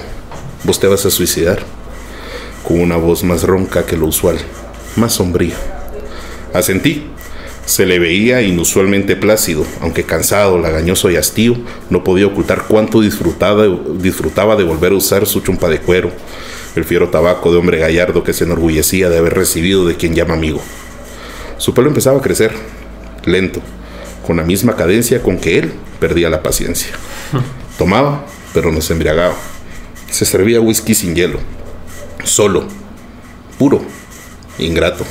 vos 0.63 0.79
te 0.79 0.87
vas 0.87 1.05
a 1.05 1.11
suicidar, 1.11 1.59
con 2.63 2.79
una 2.79 2.97
voz 2.97 3.23
más 3.23 3.43
ronca 3.43 3.85
que 3.85 3.97
lo 3.97 4.07
usual, 4.07 4.37
más 4.95 5.13
sombría. 5.13 5.55
Asentí 6.53 7.03
se 7.65 7.85
le 7.85 7.99
veía 7.99 8.41
inusualmente 8.41 9.15
plácido, 9.15 9.65
aunque 9.81 10.03
cansado, 10.03 10.57
lagañoso 10.57 11.09
y 11.11 11.17
hastío, 11.17 11.55
no 11.89 12.03
podía 12.03 12.27
ocultar 12.27 12.65
cuánto 12.67 13.01
disfrutaba, 13.01 13.65
disfrutaba 13.99 14.55
de 14.55 14.63
volver 14.63 14.91
a 14.91 14.95
usar 14.95 15.25
su 15.27 15.41
chumpa 15.41 15.69
de 15.69 15.79
cuero, 15.79 16.11
el 16.75 16.83
fiero 16.83 17.09
tabaco 17.09 17.51
de 17.51 17.57
hombre 17.57 17.79
gallardo 17.79 18.23
que 18.23 18.33
se 18.33 18.43
enorgullecía 18.45 19.09
de 19.09 19.17
haber 19.17 19.35
recibido 19.35 19.85
de 19.85 19.95
quien 19.95 20.15
llama 20.15 20.33
amigo. 20.33 20.61
Su 21.57 21.73
pelo 21.73 21.87
empezaba 21.87 22.17
a 22.17 22.21
crecer, 22.21 22.51
lento, 23.25 23.61
con 24.25 24.37
la 24.37 24.43
misma 24.43 24.75
cadencia 24.75 25.21
con 25.21 25.37
que 25.37 25.59
él 25.59 25.73
perdía 25.99 26.29
la 26.29 26.43
paciencia. 26.43 26.91
Tomaba, 27.77 28.25
pero 28.53 28.71
no 28.71 28.81
se 28.81 28.93
embriagaba. 28.93 29.35
Se 30.09 30.25
servía 30.25 30.61
whisky 30.61 30.93
sin 30.93 31.15
hielo, 31.15 31.39
solo, 32.23 32.67
puro, 33.57 33.81
ingrato 34.59 35.05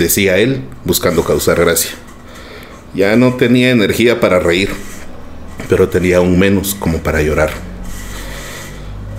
decía 0.00 0.38
él, 0.38 0.62
buscando 0.84 1.24
causar 1.24 1.60
gracia. 1.60 1.92
Ya 2.94 3.14
no 3.16 3.34
tenía 3.34 3.70
energía 3.70 4.18
para 4.18 4.40
reír, 4.40 4.70
pero 5.68 5.88
tenía 5.88 6.18
aún 6.18 6.38
menos 6.38 6.74
como 6.74 6.98
para 6.98 7.22
llorar. 7.22 7.50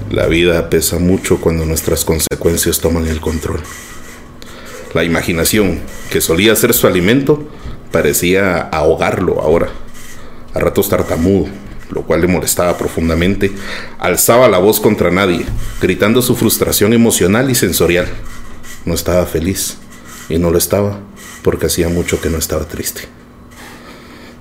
La 0.10 0.28
vida 0.28 0.70
pesa 0.70 1.00
mucho 1.00 1.40
cuando 1.40 1.66
nuestras 1.66 2.04
consecuencias 2.04 2.80
toman 2.80 3.08
el 3.08 3.22
control. 3.22 3.62
La 4.94 5.06
imaginación, 5.06 5.80
que 6.10 6.20
solía 6.20 6.54
ser 6.56 6.74
su 6.74 6.86
alimento, 6.86 7.48
parecía 7.92 8.62
ahogarlo 8.62 9.42
ahora. 9.42 9.70
A 10.54 10.60
ratos 10.60 10.90
tartamudo, 10.90 11.48
lo 11.92 12.04
cual 12.04 12.22
le 12.22 12.28
molestaba 12.28 12.78
profundamente, 12.78 13.52
alzaba 14.00 14.48
la 14.48 14.58
voz 14.58 14.80
contra 14.80 15.12
nadie, 15.12 15.46
gritando 15.82 16.22
su 16.22 16.36
frustración 16.36 16.94
emocional 16.94 17.50
y 17.50 17.56
sensorial. 17.56 18.08
No 18.86 18.94
estaba 18.94 19.26
feliz 19.26 19.78
y 20.30 20.38
no 20.38 20.50
lo 20.50 20.58
estaba 20.58 21.00
porque 21.44 21.68
hacía 21.68 21.90
mucho 21.90 22.22
que 22.22 22.30
no 22.30 22.38
estaba 22.38 22.66
triste. 22.66 23.02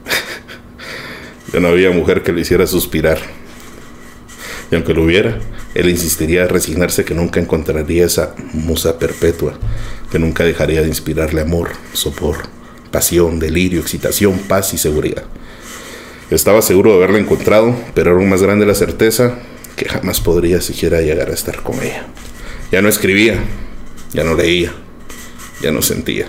ya 1.53 1.61
no 1.61 1.69
había 1.69 1.91
mujer 1.91 2.23
que 2.23 2.33
le 2.33 2.43
hiciera 2.43 2.67
suspirar. 2.67 3.19
Y 4.71 4.77
aunque 4.77 4.95
lo 4.95 5.03
hubiera, 5.03 5.39
él 5.75 5.89
insistiría 5.89 6.45
a 6.45 6.49
resignarse 6.49 7.05
que 7.05 7.15
nunca 7.15 7.41
encontraría 7.41 8.05
esa 8.05 8.35
musa 8.53 8.99
perpetua, 8.99 9.59
que 10.11 10.19
nunca 10.19 10.45
dejaría 10.45 10.83
de 10.83 10.89
inspirarle 10.89 11.41
amor, 11.41 11.71
sopor, 11.93 12.60
pasión, 12.91 13.39
delirio, 13.39 13.81
excitación, 13.81 14.39
paz 14.39 14.75
y 14.75 14.79
seguridad. 14.79 15.25
Estaba 16.31 16.63
seguro 16.63 16.91
de 16.91 16.97
haberla 16.97 17.19
encontrado, 17.19 17.75
pero 17.95 18.11
era 18.11 18.21
aún 18.21 18.29
más 18.29 18.43
grande 18.43 18.67
la 18.67 18.75
certeza 18.75 19.39
que 19.77 19.89
jamás 19.89 20.21
podría 20.21 20.61
siquiera 20.61 21.01
llegar 21.01 21.31
a 21.31 21.35
estar 21.35 21.63
con 21.63 21.83
ella. 21.83 22.07
Ya 22.71 22.83
no 22.83 22.89
escribía, 22.89 23.39
ya 24.13 24.23
no 24.23 24.35
leía, 24.35 24.73
ya 25.61 25.73
no 25.73 25.83
sentía. 25.83 26.29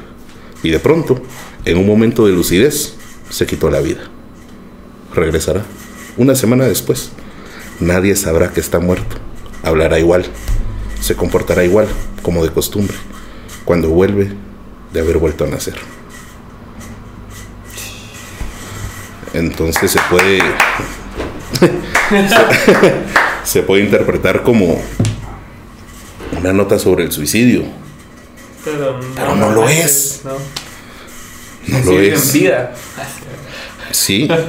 Y 0.63 0.69
de 0.69 0.79
pronto, 0.79 1.21
en 1.65 1.77
un 1.77 1.85
momento 1.85 2.25
de 2.25 2.33
lucidez, 2.33 2.95
se 3.29 3.45
quitó 3.45 3.69
la 3.69 3.79
vida. 3.79 4.09
Regresará. 5.13 5.63
Una 6.17 6.35
semana 6.35 6.65
después, 6.65 7.11
nadie 7.79 8.15
sabrá 8.15 8.51
que 8.51 8.59
está 8.59 8.79
muerto. 8.79 9.17
Hablará 9.63 9.99
igual. 9.99 10.25
Se 10.99 11.15
comportará 11.15 11.63
igual, 11.63 11.87
como 12.21 12.43
de 12.43 12.51
costumbre, 12.51 12.95
cuando 13.65 13.89
vuelve 13.89 14.31
de 14.93 14.99
haber 14.99 15.17
vuelto 15.17 15.43
a 15.43 15.47
nacer. 15.47 15.75
Entonces 19.33 19.91
se 19.91 19.99
puede. 20.09 20.41
se 23.43 23.63
puede 23.63 23.83
interpretar 23.83 24.43
como 24.43 24.81
una 26.37 26.53
nota 26.53 26.79
sobre 26.79 27.03
el 27.03 27.11
suicidio 27.11 27.81
pero 28.63 29.35
no, 29.35 29.51
lo 29.51 29.69
es. 29.69 30.21
No, 30.23 31.79
lo 31.83 31.99
es. 31.99 32.35
en 32.35 32.41
vida. 32.41 32.73
Sí. 33.91 34.27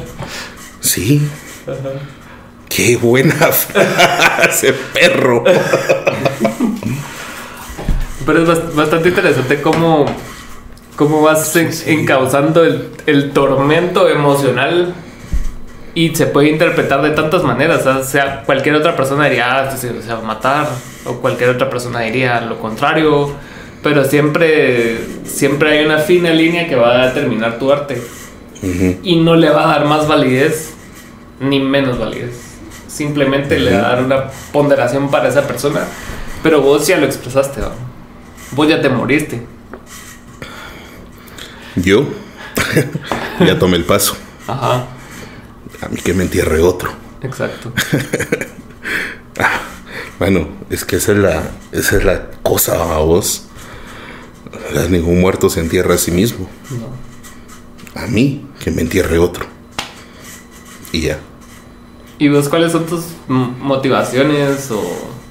Sí. 0.83 1.22
Qué 2.68 2.97
buena 2.97 3.35
frase, 3.53 4.72
perro. 4.93 5.45
Pero 8.26 8.53
es 8.53 8.74
bastante 8.74 9.11
interesante 9.11 9.62
cómo, 9.62 10.05
cómo 11.03 11.22
vas 11.22 11.57
encauzando 11.86 12.64
el, 12.64 12.90
el, 13.07 13.32
tormento 13.32 14.09
emocional 14.09 14.94
y 15.94 16.14
se 16.14 16.26
puede 16.26 16.50
interpretar 16.50 17.03
de 17.03 17.11
tantas 17.11 17.42
maneras. 17.42 17.84
O 17.86 18.05
sea, 18.05 18.42
cualquier 18.44 18.76
otra 18.76 18.94
persona 18.94 19.24
diría, 19.24 19.68
ah, 19.68 19.76
se 19.76 19.90
va 19.90 20.18
a 20.18 20.22
matar, 20.22 20.68
o 21.05 21.14
cualquier 21.14 21.50
otra 21.50 21.68
persona 21.68 22.00
diría 22.00 22.40
lo 22.40 22.59
contrario 22.59 23.34
Pero 23.82 24.05
siempre, 24.05 25.00
siempre 25.24 25.78
hay 25.78 25.84
una 25.84 25.98
fina 25.98 26.30
línea 26.30 26.68
que 26.68 26.76
va 26.76 27.03
a 27.03 27.07
determinar 27.09 27.59
tu 27.59 27.72
arte. 27.72 28.00
Y 29.03 29.16
no 29.16 29.34
le 29.34 29.50
va 29.50 29.64
a 29.64 29.78
dar 29.78 29.86
más 29.86 30.07
validez 30.07 30.72
ni 31.40 31.59
menos 31.59 31.98
validez. 31.98 32.40
Simplemente 32.86 33.59
le 33.59 33.72
va 33.72 33.78
a 33.78 33.96
dar 33.96 34.05
una 34.05 34.24
ponderación 34.53 35.11
para 35.11 35.28
esa 35.28 35.48
persona. 35.48 35.80
Pero 36.44 36.61
vos 36.61 36.86
ya 36.86 36.96
lo 36.98 37.07
expresaste, 37.07 37.61
¿va? 37.61 37.72
vos 38.53 38.68
ya 38.68 38.80
te 38.80 38.88
moriste. 38.88 39.42
Yo 41.77 42.07
ya 43.41 43.59
tomé 43.59 43.77
el 43.77 43.85
paso. 43.85 44.16
Ajá. 44.47 44.87
A 45.81 45.89
mí 45.89 45.97
que 45.97 46.14
me 46.14 46.25
entierre 46.25 46.61
otro. 46.61 46.91
Exacto. 47.23 47.73
Ah, 49.41 49.62
bueno, 50.18 50.47
es 50.68 50.85
que 50.85 50.97
esa 50.97 51.12
es 51.12 51.18
la, 51.18 51.43
esa 51.73 51.97
es 51.97 52.05
la 52.05 52.31
cosa 52.43 52.95
a 52.95 52.99
vos. 52.99 53.47
Ningún 54.91 55.23
muerto 55.23 55.49
se 55.49 55.61
entierra 55.61 55.95
a 55.95 55.99
sí 55.99 56.11
mismo. 56.11 56.51
A 57.95 58.07
mí, 58.09 58.47
que 58.62 58.70
me 58.70 58.83
entierre 58.83 59.18
otro. 59.18 59.47
Y 60.93 61.01
ya. 61.01 61.18
¿Y 62.18 62.29
vos 62.29 62.51
cuáles 62.51 62.73
son 62.73 62.85
tus 62.85 63.05
motivaciones 63.27 64.70
o 64.70 64.83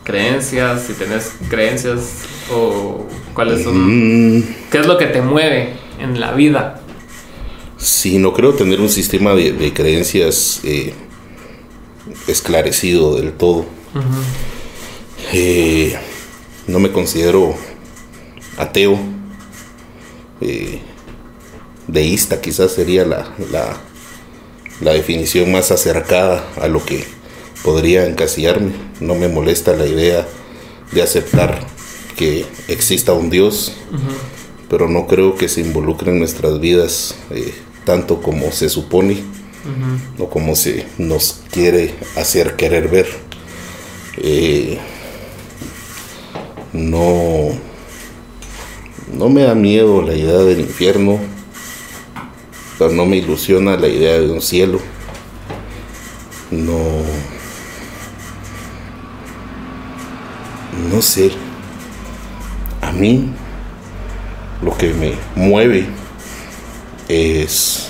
creencias? 0.03 0.81
Si 0.81 0.93
tenés 0.93 1.33
creencias 1.47 2.23
o 2.51 3.07
cuáles 3.33 3.63
son... 3.63 4.37
Mm. 4.37 4.43
¿Qué 4.71 4.79
es 4.79 4.87
lo 4.87 4.97
que 4.97 5.07
te 5.07 5.21
mueve 5.21 5.73
en 5.99 6.19
la 6.19 6.31
vida? 6.33 6.81
Sí, 7.77 8.19
no 8.19 8.33
creo 8.33 8.53
tener 8.53 8.79
un 8.79 8.89
sistema 8.89 9.33
de, 9.33 9.73
creencias 9.73 10.61
eh, 10.63 10.93
esclarecido 12.27 13.15
del 13.15 13.33
todo. 13.33 13.65
Eh, 15.33 15.95
no 16.67 16.79
me 16.79 16.91
considero 16.91 17.55
ateo. 18.57 18.99
Eh, 20.41 20.79
deísta 21.87 22.39
quizás 22.41 22.71
sería 22.71 23.05
la, 23.05 23.27
la, 24.81 24.93
definición 24.93 25.51
más 25.51 25.71
acercada 25.71 26.47
a 26.61 26.67
lo 26.67 26.85
que 26.85 27.03
podría 27.63 28.05
encasillarme. 28.05 28.73
No 28.99 29.15
me 29.15 29.27
molesta 29.27 29.73
la 29.73 29.87
idea 29.87 30.27
de 30.91 31.01
aceptar 31.01 31.65
que 32.15 32.45
exista 32.67 33.13
un 33.13 33.29
Dios, 33.29 33.73
pero 34.69 34.87
no 34.87 35.07
creo 35.07 35.35
que 35.35 35.49
se 35.49 35.61
involucre 35.61 36.11
en 36.11 36.19
nuestras 36.19 36.59
vidas 36.59 37.15
tanto 37.85 38.21
como 38.21 38.51
se 38.51 38.69
supone 38.69 39.23
o 40.17 40.29
como 40.29 40.55
se 40.55 40.87
nos 40.97 41.41
quiere 41.51 41.93
hacer 42.15 42.55
querer 42.55 42.87
ver. 42.87 43.07
Eh, 44.17 44.77
no, 46.73 47.49
no 49.13 49.29
me 49.29 49.43
da 49.43 49.55
miedo 49.55 50.01
la 50.01 50.15
idea 50.15 50.37
del 50.39 50.61
infierno, 50.61 51.19
pero 52.77 52.91
no 52.91 53.05
me 53.05 53.17
ilusiona 53.17 53.77
la 53.77 53.87
idea 53.87 54.19
de 54.19 54.31
un 54.31 54.41
cielo. 54.41 54.79
No, 56.49 56.79
no 60.91 61.01
sé. 61.01 61.31
A 62.91 62.93
mí 62.93 63.31
lo 64.61 64.77
que 64.77 64.93
me 64.93 65.13
mueve 65.33 65.87
es 67.07 67.87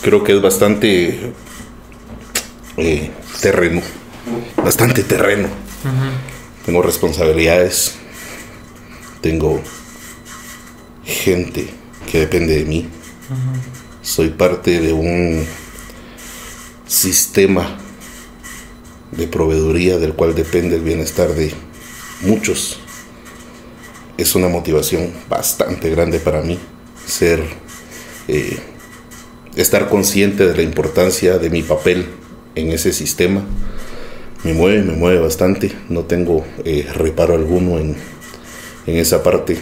creo 0.00 0.22
que 0.22 0.36
es 0.36 0.40
bastante 0.40 1.32
eh, 2.76 3.10
terreno, 3.40 3.82
bastante 4.58 5.02
terreno. 5.02 5.48
Tengo 6.64 6.82
responsabilidades, 6.82 7.96
tengo 9.20 9.60
gente 11.04 11.68
que 12.08 12.20
depende 12.20 12.58
de 12.58 12.64
mí. 12.64 12.88
Soy 14.02 14.28
parte 14.28 14.78
de 14.78 14.92
un 14.92 15.44
sistema 16.86 17.81
de 19.12 19.28
proveeduría 19.28 19.98
del 19.98 20.14
cual 20.14 20.34
depende 20.34 20.76
el 20.76 20.82
bienestar 20.82 21.34
de 21.34 21.52
muchos 22.22 22.78
es 24.16 24.34
una 24.34 24.48
motivación 24.48 25.10
bastante 25.28 25.90
grande 25.90 26.18
para 26.18 26.42
mí 26.42 26.58
ser 27.06 27.42
eh, 28.28 28.58
estar 29.56 29.88
consciente 29.88 30.46
de 30.46 30.56
la 30.56 30.62
importancia 30.62 31.38
de 31.38 31.50
mi 31.50 31.62
papel 31.62 32.06
en 32.54 32.70
ese 32.70 32.92
sistema. 32.92 33.44
Me 34.44 34.54
mueve 34.54 34.82
me 34.82 34.94
mueve 34.94 35.20
bastante. 35.20 35.72
No 35.88 36.04
tengo 36.04 36.44
eh, 36.64 36.86
reparo 36.94 37.34
alguno 37.34 37.78
en, 37.78 37.96
en 38.86 38.96
esa 38.96 39.22
parte. 39.22 39.58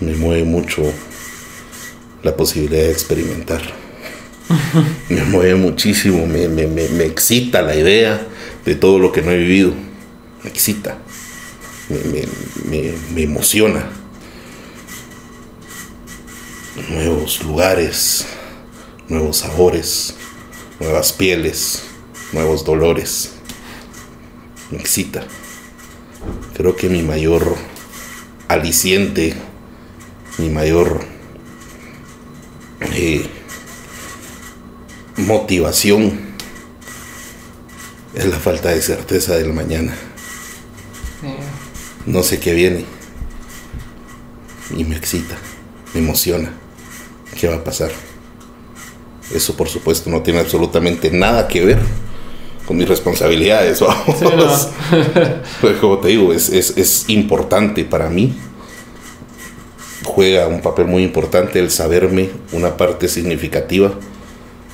Me 0.00 0.14
mueve 0.14 0.44
mucho 0.44 0.82
la 2.22 2.36
posibilidad 2.36 2.82
de 2.82 2.92
experimentar 2.92 3.60
me 5.08 5.24
mueve 5.24 5.54
muchísimo 5.54 6.26
me, 6.26 6.48
me, 6.48 6.66
me 6.66 7.04
excita 7.04 7.62
la 7.62 7.74
idea 7.74 8.26
de 8.64 8.74
todo 8.74 8.98
lo 8.98 9.12
que 9.12 9.22
no 9.22 9.30
he 9.30 9.38
vivido 9.38 9.72
me 10.42 10.50
excita 10.50 10.98
me, 11.90 13.22
emociona. 13.22 13.86
Nuevos 16.88 17.42
lugares, 17.42 18.26
nuevos 19.08 19.38
sabores, 19.38 20.14
nuevas 20.78 21.12
pieles, 21.12 21.82
nuevos 22.32 22.64
dolores. 22.64 23.32
Me 24.70 24.78
excita. 24.78 25.24
Creo 26.54 26.76
que 26.76 26.88
mi 26.88 27.02
mayor 27.02 27.56
aliciente, 28.48 29.34
mi 30.38 30.48
mayor 30.48 31.04
eh, 32.80 33.28
motivación 35.16 36.30
es 38.14 38.26
la 38.26 38.38
falta 38.38 38.70
de 38.70 38.82
certeza 38.82 39.36
del 39.36 39.52
mañana 39.52 39.94
no 42.06 42.22
sé 42.22 42.38
qué 42.40 42.52
viene. 42.52 42.84
Y 44.76 44.84
me 44.84 44.96
excita, 44.96 45.36
me 45.94 46.00
emociona. 46.00 46.52
¿Qué 47.38 47.48
va 47.48 47.56
a 47.56 47.64
pasar? 47.64 47.90
Eso 49.34 49.56
por 49.56 49.68
supuesto 49.68 50.10
no 50.10 50.22
tiene 50.22 50.40
absolutamente 50.40 51.10
nada 51.10 51.48
que 51.48 51.64
ver 51.64 51.78
con 52.66 52.76
mis 52.76 52.88
responsabilidades. 52.88 53.80
pues 55.60 55.76
como 55.80 55.98
te 55.98 56.08
digo, 56.08 56.32
es, 56.32 56.48
es 56.50 57.04
importante 57.08 57.84
para 57.84 58.08
mí. 58.08 58.36
Juega 60.04 60.46
un 60.46 60.60
papel 60.60 60.86
muy 60.86 61.02
importante 61.02 61.60
el 61.60 61.70
saberme 61.70 62.30
una 62.52 62.76
parte 62.76 63.06
significativa 63.08 63.92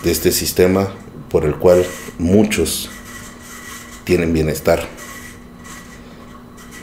de 0.02 0.10
este 0.10 0.32
sistema 0.32 0.90
por 1.30 1.44
el 1.44 1.56
cual 1.56 1.84
muchos 2.18 2.90
tienen 4.04 4.32
bienestar 4.32 4.86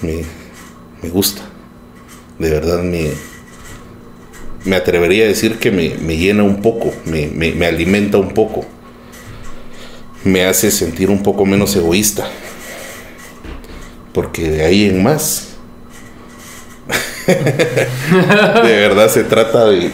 me, 0.03 1.09
gusta. 1.09 1.41
De 2.39 2.49
verdad 2.49 2.81
me, 2.81 3.11
me 4.65 4.75
atrevería 4.75 5.25
a 5.25 5.27
decir 5.27 5.59
que 5.59 5.71
me, 5.71 6.17
llena 6.17 6.43
un 6.43 6.61
poco, 6.61 6.93
me, 7.05 7.65
alimenta 7.65 8.17
un 8.17 8.33
poco, 8.33 8.65
me 10.23 10.45
hace 10.45 10.71
sentir 10.71 11.09
un 11.09 11.23
poco 11.23 11.45
menos 11.45 11.75
egoísta. 11.75 12.27
Porque 14.13 14.49
de 14.49 14.63
ahí 14.63 14.85
en 14.85 15.01
más, 15.01 15.55
de 17.27 18.63
verdad 18.63 19.09
se 19.09 19.23
trata 19.23 19.65
de... 19.65 19.91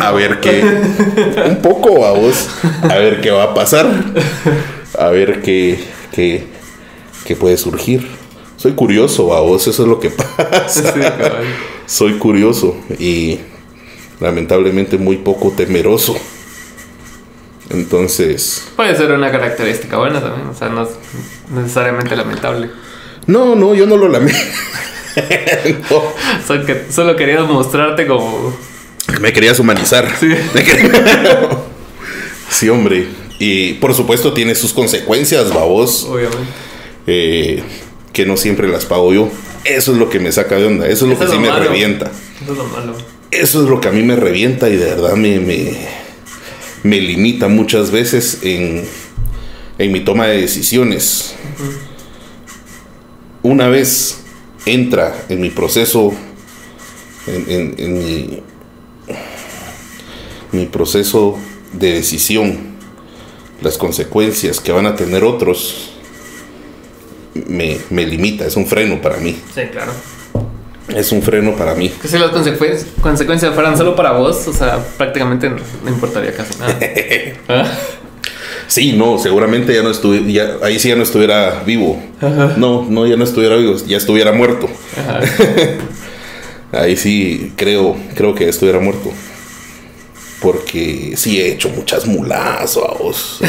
A 0.00 0.12
ver 0.12 0.40
qué... 0.40 0.62
Un 1.46 1.62
poco 1.62 2.04
a 2.04 2.12
vos. 2.12 2.48
A 2.82 2.96
ver 2.96 3.20
qué 3.20 3.30
va 3.30 3.44
a 3.44 3.54
pasar. 3.54 3.86
A 4.98 5.08
ver 5.08 5.42
qué, 5.42 5.78
qué, 6.12 6.46
que 7.24 7.36
puede 7.36 7.56
surgir. 7.56 8.06
Soy 8.56 8.72
curioso, 8.72 9.34
a 9.34 9.40
vos, 9.40 9.66
eso 9.68 9.82
es 9.82 9.88
lo 9.88 10.00
que 10.00 10.10
pasa. 10.10 10.94
Soy 11.86 12.14
curioso 12.14 12.76
y 12.98 13.38
lamentablemente 14.20 14.98
muy 14.98 15.18
poco 15.18 15.52
temeroso. 15.52 16.16
Entonces. 17.70 18.68
Puede 18.76 18.96
ser 18.96 19.12
una 19.12 19.30
característica 19.30 19.98
buena 19.98 20.20
también, 20.20 20.48
o 20.48 20.54
sea, 20.54 20.68
no 20.68 20.82
es 20.82 20.90
necesariamente 21.54 22.16
lamentable. 22.16 22.70
No, 23.26 23.54
no, 23.54 23.74
yo 23.74 23.86
no 23.86 23.96
lo 23.96 24.08
lamento. 24.08 24.38
Solo, 26.90 27.16
quería 27.16 27.42
mostrarte 27.42 28.06
como. 28.06 28.56
Me 29.20 29.32
querías 29.32 29.58
humanizar. 29.58 30.08
Sí. 30.18 30.28
sí, 32.50 32.68
hombre. 32.68 33.08
Y 33.38 33.74
por 33.74 33.94
supuesto 33.94 34.32
tiene 34.32 34.54
sus 34.54 34.72
consecuencias, 34.72 35.52
babos. 35.52 36.04
Obviamente. 36.04 36.38
Eh, 37.06 37.62
que 38.12 38.26
no 38.26 38.36
siempre 38.36 38.68
las 38.68 38.84
pago 38.84 39.12
yo. 39.12 39.30
Eso 39.64 39.92
es 39.92 39.98
lo 39.98 40.08
que 40.08 40.20
me 40.20 40.32
saca 40.32 40.56
de 40.56 40.66
onda, 40.66 40.88
eso 40.88 41.06
es 41.06 41.12
lo 41.12 41.18
que 41.18 41.30
sí 41.30 41.38
me 41.38 41.50
revienta. 41.50 42.10
Eso 42.42 42.52
es 42.52 42.58
lo 42.58 42.64
malo. 42.64 42.94
Eso 43.30 43.62
es 43.62 43.68
lo 43.68 43.80
que 43.80 43.88
a 43.88 43.92
mí 43.92 44.02
me 44.02 44.16
revienta 44.16 44.68
y 44.68 44.76
de 44.76 44.86
verdad 44.86 45.14
me, 45.14 45.38
me, 46.82 47.00
limita 47.00 47.48
muchas 47.48 47.90
veces 47.90 48.38
en 48.42 48.84
en 49.78 49.92
mi 49.92 50.00
toma 50.00 50.26
de 50.26 50.40
decisiones. 50.40 51.34
Una 53.42 53.68
vez 53.68 54.20
entra 54.66 55.24
en 55.28 55.40
mi 55.40 55.50
proceso, 55.50 56.12
en, 57.26 57.94
mi, 57.94 58.42
mi 60.52 60.66
proceso 60.66 61.36
de 61.72 61.94
decisión, 61.94 62.58
las 63.62 63.78
consecuencias 63.78 64.60
que 64.60 64.72
van 64.72 64.86
a 64.86 64.96
tener 64.96 65.24
otros, 65.24 65.90
me, 67.46 67.78
me 67.90 68.06
limita, 68.06 68.46
es 68.46 68.56
un 68.56 68.66
freno 68.66 69.00
para 69.00 69.18
mí. 69.18 69.36
Sí, 69.54 69.62
claro 69.70 69.92
es 70.94 71.12
un 71.12 71.22
freno 71.22 71.54
para 71.54 71.74
mí. 71.74 71.90
Que 72.00 72.08
si 72.08 72.18
las 72.18 72.30
consecuencias, 72.30 73.54
fueran 73.54 73.76
solo 73.76 73.94
para 73.94 74.12
vos, 74.12 74.46
o 74.48 74.52
sea, 74.52 74.78
prácticamente 74.96 75.50
no, 75.50 75.58
importaría 75.86 76.32
casi 76.32 76.58
nada. 76.58 76.78
¿Ah? 77.48 77.70
Sí, 78.66 78.92
no, 78.92 79.18
seguramente 79.18 79.74
ya 79.74 79.82
no 79.82 79.90
estuviera, 79.90 80.58
ahí 80.62 80.78
sí 80.78 80.88
ya 80.88 80.96
no 80.96 81.02
estuviera 81.02 81.62
vivo. 81.64 82.02
No, 82.56 82.86
no, 82.88 83.06
ya 83.06 83.16
no 83.16 83.24
estuviera 83.24 83.56
vivo, 83.56 83.76
ya 83.86 83.96
estuviera 83.96 84.32
muerto. 84.32 84.68
ahí 86.72 86.96
sí 86.96 87.52
creo, 87.56 87.96
creo 88.14 88.34
que 88.34 88.44
ya 88.44 88.50
estuviera 88.50 88.78
muerto. 88.78 89.10
Porque 90.40 91.14
sí 91.16 91.40
he 91.40 91.52
hecho 91.52 91.68
muchas 91.70 92.06
muladas, 92.06 92.78
vos. 93.00 93.40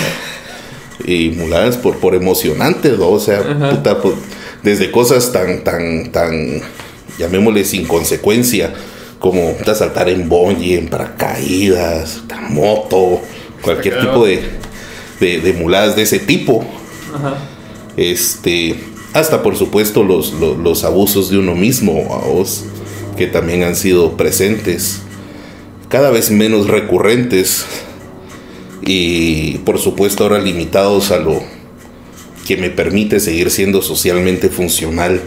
y 1.05 1.29
muladas 1.29 1.77
por, 1.77 1.97
por 1.97 2.15
emocionantes, 2.15 2.93
o 2.99 3.19
sea, 3.19 3.41
puta, 3.71 4.01
pues, 4.01 4.15
desde 4.63 4.91
cosas 4.91 5.31
tan, 5.31 5.63
tan, 5.63 6.11
tan 6.11 6.61
llamémosle 7.17 7.63
sin 7.65 7.85
consecuencia, 7.85 8.73
como 9.19 9.55
saltar 9.75 10.09
en 10.09 10.29
bungee, 10.29 10.77
en 10.77 10.87
paracaídas, 10.87 12.21
en 12.29 12.53
moto, 12.53 13.21
cualquier 13.61 13.99
tipo 13.99 14.25
de, 14.25 14.41
de, 15.19 15.53
muladas 15.53 15.95
de 15.95 16.03
ese 16.03 16.19
tipo. 16.19 16.65
Este, 17.97 18.79
hasta 19.13 19.43
por 19.43 19.57
supuesto 19.57 20.03
los, 20.03 20.33
los, 20.33 20.83
abusos 20.85 21.29
de 21.29 21.37
uno 21.37 21.55
mismo, 21.55 22.05
vos, 22.33 22.63
que 23.17 23.27
también 23.27 23.63
han 23.63 23.75
sido 23.75 24.15
presentes, 24.15 25.01
cada 25.89 26.11
vez 26.11 26.31
menos 26.31 26.67
recurrentes 26.67 27.65
y 28.81 29.57
por 29.59 29.79
supuesto 29.79 30.23
ahora 30.23 30.39
limitados 30.39 31.11
a 31.11 31.17
lo 31.17 31.43
que 32.47 32.57
me 32.57 32.69
permite 32.69 33.19
seguir 33.19 33.51
siendo 33.51 33.81
socialmente 33.81 34.49
funcional 34.49 35.21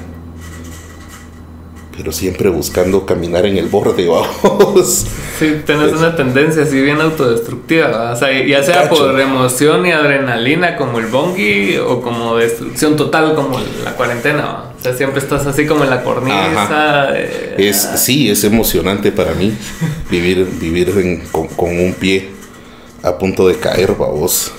pero 1.97 2.11
siempre 2.11 2.49
buscando 2.49 3.05
caminar 3.05 3.45
en 3.47 3.57
el 3.57 3.67
borde, 3.67 4.07
vamos. 4.09 5.07
Sí, 5.39 5.63
tenés 5.67 5.93
una 5.93 6.17
tendencia 6.17 6.63
así 6.63 6.81
bien 6.81 7.01
autodestructiva, 7.01 8.13
o 8.13 8.17
sea, 8.17 8.45
ya 8.45 8.63
sea 8.63 8.89
por 8.89 9.19
emoción 9.21 9.87
y 9.87 9.93
adrenalina 9.93 10.77
como 10.77 10.99
el 10.99 11.07
bongi 11.07 11.77
o 11.77 12.01
como 12.01 12.37
destrucción 12.37 12.97
total 12.97 13.35
como 13.35 13.61
la 13.85 13.93
cuarentena, 13.95 14.65
o 14.79 14.83
sea, 14.83 14.95
siempre 14.95 15.21
estás 15.21 15.47
así 15.47 15.67
como 15.67 15.85
en 15.85 15.91
la 15.91 16.03
cornisa. 16.03 17.11
es, 17.59 17.77
sí, 17.97 18.31
es 18.31 18.45
emocionante 18.45 19.13
para 19.13 19.35
mí 19.35 19.53
vivir, 20.11 20.47
vivir 20.61 21.23
con, 21.31 21.49
un 21.59 21.95
pie 21.99 22.31
a 23.03 23.19
punto 23.19 23.49
de 23.49 23.57
caer, 23.57 23.95
vamos. 23.99 24.53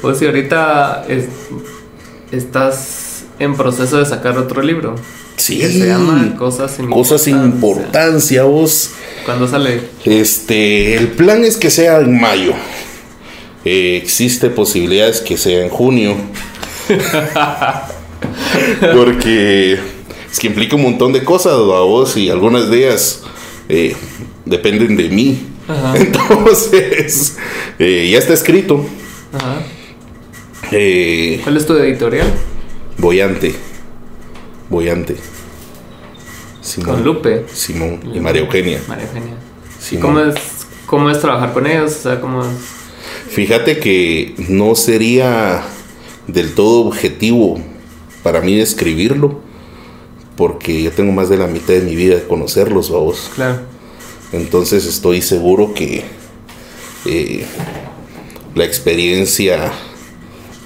Pues 0.00 0.18
si 0.18 0.26
ahorita 0.26 1.06
estás 2.30 3.24
en 3.38 3.56
proceso 3.56 3.98
de 3.98 4.06
sacar 4.06 4.38
otro 4.38 4.62
libro. 4.62 4.94
Sí. 5.36 5.60
se 5.60 5.86
llama 5.86 6.34
Cosas 6.38 6.72
sin 6.76 6.90
Cosas 6.90 7.26
importancia, 7.28 8.44
vos. 8.44 8.90
¿Cuándo 9.24 9.46
sale? 9.46 9.80
Este, 10.04 10.96
el 10.96 11.08
plan 11.08 11.44
es 11.44 11.56
que 11.56 11.70
sea 11.70 12.00
en 12.00 12.20
mayo. 12.20 12.52
Eh, 13.64 14.00
existe 14.02 14.48
posibilidades 14.48 15.20
que 15.20 15.36
sea 15.36 15.62
en 15.62 15.68
junio. 15.68 16.16
Porque 18.94 19.78
es 20.30 20.38
que 20.38 20.46
implica 20.46 20.76
un 20.76 20.82
montón 20.82 21.12
de 21.12 21.24
cosas, 21.24 21.52
a 21.52 21.56
vos, 21.56 22.16
y 22.16 22.30
algunas 22.30 22.70
de 22.70 22.86
ellas 22.86 23.22
eh, 23.68 23.96
dependen 24.44 24.96
de 24.96 25.08
mí. 25.08 25.46
Entonces, 25.94 27.36
eh, 27.78 28.08
ya 28.10 28.18
está 28.18 28.32
escrito. 28.32 28.84
Ajá. 29.32 29.62
¿Cuál 31.42 31.56
es 31.56 31.66
tu 31.66 31.76
editorial? 31.76 32.26
Boyante. 32.98 33.54
Boyante. 34.68 35.16
con 36.84 37.04
Lupe. 37.04 37.44
Simón 37.52 38.00
y 38.12 38.20
María 38.20 38.42
Eugenia. 38.42 38.80
María 38.88 39.06
Eugenia. 39.06 39.36
cómo 40.00 40.20
es, 40.20 40.34
cómo 40.86 41.10
es 41.10 41.20
trabajar 41.20 41.52
con 41.52 41.66
ellos? 41.66 41.96
O 41.96 42.02
sea, 42.02 42.20
¿cómo 42.20 42.42
Fíjate 43.28 43.78
que 43.78 44.34
no 44.48 44.74
sería 44.74 45.62
del 46.26 46.54
todo 46.54 46.86
objetivo 46.86 47.60
para 48.22 48.40
mí 48.40 48.56
describirlo, 48.56 49.40
porque 50.36 50.82
yo 50.82 50.90
tengo 50.90 51.12
más 51.12 51.28
de 51.28 51.36
la 51.36 51.46
mitad 51.46 51.74
de 51.74 51.82
mi 51.82 51.94
vida 51.94 52.16
de 52.16 52.26
conocerlos, 52.26 52.90
vamos. 52.90 53.30
Claro. 53.34 53.60
Entonces 54.32 54.86
estoy 54.86 55.22
seguro 55.22 55.74
que 55.74 56.02
eh, 57.04 57.46
la 58.54 58.64
experiencia 58.64 59.72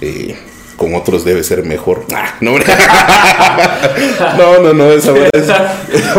eh, 0.01 0.35
con 0.81 0.95
otros 0.95 1.23
debe 1.23 1.43
ser 1.43 1.63
mejor. 1.63 2.05
Ah, 2.13 2.35
no, 4.37 4.59
no, 4.61 4.73
no, 4.73 4.91
esa 4.91 5.13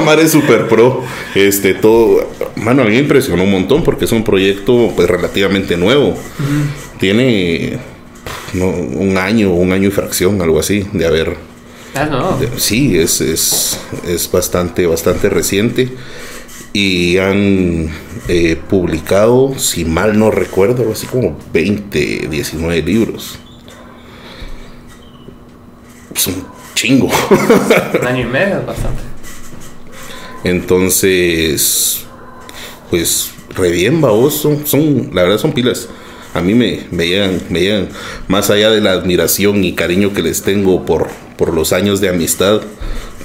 madre 0.05 0.25
es, 0.25 0.31
super 0.31 0.69
pro. 0.69 1.03
Este, 1.35 1.75
todo, 1.75 2.29
mano, 2.57 2.83
a 2.83 2.85
mí 2.85 2.93
me 2.93 2.99
impresionó 2.99 3.43
un 3.45 3.51
montón 3.51 3.83
porque 3.83 4.05
es 4.05 4.13
un 4.13 4.23
proyecto 4.25 4.93
pues 4.95 5.09
relativamente 5.09 5.77
nuevo. 5.77 6.17
Tiene 6.99 7.79
un 8.55 9.17
año, 9.19 9.53
un 9.53 9.73
año 9.73 9.89
y 9.89 9.91
fracción, 9.91 10.41
algo 10.43 10.61
así, 10.61 10.87
de 10.93 11.07
haber. 11.07 11.37
Ah, 11.95 12.05
no. 12.05 12.39
sí, 12.57 12.99
es, 12.99 13.21
es, 13.21 13.81
es 14.07 14.31
bastante, 14.31 14.87
bastante 14.87 15.29
reciente 15.29 15.91
y 16.73 17.19
han 17.19 17.91
eh, 18.29 18.57
publicado, 18.69 19.59
si 19.59 19.85
mal 19.85 20.19
no 20.19 20.31
recuerdo, 20.31 20.91
así 20.93 21.07
como 21.07 21.37
20, 21.53 22.29
19 22.31 22.83
libros 22.83 23.39
es 26.15 26.27
un 26.27 26.47
chingo. 26.75 27.09
Un 28.01 28.07
año 28.07 28.23
y 28.23 28.31
medio 28.31 28.61
es 28.61 28.67
bastante. 28.67 29.03
Entonces, 30.45 32.05
pues, 32.91 33.31
re 33.55 33.71
bien, 33.71 34.01
vos, 34.01 34.35
son, 34.35 34.67
son, 34.67 35.11
la 35.13 35.23
verdad 35.23 35.39
son 35.39 35.53
pilas. 35.53 35.89
A 36.35 36.41
mí 36.41 36.55
me, 36.55 36.87
me, 36.91 37.07
llegan, 37.07 37.41
me 37.51 37.61
llegan, 37.61 37.89
más 38.27 38.51
allá 38.51 38.71
de 38.71 38.81
la 38.81 38.93
admiración 38.93 39.63
y 39.65 39.75
cariño 39.75 40.15
que 40.15 40.23
les 40.23 40.43
tengo 40.43 40.85
por, 40.87 41.09
por 41.37 41.53
los 41.53 41.73
años 41.73 42.01
de 42.01 42.09
amistad, 42.09 42.63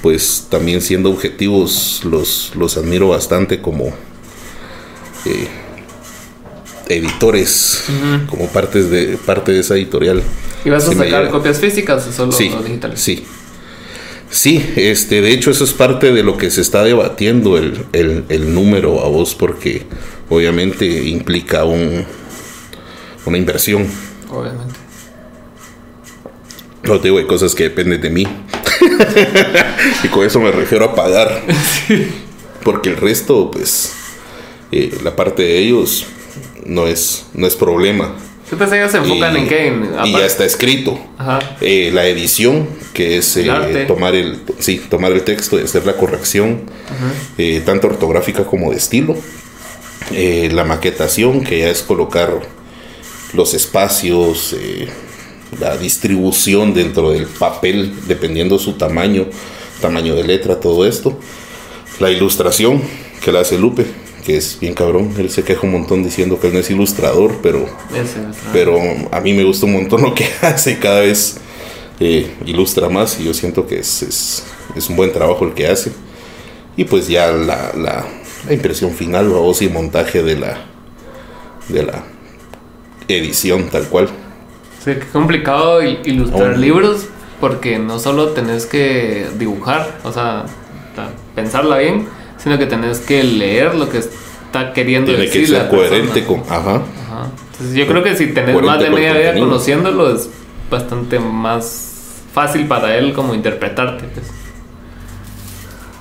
pues 0.01 0.47
también 0.49 0.81
siendo 0.81 1.09
objetivos 1.09 2.01
los, 2.03 2.51
los 2.55 2.77
admiro 2.77 3.09
bastante 3.09 3.61
como 3.61 3.87
eh, 5.25 5.47
editores, 6.89 7.83
como 8.29 8.47
partes 8.47 8.89
de, 8.89 9.17
parte 9.17 9.51
de 9.51 9.59
esa 9.59 9.75
editorial. 9.75 10.21
¿Y 10.65 10.69
vas 10.69 10.87
a 10.87 10.93
sacar 10.93 11.29
copias 11.29 11.59
físicas 11.59 12.07
o 12.07 12.11
solo 12.11 12.61
digitales? 12.63 12.99
Sí. 12.99 13.25
Sí, 14.29 14.73
este, 14.75 15.21
de 15.21 15.31
hecho 15.31 15.51
eso 15.51 15.63
es 15.63 15.71
parte 15.71 16.11
de 16.11 16.21
lo 16.21 16.37
que 16.37 16.51
se 16.51 16.59
está 16.59 16.83
debatiendo 16.83 17.57
el, 17.57 18.53
número 18.53 19.01
a 19.05 19.07
vos 19.07 19.33
porque 19.35 19.83
obviamente 20.29 20.85
implica 20.85 21.63
un, 21.63 22.05
una 23.25 23.37
inversión. 23.37 23.87
Obviamente. 24.29 24.75
No 26.83 26.99
te 26.99 27.07
digo, 27.07 27.19
hay 27.19 27.25
cosas 27.25 27.55
que 27.55 27.63
dependen 27.63 28.01
de 28.01 28.09
mí. 28.09 28.27
y 30.03 30.07
con 30.09 30.25
eso 30.25 30.39
me 30.39 30.51
refiero 30.51 30.85
a 30.85 30.95
pagar. 30.95 31.43
Porque 32.63 32.89
el 32.89 32.97
resto, 32.97 33.49
pues, 33.51 33.93
eh, 34.71 34.97
la 35.03 35.15
parte 35.15 35.43
de 35.43 35.59
ellos 35.59 36.05
no 36.67 36.87
es, 36.87 37.25
no 37.33 37.47
es 37.47 37.55
problema. 37.55 38.13
¿Qué 38.49 38.55
pensé 38.55 38.77
ellos 38.77 38.91
se 38.91 38.97
enfocan 38.97 39.35
en 39.35 39.47
qué? 39.47 39.73
y 40.05 40.11
ya 40.13 40.25
está 40.25 40.45
escrito. 40.45 40.97
Eh, 41.59 41.91
la 41.93 42.07
edición, 42.07 42.67
que 42.93 43.17
es 43.17 43.35
eh, 43.35 43.85
tomar, 43.87 44.15
el, 44.15 44.41
sí, 44.59 44.81
tomar 44.89 45.11
el 45.11 45.23
texto 45.23 45.59
y 45.59 45.63
hacer 45.63 45.85
la 45.85 45.97
corrección, 45.97 46.61
eh, 47.37 47.61
tanto 47.65 47.87
ortográfica 47.87 48.45
como 48.45 48.71
de 48.71 48.77
estilo. 48.77 49.15
la 50.11 50.63
maquetación, 50.63 51.43
que 51.43 51.59
ya 51.59 51.69
es 51.69 51.81
colocar 51.81 52.39
los 53.33 53.53
espacios, 53.53 54.55
la 55.59 55.75
distribución 55.75 56.73
dentro 56.73 57.11
del 57.11 57.25
papel, 57.25 57.93
dependiendo 58.07 58.59
su 58.59 58.73
tamaño, 58.73 59.25
tamaño 59.81 60.15
de 60.15 60.23
letra, 60.23 60.61
todo 60.61 60.85
esto. 60.85 61.19
La 61.99 62.11
ilustración, 62.11 62.81
que 63.21 63.33
la 63.33 63.41
hace 63.41 63.57
Lupe 63.57 64.06
que 64.25 64.37
es 64.37 64.59
bien 64.59 64.73
cabrón. 64.73 65.13
Él 65.17 65.29
se 65.29 65.43
queja 65.43 65.61
un 65.63 65.71
montón 65.71 66.03
diciendo 66.03 66.39
que 66.39 66.47
él 66.47 66.53
no 66.53 66.59
es 66.59 66.69
ilustrador, 66.69 67.35
pero, 67.41 67.65
pero 68.53 68.77
a 69.11 69.19
mí 69.21 69.33
me 69.33 69.43
gusta 69.43 69.65
un 69.65 69.73
montón 69.73 70.01
lo 70.01 70.13
que 70.13 70.25
hace. 70.41 70.79
Cada 70.79 71.01
vez 71.01 71.37
eh, 71.99 72.31
ilustra 72.45 72.89
más 72.89 73.19
y 73.19 73.25
yo 73.25 73.33
siento 73.33 73.65
que 73.67 73.79
es, 73.79 74.01
es, 74.75 74.89
un 74.89 74.95
buen 74.95 75.11
trabajo 75.11 75.45
el 75.45 75.53
que 75.53 75.67
hace. 75.67 75.91
Y 76.75 76.83
pues 76.83 77.07
ya 77.07 77.31
la, 77.31 77.71
la, 77.75 78.05
la 78.47 78.53
impresión 78.53 78.91
final, 78.91 79.31
o 79.33 79.53
y 79.59 79.69
montaje 79.69 80.21
de 80.21 80.37
la, 80.37 80.57
de 81.69 81.83
la 81.83 82.03
edición 83.07 83.69
tal 83.69 83.87
cual. 83.87 84.09
Sí, 84.83 84.91
qué 84.93 85.07
complicado 85.11 85.81
il- 85.81 85.99
ilustrar 86.05 86.53
Oh. 86.53 86.57
libros 86.57 87.05
porque 87.41 87.77
no 87.79 87.99
solo 87.99 88.29
tenés 88.29 88.65
que 88.65 89.27
dibujar, 89.37 89.99
o 90.03 90.11
sea, 90.11 90.45
pensarla 91.35 91.77
bien, 91.77 92.07
sino 92.37 92.57
que 92.57 92.65
tenés 92.65 92.99
que 92.99 93.23
leer 93.23 93.75
lo 93.75 93.89
que 93.89 93.97
está 93.99 94.73
queriendo 94.73 95.11
Tiene 95.11 95.29
que 95.29 95.39
decir 95.39 95.55
ser 95.55 95.63
la 95.63 95.69
coherente 95.69 96.21
persona. 96.21 96.43
con. 96.43 96.53
Ajá. 96.53 96.75
Ajá. 96.75 97.27
Entonces 97.53 97.75
yo 97.75 97.87
creo 97.87 98.03
que 98.03 98.15
si 98.15 98.27
tenés 98.27 98.53
Coherente 98.55 98.65
más 98.65 98.79
de 98.79 98.89
media 98.89 99.11
vida 99.13 99.23
contenido. 99.25 99.47
conociéndolo 99.47 100.15
es 100.15 100.29
bastante 100.69 101.19
más 101.19 101.93
fácil 102.33 102.65
para 102.67 102.95
él 102.97 103.13
como 103.13 103.33
interpretarte. 103.33 104.05
pues. 104.13 104.25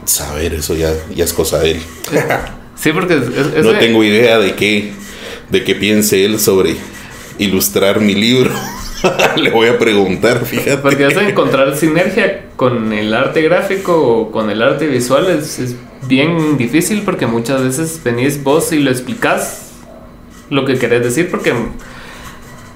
Saber, 0.04 0.54
eso 0.54 0.74
ya, 0.74 0.92
ya 1.14 1.24
es 1.24 1.32
cosa 1.32 1.58
de 1.60 1.72
él. 1.72 1.80
Sí, 2.78 2.92
porque 2.92 3.14
es, 3.16 3.22
es- 3.56 3.64
no 3.64 3.72
tengo 3.78 4.04
idea 4.04 4.38
de 4.38 4.54
qué, 4.54 4.92
de 5.48 5.64
qué 5.64 5.74
piense 5.74 6.26
él 6.26 6.38
sobre 6.38 6.76
ilustrar 7.38 8.00
mi 8.00 8.14
libro. 8.14 8.50
Le 9.36 9.50
voy 9.50 9.68
a 9.68 9.78
preguntar, 9.78 10.44
fíjate. 10.44 10.78
Porque 10.78 11.04
vas 11.04 11.16
a 11.16 11.28
encontrar 11.28 11.76
sinergia 11.76 12.46
con 12.56 12.92
el 12.92 13.12
arte 13.14 13.42
gráfico 13.42 13.96
o 13.96 14.30
con 14.30 14.50
el 14.50 14.62
arte 14.62 14.86
visual 14.86 15.28
es, 15.28 15.58
es 15.58 15.76
bien 16.06 16.56
difícil 16.56 17.02
porque 17.02 17.26
muchas 17.26 17.62
veces 17.62 18.00
venís 18.02 18.42
vos 18.42 18.72
y 18.72 18.78
lo 18.78 18.90
explicás 18.90 19.72
lo 20.50 20.64
que 20.64 20.78
querés 20.78 21.02
decir 21.02 21.30
porque 21.30 21.52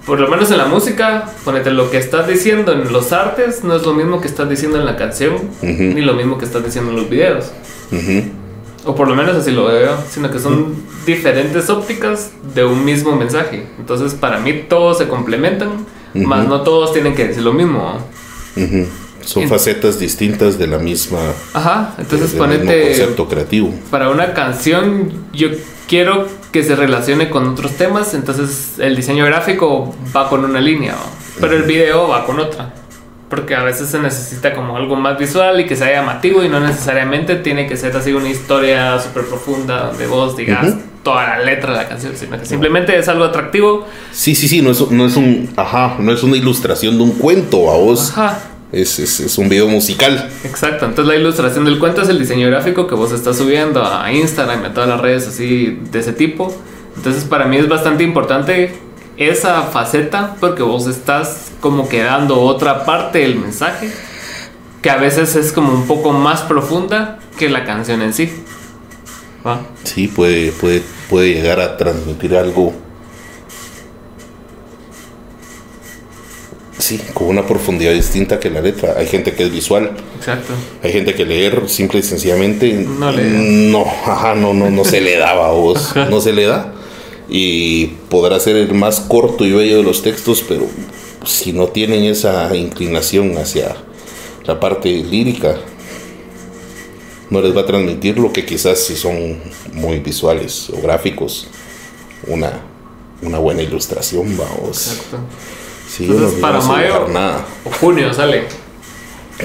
por 0.06 0.18
lo 0.18 0.28
menos 0.28 0.50
en 0.50 0.58
la 0.58 0.66
música, 0.66 1.30
ponete 1.44 1.70
lo 1.70 1.90
que 1.90 1.98
estás 1.98 2.26
diciendo 2.26 2.72
en 2.72 2.92
los 2.92 3.12
artes 3.12 3.62
no 3.62 3.76
es 3.76 3.82
lo 3.82 3.92
mismo 3.92 4.20
que 4.20 4.26
estás 4.26 4.48
diciendo 4.48 4.78
en 4.78 4.86
la 4.86 4.96
canción 4.96 5.36
ni 5.62 6.00
lo 6.00 6.14
mismo 6.14 6.38
que 6.38 6.44
estás 6.44 6.64
diciendo 6.64 6.90
en 6.90 6.96
los 6.96 7.08
videos. 7.08 7.52
Ujú. 7.92 8.24
O 8.86 8.94
por 8.94 9.08
lo 9.08 9.14
menos 9.14 9.36
así 9.36 9.50
lo 9.50 9.66
veo, 9.66 9.96
sino 10.08 10.30
que 10.30 10.38
son 10.38 10.74
diferentes 11.04 11.68
ópticas 11.68 12.30
de 12.54 12.64
un 12.64 12.84
mismo 12.84 13.14
mensaje. 13.14 13.66
Entonces 13.78 14.14
para 14.14 14.40
mí 14.40 14.64
todos 14.68 14.98
se 14.98 15.06
complementan, 15.06 15.86
más 16.14 16.46
no 16.48 16.62
todos 16.62 16.92
tienen 16.92 17.14
que 17.14 17.28
decir 17.28 17.42
lo 17.42 17.52
mismo. 17.52 17.98
Son 19.24 19.42
En- 19.42 19.48
facetas 19.48 19.98
distintas 19.98 20.58
de 20.58 20.66
la 20.66 20.78
misma. 20.78 21.18
Ajá, 21.52 21.94
entonces 21.98 22.30
mismo 22.32 22.38
ponete 22.38 22.82
concepto 22.88 23.28
creativo. 23.28 23.72
para 23.90 24.08
una 24.08 24.32
canción 24.32 25.12
yo 25.32 25.48
quiero 25.88 26.26
que 26.52 26.64
se 26.64 26.74
relacione 26.74 27.28
con 27.30 27.46
otros 27.48 27.72
temas, 27.72 28.14
entonces 28.14 28.74
el 28.78 28.96
diseño 28.96 29.24
gráfico 29.26 29.94
va 30.16 30.28
con 30.28 30.44
una 30.44 30.60
línea, 30.60 30.92
¿no? 30.92 31.20
pero 31.40 31.54
el 31.54 31.62
video 31.64 32.08
va 32.08 32.24
con 32.24 32.40
otra. 32.40 32.72
Porque 33.30 33.54
a 33.54 33.62
veces 33.62 33.88
se 33.88 33.98
necesita 34.00 34.52
como 34.52 34.76
algo 34.76 34.96
más 34.96 35.16
visual 35.16 35.60
y 35.60 35.64
que 35.66 35.76
sea 35.76 35.90
llamativo 35.92 36.42
y 36.44 36.48
no 36.48 36.58
necesariamente 36.60 37.36
tiene 37.36 37.66
que 37.68 37.76
ser 37.76 37.96
así 37.96 38.12
una 38.12 38.28
historia 38.28 38.98
súper 38.98 39.24
profunda 39.26 39.86
donde 39.86 40.06
vos 40.08 40.36
digas 40.36 40.68
Ujú. 40.70 40.78
toda 41.04 41.24
la 41.38 41.38
letra 41.44 41.70
de 41.70 41.76
la 41.78 41.88
canción, 41.88 42.12
sino 42.16 42.36
que 42.38 42.44
simplemente 42.44 42.98
es 42.98 43.08
algo 43.08 43.22
atractivo. 43.24 43.86
Sí, 44.10 44.34
sí, 44.34 44.48
sí, 44.48 44.60
no 44.62 44.72
es, 44.72 44.90
no 44.90 45.06
es 45.06 45.16
un. 45.16 45.48
Ajá, 45.56 45.94
no 46.00 46.12
es 46.12 46.22
una 46.24 46.36
ilustración 46.36 46.96
de 46.98 47.04
un 47.04 47.12
cuento 47.12 47.70
a 47.70 47.76
vos. 47.76 48.10
Ajá, 48.10 48.36
Es, 48.72 48.98
es, 48.98 49.20
es 49.20 49.38
un 49.38 49.48
video 49.48 49.68
musical. 49.68 50.28
Exacto, 50.44 50.84
entonces 50.86 51.14
la 51.14 51.20
ilustración 51.20 51.64
del 51.64 51.78
cuento 51.78 52.02
es 52.02 52.08
el 52.08 52.18
diseño 52.18 52.48
gráfico 52.48 52.88
que 52.88 52.96
vos 52.96 53.12
estás 53.12 53.36
subiendo 53.38 53.84
a 53.84 54.12
Instagram 54.12 54.62
y 54.64 54.66
a 54.66 54.74
todas 54.74 54.88
las 54.88 55.00
redes 55.00 55.28
así 55.28 55.78
de 55.92 55.98
ese 56.00 56.12
tipo. 56.12 56.52
Entonces 56.96 57.22
para 57.24 57.46
mí 57.46 57.56
es 57.58 57.68
bastante 57.68 58.02
importante 58.02 58.74
esa 59.20 59.62
faceta 59.64 60.34
porque 60.40 60.62
vos 60.62 60.86
estás 60.86 61.52
como 61.60 61.88
que 61.88 62.02
dando 62.02 62.40
otra 62.40 62.84
parte 62.86 63.18
del 63.18 63.36
mensaje 63.36 63.90
que 64.80 64.88
a 64.90 64.96
veces 64.96 65.36
es 65.36 65.52
como 65.52 65.72
un 65.74 65.86
poco 65.86 66.12
más 66.12 66.40
profunda 66.40 67.18
que 67.38 67.50
la 67.50 67.64
canción 67.64 68.00
en 68.00 68.14
sí. 68.14 68.32
¿Va? 69.46 69.60
Sí, 69.84 70.08
puede, 70.08 70.52
puede, 70.52 70.82
puede 71.10 71.34
llegar 71.34 71.60
a 71.60 71.76
transmitir 71.76 72.34
algo. 72.34 72.72
Sí, 76.78 76.98
con 77.12 77.28
una 77.28 77.46
profundidad 77.46 77.92
distinta 77.92 78.40
que 78.40 78.48
la 78.48 78.62
letra. 78.62 78.94
Hay 78.96 79.06
gente 79.06 79.34
que 79.34 79.44
es 79.44 79.52
visual, 79.52 79.90
Exacto. 80.18 80.54
hay 80.82 80.92
gente 80.92 81.14
que 81.14 81.26
leer 81.26 81.68
simple 81.68 82.00
y 82.00 82.02
sencillamente 82.02 82.72
No 82.72 83.12
le- 83.12 83.22
no, 83.70 83.84
ajá, 84.06 84.34
no, 84.34 84.54
no, 84.54 84.70
no 84.70 84.84
se 84.84 85.02
le 85.02 85.18
daba 85.18 85.48
a 85.48 85.52
vos, 85.52 85.94
no 86.08 86.20
se 86.22 86.32
le 86.32 86.46
da. 86.46 86.72
Y 87.32 87.86
podrá 88.08 88.40
ser 88.40 88.56
el 88.56 88.74
más 88.74 88.98
corto 89.00 89.44
y 89.44 89.52
bello 89.52 89.76
de 89.78 89.82
los 89.84 90.02
textos, 90.02 90.44
pero 90.48 90.66
si 91.24 91.52
no 91.52 91.68
tienen 91.68 92.02
esa 92.04 92.54
inclinación 92.56 93.38
hacia 93.38 93.76
la 94.44 94.58
parte 94.58 94.88
lírica, 94.90 95.56
no 97.30 97.40
les 97.40 97.56
va 97.56 97.60
a 97.60 97.66
transmitir 97.66 98.18
lo 98.18 98.32
que 98.32 98.44
quizás 98.44 98.80
si 98.80 98.96
son 98.96 99.40
muy 99.72 100.00
visuales 100.00 100.70
o 100.70 100.80
gráficos, 100.82 101.46
una, 102.26 102.60
una 103.22 103.38
buena 103.38 103.62
ilustración, 103.62 104.36
vamos. 104.36 104.88
Exacto. 104.88 105.18
Sí, 105.88 106.04
Entonces 106.04 106.34
no 106.34 106.40
para 106.40 106.60
mayo 106.60 107.08
nada. 107.08 107.46
o 107.64 107.70
junio 107.70 108.12
sale. 108.12 108.44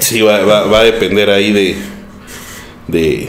Sí, 0.00 0.20
va, 0.22 0.40
va- 0.40 0.66
va 0.66 0.80
a 0.80 0.84
depender 0.84 1.30
ahí 1.30 1.52
de, 1.52 1.76
de, 2.88 3.28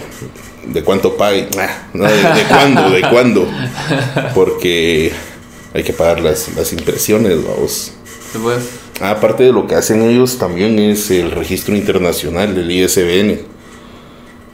de 0.67 0.83
cuánto 0.83 1.17
pague. 1.17 1.47
No, 1.93 2.03
de, 2.05 2.15
de 2.15 2.43
cuándo, 2.47 2.89
de 2.89 3.01
cuándo. 3.01 3.47
Porque 4.33 5.11
hay 5.73 5.83
que 5.83 5.93
pagar 5.93 6.21
las, 6.21 6.55
las 6.55 6.73
impresiones, 6.73 7.43
vamos. 7.43 7.93
Después. 8.33 8.63
Ah, 8.99 9.11
Aparte 9.11 9.43
de 9.43 9.51
lo 9.51 9.67
que 9.67 9.75
hacen 9.75 10.01
ellos, 10.01 10.37
también 10.37 10.79
es 10.79 11.11
el 11.11 11.31
registro 11.31 11.75
internacional 11.75 12.55
del 12.55 12.71
ISBN. 12.71 13.41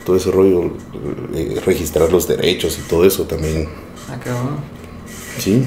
Todo 0.05 0.17
ese 0.17 0.31
rollo, 0.31 0.73
eh, 1.33 1.61
registrar 1.65 2.11
los 2.11 2.27
derechos 2.27 2.77
y 2.77 2.87
todo 2.89 3.05
eso 3.05 3.23
también. 3.23 3.69
Ah, 4.09 4.17
qué 4.21 4.29
bueno. 4.31 4.57
Sí, 5.39 5.63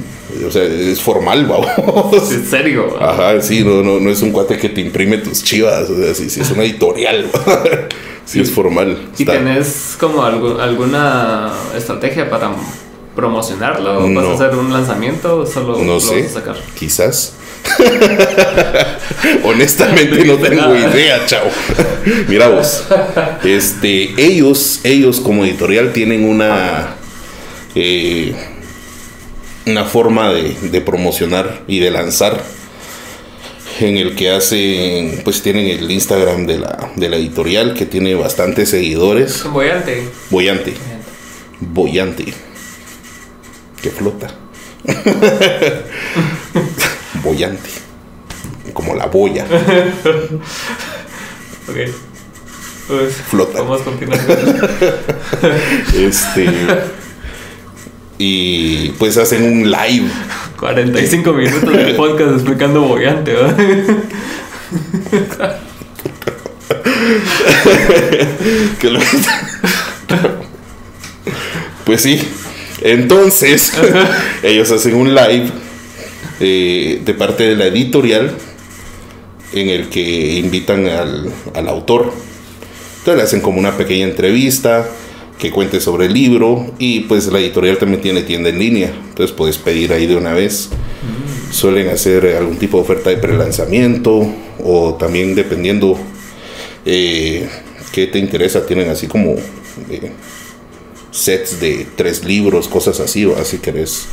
o 0.47 0.51
sea, 0.51 0.62
es 0.62 1.01
formal, 1.01 1.47
vamos. 1.47 2.30
En 2.32 2.47
serio. 2.47 2.97
Ajá, 3.01 3.40
sí, 3.40 3.64
no, 3.64 3.82
no, 3.82 3.99
no 3.99 4.11
es 4.11 4.22
un 4.22 4.30
cuate 4.30 4.59
que 4.59 4.68
te 4.68 4.80
imprime 4.80 5.18
tus 5.18 5.42
chivas, 5.42 5.90
o 5.90 5.97
sea, 5.97 6.14
sí, 6.14 6.30
sí 6.30 6.40
es 6.40 6.51
una 6.51 6.62
editorial, 6.62 7.26
sí 8.27 8.41
es 8.41 8.51
formal. 8.51 8.99
¿Y 9.16 9.22
Está- 9.22 9.33
tenés 9.39 9.97
como 9.99 10.22
algo- 10.22 10.61
alguna 10.61 11.51
estrategia 11.74 12.29
para 12.29 12.51
promocionarlo? 13.14 14.01
¿Vas 14.03 14.09
No. 14.11 14.31
a 14.31 14.35
hacer 14.35 14.55
un 14.55 14.70
lanzamiento 14.72 15.39
o 15.41 15.47
solo 15.47 15.79
no 15.79 15.95
lo 15.95 16.01
sé, 16.01 16.22
vas 16.24 16.31
a 16.33 16.35
sacar? 16.41 16.57
quizás. 16.79 17.33
Honestamente 19.45 20.24
no 20.24 20.37
tengo 20.37 20.74
idea, 20.77 21.24
chao. 21.27 21.47
Mira 22.29 22.49
vos, 22.49 22.85
este, 23.45 24.14
ellos, 24.22 24.81
ellos 24.85 25.20
como 25.20 25.45
editorial 25.45 25.93
tienen 25.93 26.24
una, 26.29 26.95
eh, 27.74 28.35
una 29.66 29.85
forma 29.85 30.33
de, 30.33 30.55
de 30.70 30.81
promocionar 30.81 31.62
y 31.66 31.81
de 31.81 31.91
lanzar 31.91 32.41
en 33.81 33.97
el 33.97 34.14
que 34.14 34.31
hacen, 34.31 35.20
pues 35.24 35.43
tienen 35.43 35.66
el 35.66 35.91
Instagram 35.91 36.47
de 36.47 36.59
la, 36.59 36.93
de 36.97 37.09
la 37.09 37.16
editorial 37.16 37.74
que 37.74 37.87
tiene 37.87 38.14
bastantes 38.14 38.70
seguidores. 38.70 39.45
Boyante. 39.45 40.09
Boyante. 40.31 40.74
Boyante. 41.61 42.33
Que 43.83 43.91
flota. 43.91 44.35
Boyante. 47.22 47.70
Como 48.72 48.95
la 48.95 49.07
boya. 49.07 49.47
Ok. 51.68 51.77
Pues, 52.87 53.14
Flota. 53.14 53.61
Vamos 53.62 53.81
a 53.81 53.85
continuar. 53.85 54.20
Este. 55.97 56.47
Y 58.18 58.91
pues 58.91 59.16
hacen 59.16 59.43
un 59.43 59.68
live. 59.68 60.09
45 60.59 61.32
minutos 61.32 61.72
de 61.72 61.94
podcast 61.94 62.32
explicando 62.32 62.82
boyante, 62.82 63.32
¿verdad? 63.32 63.57
que 68.80 68.90
lo- 68.90 69.00
pues 71.84 72.02
sí. 72.02 72.20
Entonces, 72.82 73.72
ellos 74.42 74.70
hacen 74.70 74.94
un 74.94 75.14
live 75.14 75.50
eh, 76.40 77.00
de 77.04 77.14
parte 77.14 77.44
de 77.44 77.57
la 77.57 77.66
editorial 77.66 78.32
en 79.52 79.68
el 79.70 79.88
que 79.88 80.34
invitan 80.34 80.86
al, 80.86 81.32
al 81.54 81.68
autor. 81.68 82.12
Entonces 82.98 83.16
le 83.16 83.22
hacen 83.22 83.40
como 83.40 83.59
una 83.59 83.76
pequeña 83.76 84.04
entrevista 84.04 84.86
que 85.39 85.51
cuente 85.51 85.80
sobre 85.80 86.07
el 86.07 86.14
libro 86.14 86.66
y 86.78 87.01
pues 87.01 87.26
la 87.26 87.39
editorial 87.39 87.78
también 87.78 88.01
tiene 88.01 88.22
tienda 88.22 88.49
en 88.49 88.59
línea. 88.59 88.95
Entonces 89.09 89.34
puedes 89.34 89.59
pedir 89.59 89.93
ahí 89.93 90.07
de 90.07 90.16
una 90.16 90.32
vez. 90.32 90.70
Suelen 91.51 91.89
hacer 91.89 92.37
algún 92.37 92.57
tipo 92.57 92.78
de 92.78 92.82
oferta 92.82 93.11
de 93.11 93.16
prelanzamiento 93.18 94.26
o 94.62 94.95
también 94.95 95.34
dependiendo 95.34 95.99
eh, 96.84 97.49
qué 97.93 98.07
te 98.07 98.18
interesa, 98.18 98.66
tienen 98.66 98.89
así 98.91 99.07
como 99.07 99.37
eh, 99.91 100.12
sets 101.11 101.61
de 101.61 101.87
tres 101.97 102.24
libros, 102.24 102.68
cosas 102.68 103.01
así, 103.01 103.24
o 103.24 103.37
así 103.37 103.59
querés. 103.59 104.07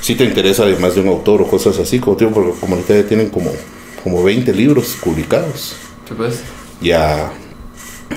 Si 0.00 0.14
te 0.14 0.24
interesa 0.24 0.62
además 0.62 0.94
de 0.94 1.02
un 1.02 1.08
autor 1.08 1.42
o 1.42 1.46
cosas 1.46 1.78
así, 1.78 1.98
como 1.98 2.16
digo, 2.16 2.30
porque 2.32 2.58
como 2.58 2.74
ahorita 2.74 2.94
ya 2.94 3.06
tienen 3.06 3.28
como, 3.28 3.52
como 4.02 4.22
20 4.22 4.52
libros 4.54 4.96
publicados. 5.02 5.76
Sí, 6.08 6.14
pues. 6.16 6.40
Ya, 6.80 7.32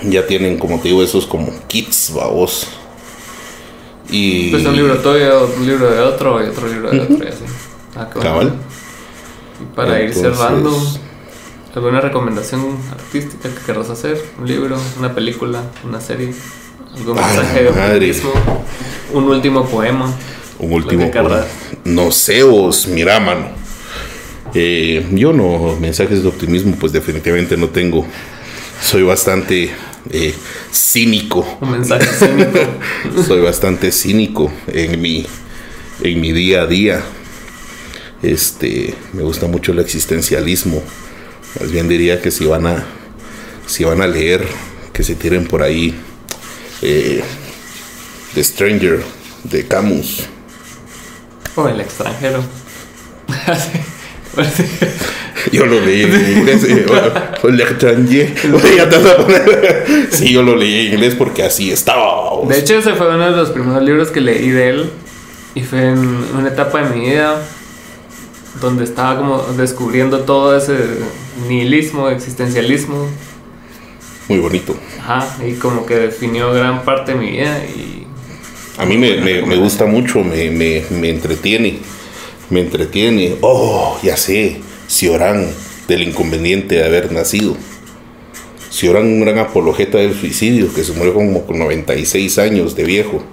ya 0.04 0.26
tienen, 0.26 0.58
como 0.58 0.80
te 0.80 0.90
digo, 0.90 1.04
esos 1.04 1.26
como 1.26 1.52
kits, 1.68 2.12
babos. 2.14 2.68
Y 4.10 4.52
Pues 4.52 4.66
un 4.66 4.76
libro 4.76 4.98
tuyo, 4.98 5.50
un 5.58 5.66
libro 5.66 5.90
de 5.90 6.00
otro 6.00 6.44
y 6.44 6.50
otro 6.50 6.68
libro 6.68 6.92
de 6.92 7.00
otro 7.02 7.26
y 7.26 7.28
así. 7.28 7.44
Ah, 7.96 8.10
cabal. 8.10 8.54
para 9.76 10.02
ir 10.02 10.14
cerrando, 10.14 10.76
¿alguna 11.76 12.02
recomendación 12.02 12.78
artística 12.92 13.50
que 13.50 13.66
querrás 13.66 13.90
hacer? 13.90 14.22
¿Un 14.40 14.48
libro, 14.48 14.78
una 15.00 15.14
película, 15.14 15.64
una 15.84 16.02
serie? 16.02 16.34
¿Algún 16.96 17.16
mensaje 17.16 17.64
de 17.64 17.70
optimismo? 17.70 18.32
¿Un 19.14 19.24
último 19.26 19.66
poema? 19.66 20.14
Un 20.60 20.74
último 20.74 21.10
poema. 21.10 21.46
No 21.86 22.12
sé, 22.12 22.44
vos, 22.44 22.88
mira, 22.88 23.20
mano. 23.20 23.48
Eh, 24.54 25.08
yo 25.12 25.34
no, 25.34 25.76
mensajes 25.80 26.22
de 26.22 26.30
optimismo, 26.30 26.76
pues 26.80 26.92
definitivamente 26.92 27.58
no 27.58 27.70
tengo. 27.70 28.06
Soy 28.82 29.04
bastante 29.04 29.72
eh, 30.10 30.34
cínico. 30.72 31.58
Un 31.62 31.72
mensaje 31.72 32.06
cínico. 32.06 32.60
Soy 33.28 33.42
bastante 33.42 33.92
cínico 33.92 34.52
en 34.68 35.02
mi, 35.02 35.26
en 36.02 36.22
mi 36.22 36.32
día 36.32 36.62
a 36.64 36.68
día. 36.68 37.02
Este, 38.22 38.94
me 39.14 39.24
gusta 39.24 39.48
mucho 39.48 39.72
el 39.72 39.80
existencialismo. 39.80 40.82
Más 41.60 41.72
bien 41.72 41.88
diría 41.88 42.22
que 42.22 42.32
si 42.32 42.46
van 42.46 42.68
a, 42.68 42.86
si 43.68 43.84
van 43.84 44.02
a 44.02 44.08
leer, 44.08 44.46
que 44.92 45.04
se 45.04 45.16
tiren 45.16 45.48
por 45.48 45.62
ahí 45.62 45.94
eh, 46.82 47.24
The 48.34 48.44
Stranger 48.44 49.04
de 49.44 49.68
Camus. 49.68 50.24
O 51.56 51.68
el 51.68 51.82
extranjero. 51.82 52.44
Yo 55.52 55.66
lo 55.66 55.80
leí 55.80 56.04
en 56.04 56.38
inglés. 56.38 56.66
Sí, 60.12 60.34
yo 60.34 60.44
lo 60.44 60.56
leí 60.56 60.88
en 60.88 60.94
inglés 60.94 61.16
porque 61.16 61.44
así 61.44 61.72
estaba. 61.72 62.32
De 62.48 62.60
hecho, 62.60 62.78
ese 62.78 62.94
fue 62.94 63.10
uno 63.10 63.32
de 63.32 63.38
los 63.38 63.50
primeros 63.50 63.84
libros 63.84 64.10
que 64.10 64.22
leí 64.22 64.50
de 64.50 64.70
él. 64.70 64.90
Y 65.56 65.62
fue 65.62 65.90
en 65.90 66.00
una 66.36 66.50
etapa 66.50 66.84
de 66.84 66.96
mi 66.96 67.06
vida 67.06 67.42
donde 68.60 68.84
estaba 68.84 69.18
como 69.18 69.40
descubriendo 69.58 70.22
todo 70.22 70.58
ese 70.58 70.76
nihilismo, 71.48 72.10
existencialismo. 72.10 73.08
Muy 74.30 74.40
bonito. 74.40 74.76
Ajá, 75.00 75.38
y 75.46 75.54
como 75.54 75.86
que 75.86 75.96
definió 75.96 76.54
gran 76.54 76.84
parte 76.84 77.14
de 77.14 77.18
mi 77.20 77.32
vida 77.32 77.64
y... 77.66 78.08
A 78.78 78.86
mí 78.86 78.98
me, 78.98 79.18
me, 79.22 79.56
gusta 79.58 79.86
mucho, 79.86 80.24
me, 80.24 80.50
me, 80.50 80.84
me 80.90 81.10
entretiene 81.10 81.80
me 82.54 82.62
entretiene. 82.62 83.36
Oh, 83.42 84.00
ya 84.02 84.16
sé, 84.16 84.62
Ciorán, 84.94 85.48
del 85.88 86.04
inconveniente 86.04 86.76
de 86.76 86.86
haber 86.86 87.12
nacido. 87.12 87.58
Ciorán, 88.72 89.08
un 89.08 89.22
gran 89.22 89.40
apologeta 89.40 89.98
del 89.98 90.14
suicidio, 90.14 90.72
que 90.72 90.84
se 90.84 90.94
murió 90.94 91.16
como 91.16 91.48
con 91.48 91.58
96 91.58 92.38
años 92.38 92.76
de 92.76 92.84
viejo. 92.84 93.24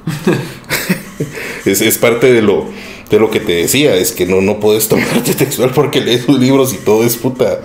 es, 1.67 1.83
es, 1.83 1.99
parte 1.99 2.33
de 2.33 2.41
lo, 2.41 2.65
de 3.11 3.19
lo 3.19 3.31
que 3.31 3.41
te 3.41 3.53
decía, 3.53 3.95
es 3.95 4.13
que 4.13 4.25
no, 4.25 4.41
no 4.41 4.59
puedes 4.59 4.89
tomarte 4.89 5.35
textual 5.35 5.71
porque 5.75 6.01
lees 6.01 6.25
sus 6.25 6.39
libros 6.39 6.73
y 6.73 6.79
todo 6.79 7.05
es 7.05 7.17
puta. 7.17 7.61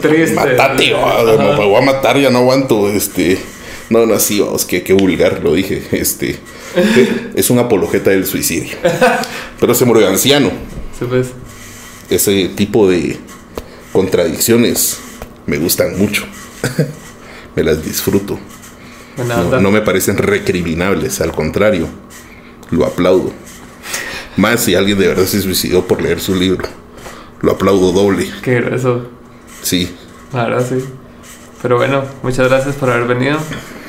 Triste. 0.00 0.36
Matate, 0.36 0.94
oh, 0.94 1.56
me 1.58 1.66
voy 1.66 1.82
a 1.82 1.84
matar, 1.84 2.18
ya 2.18 2.30
no 2.30 2.38
aguanto. 2.38 2.88
Este. 2.88 3.38
No, 3.90 4.06
no, 4.06 4.20
sí, 4.20 4.38
vamos, 4.38 4.64
que, 4.64 4.84
que 4.84 4.92
vulgar 4.92 5.40
lo 5.42 5.54
dije. 5.54 5.82
Este. 5.90 6.36
es 7.34 7.50
un 7.50 7.58
apologeta 7.58 8.10
del 8.10 8.24
suicidio. 8.24 8.76
Pero 9.60 9.74
se 9.74 9.84
murió 9.84 10.06
anciano. 10.08 10.50
Pues. 11.08 11.32
Ese 12.08 12.48
tipo 12.54 12.88
de 12.88 13.16
contradicciones 13.92 14.98
me 15.46 15.58
gustan 15.58 15.98
mucho. 15.98 16.24
me 17.56 17.62
las 17.62 17.84
disfruto. 17.84 18.38
No, 19.60 19.70
me 19.70 19.82
parecen 19.82 20.16
recriminables, 20.16 21.20
al 21.20 21.32
contrario, 21.32 21.86
lo 22.70 22.86
aplaudo. 22.86 23.32
Más 24.36 24.64
si 24.64 24.74
alguien 24.74 24.98
de 24.98 25.08
verdad 25.08 25.26
se 25.26 25.42
suicidó 25.42 25.86
por 25.86 26.00
leer 26.00 26.20
su 26.20 26.34
libro. 26.34 26.66
Lo 27.42 27.52
aplaudo 27.52 27.92
doble. 27.92 28.30
Qué 28.42 28.58
eso. 28.74 29.08
Sí. 29.62 29.94
Ahora 30.32 30.62
sí. 30.62 30.76
Pero 31.60 31.76
bueno, 31.76 32.04
muchas 32.22 32.48
gracias 32.48 32.74
por 32.76 32.90
haber 32.90 33.06
venido. 33.06 33.38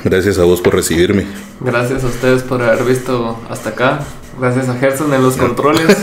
Gracias 0.04 0.38
a 0.38 0.44
vos 0.44 0.60
por 0.60 0.74
recibirme. 0.74 1.24
Gracias 1.60 2.04
a 2.04 2.08
ustedes 2.08 2.42
por 2.42 2.62
haber 2.62 2.84
visto 2.84 3.40
hasta 3.48 3.70
acá. 3.70 4.00
Gracias 4.38 4.68
a 4.68 4.74
Gerson 4.74 5.14
en 5.14 5.22
los 5.22 5.36
controles. 5.36 5.86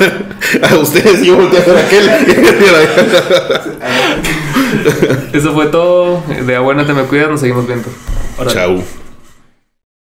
a 0.69 0.75
ustedes, 0.75 1.23
yo 1.23 1.35
volteé 1.35 1.61
a 1.61 1.65
ver 1.65 1.77
aquel. 1.77 2.09
Eso 5.33 5.53
fue 5.53 5.67
todo. 5.67 6.23
De 6.45 6.55
a 6.55 6.59
buena 6.61 6.85
te 6.85 6.93
me 6.93 7.03
cuidas, 7.03 7.29
nos 7.29 7.39
seguimos 7.39 7.67
viendo. 7.67 7.89
Chao. 8.47 8.81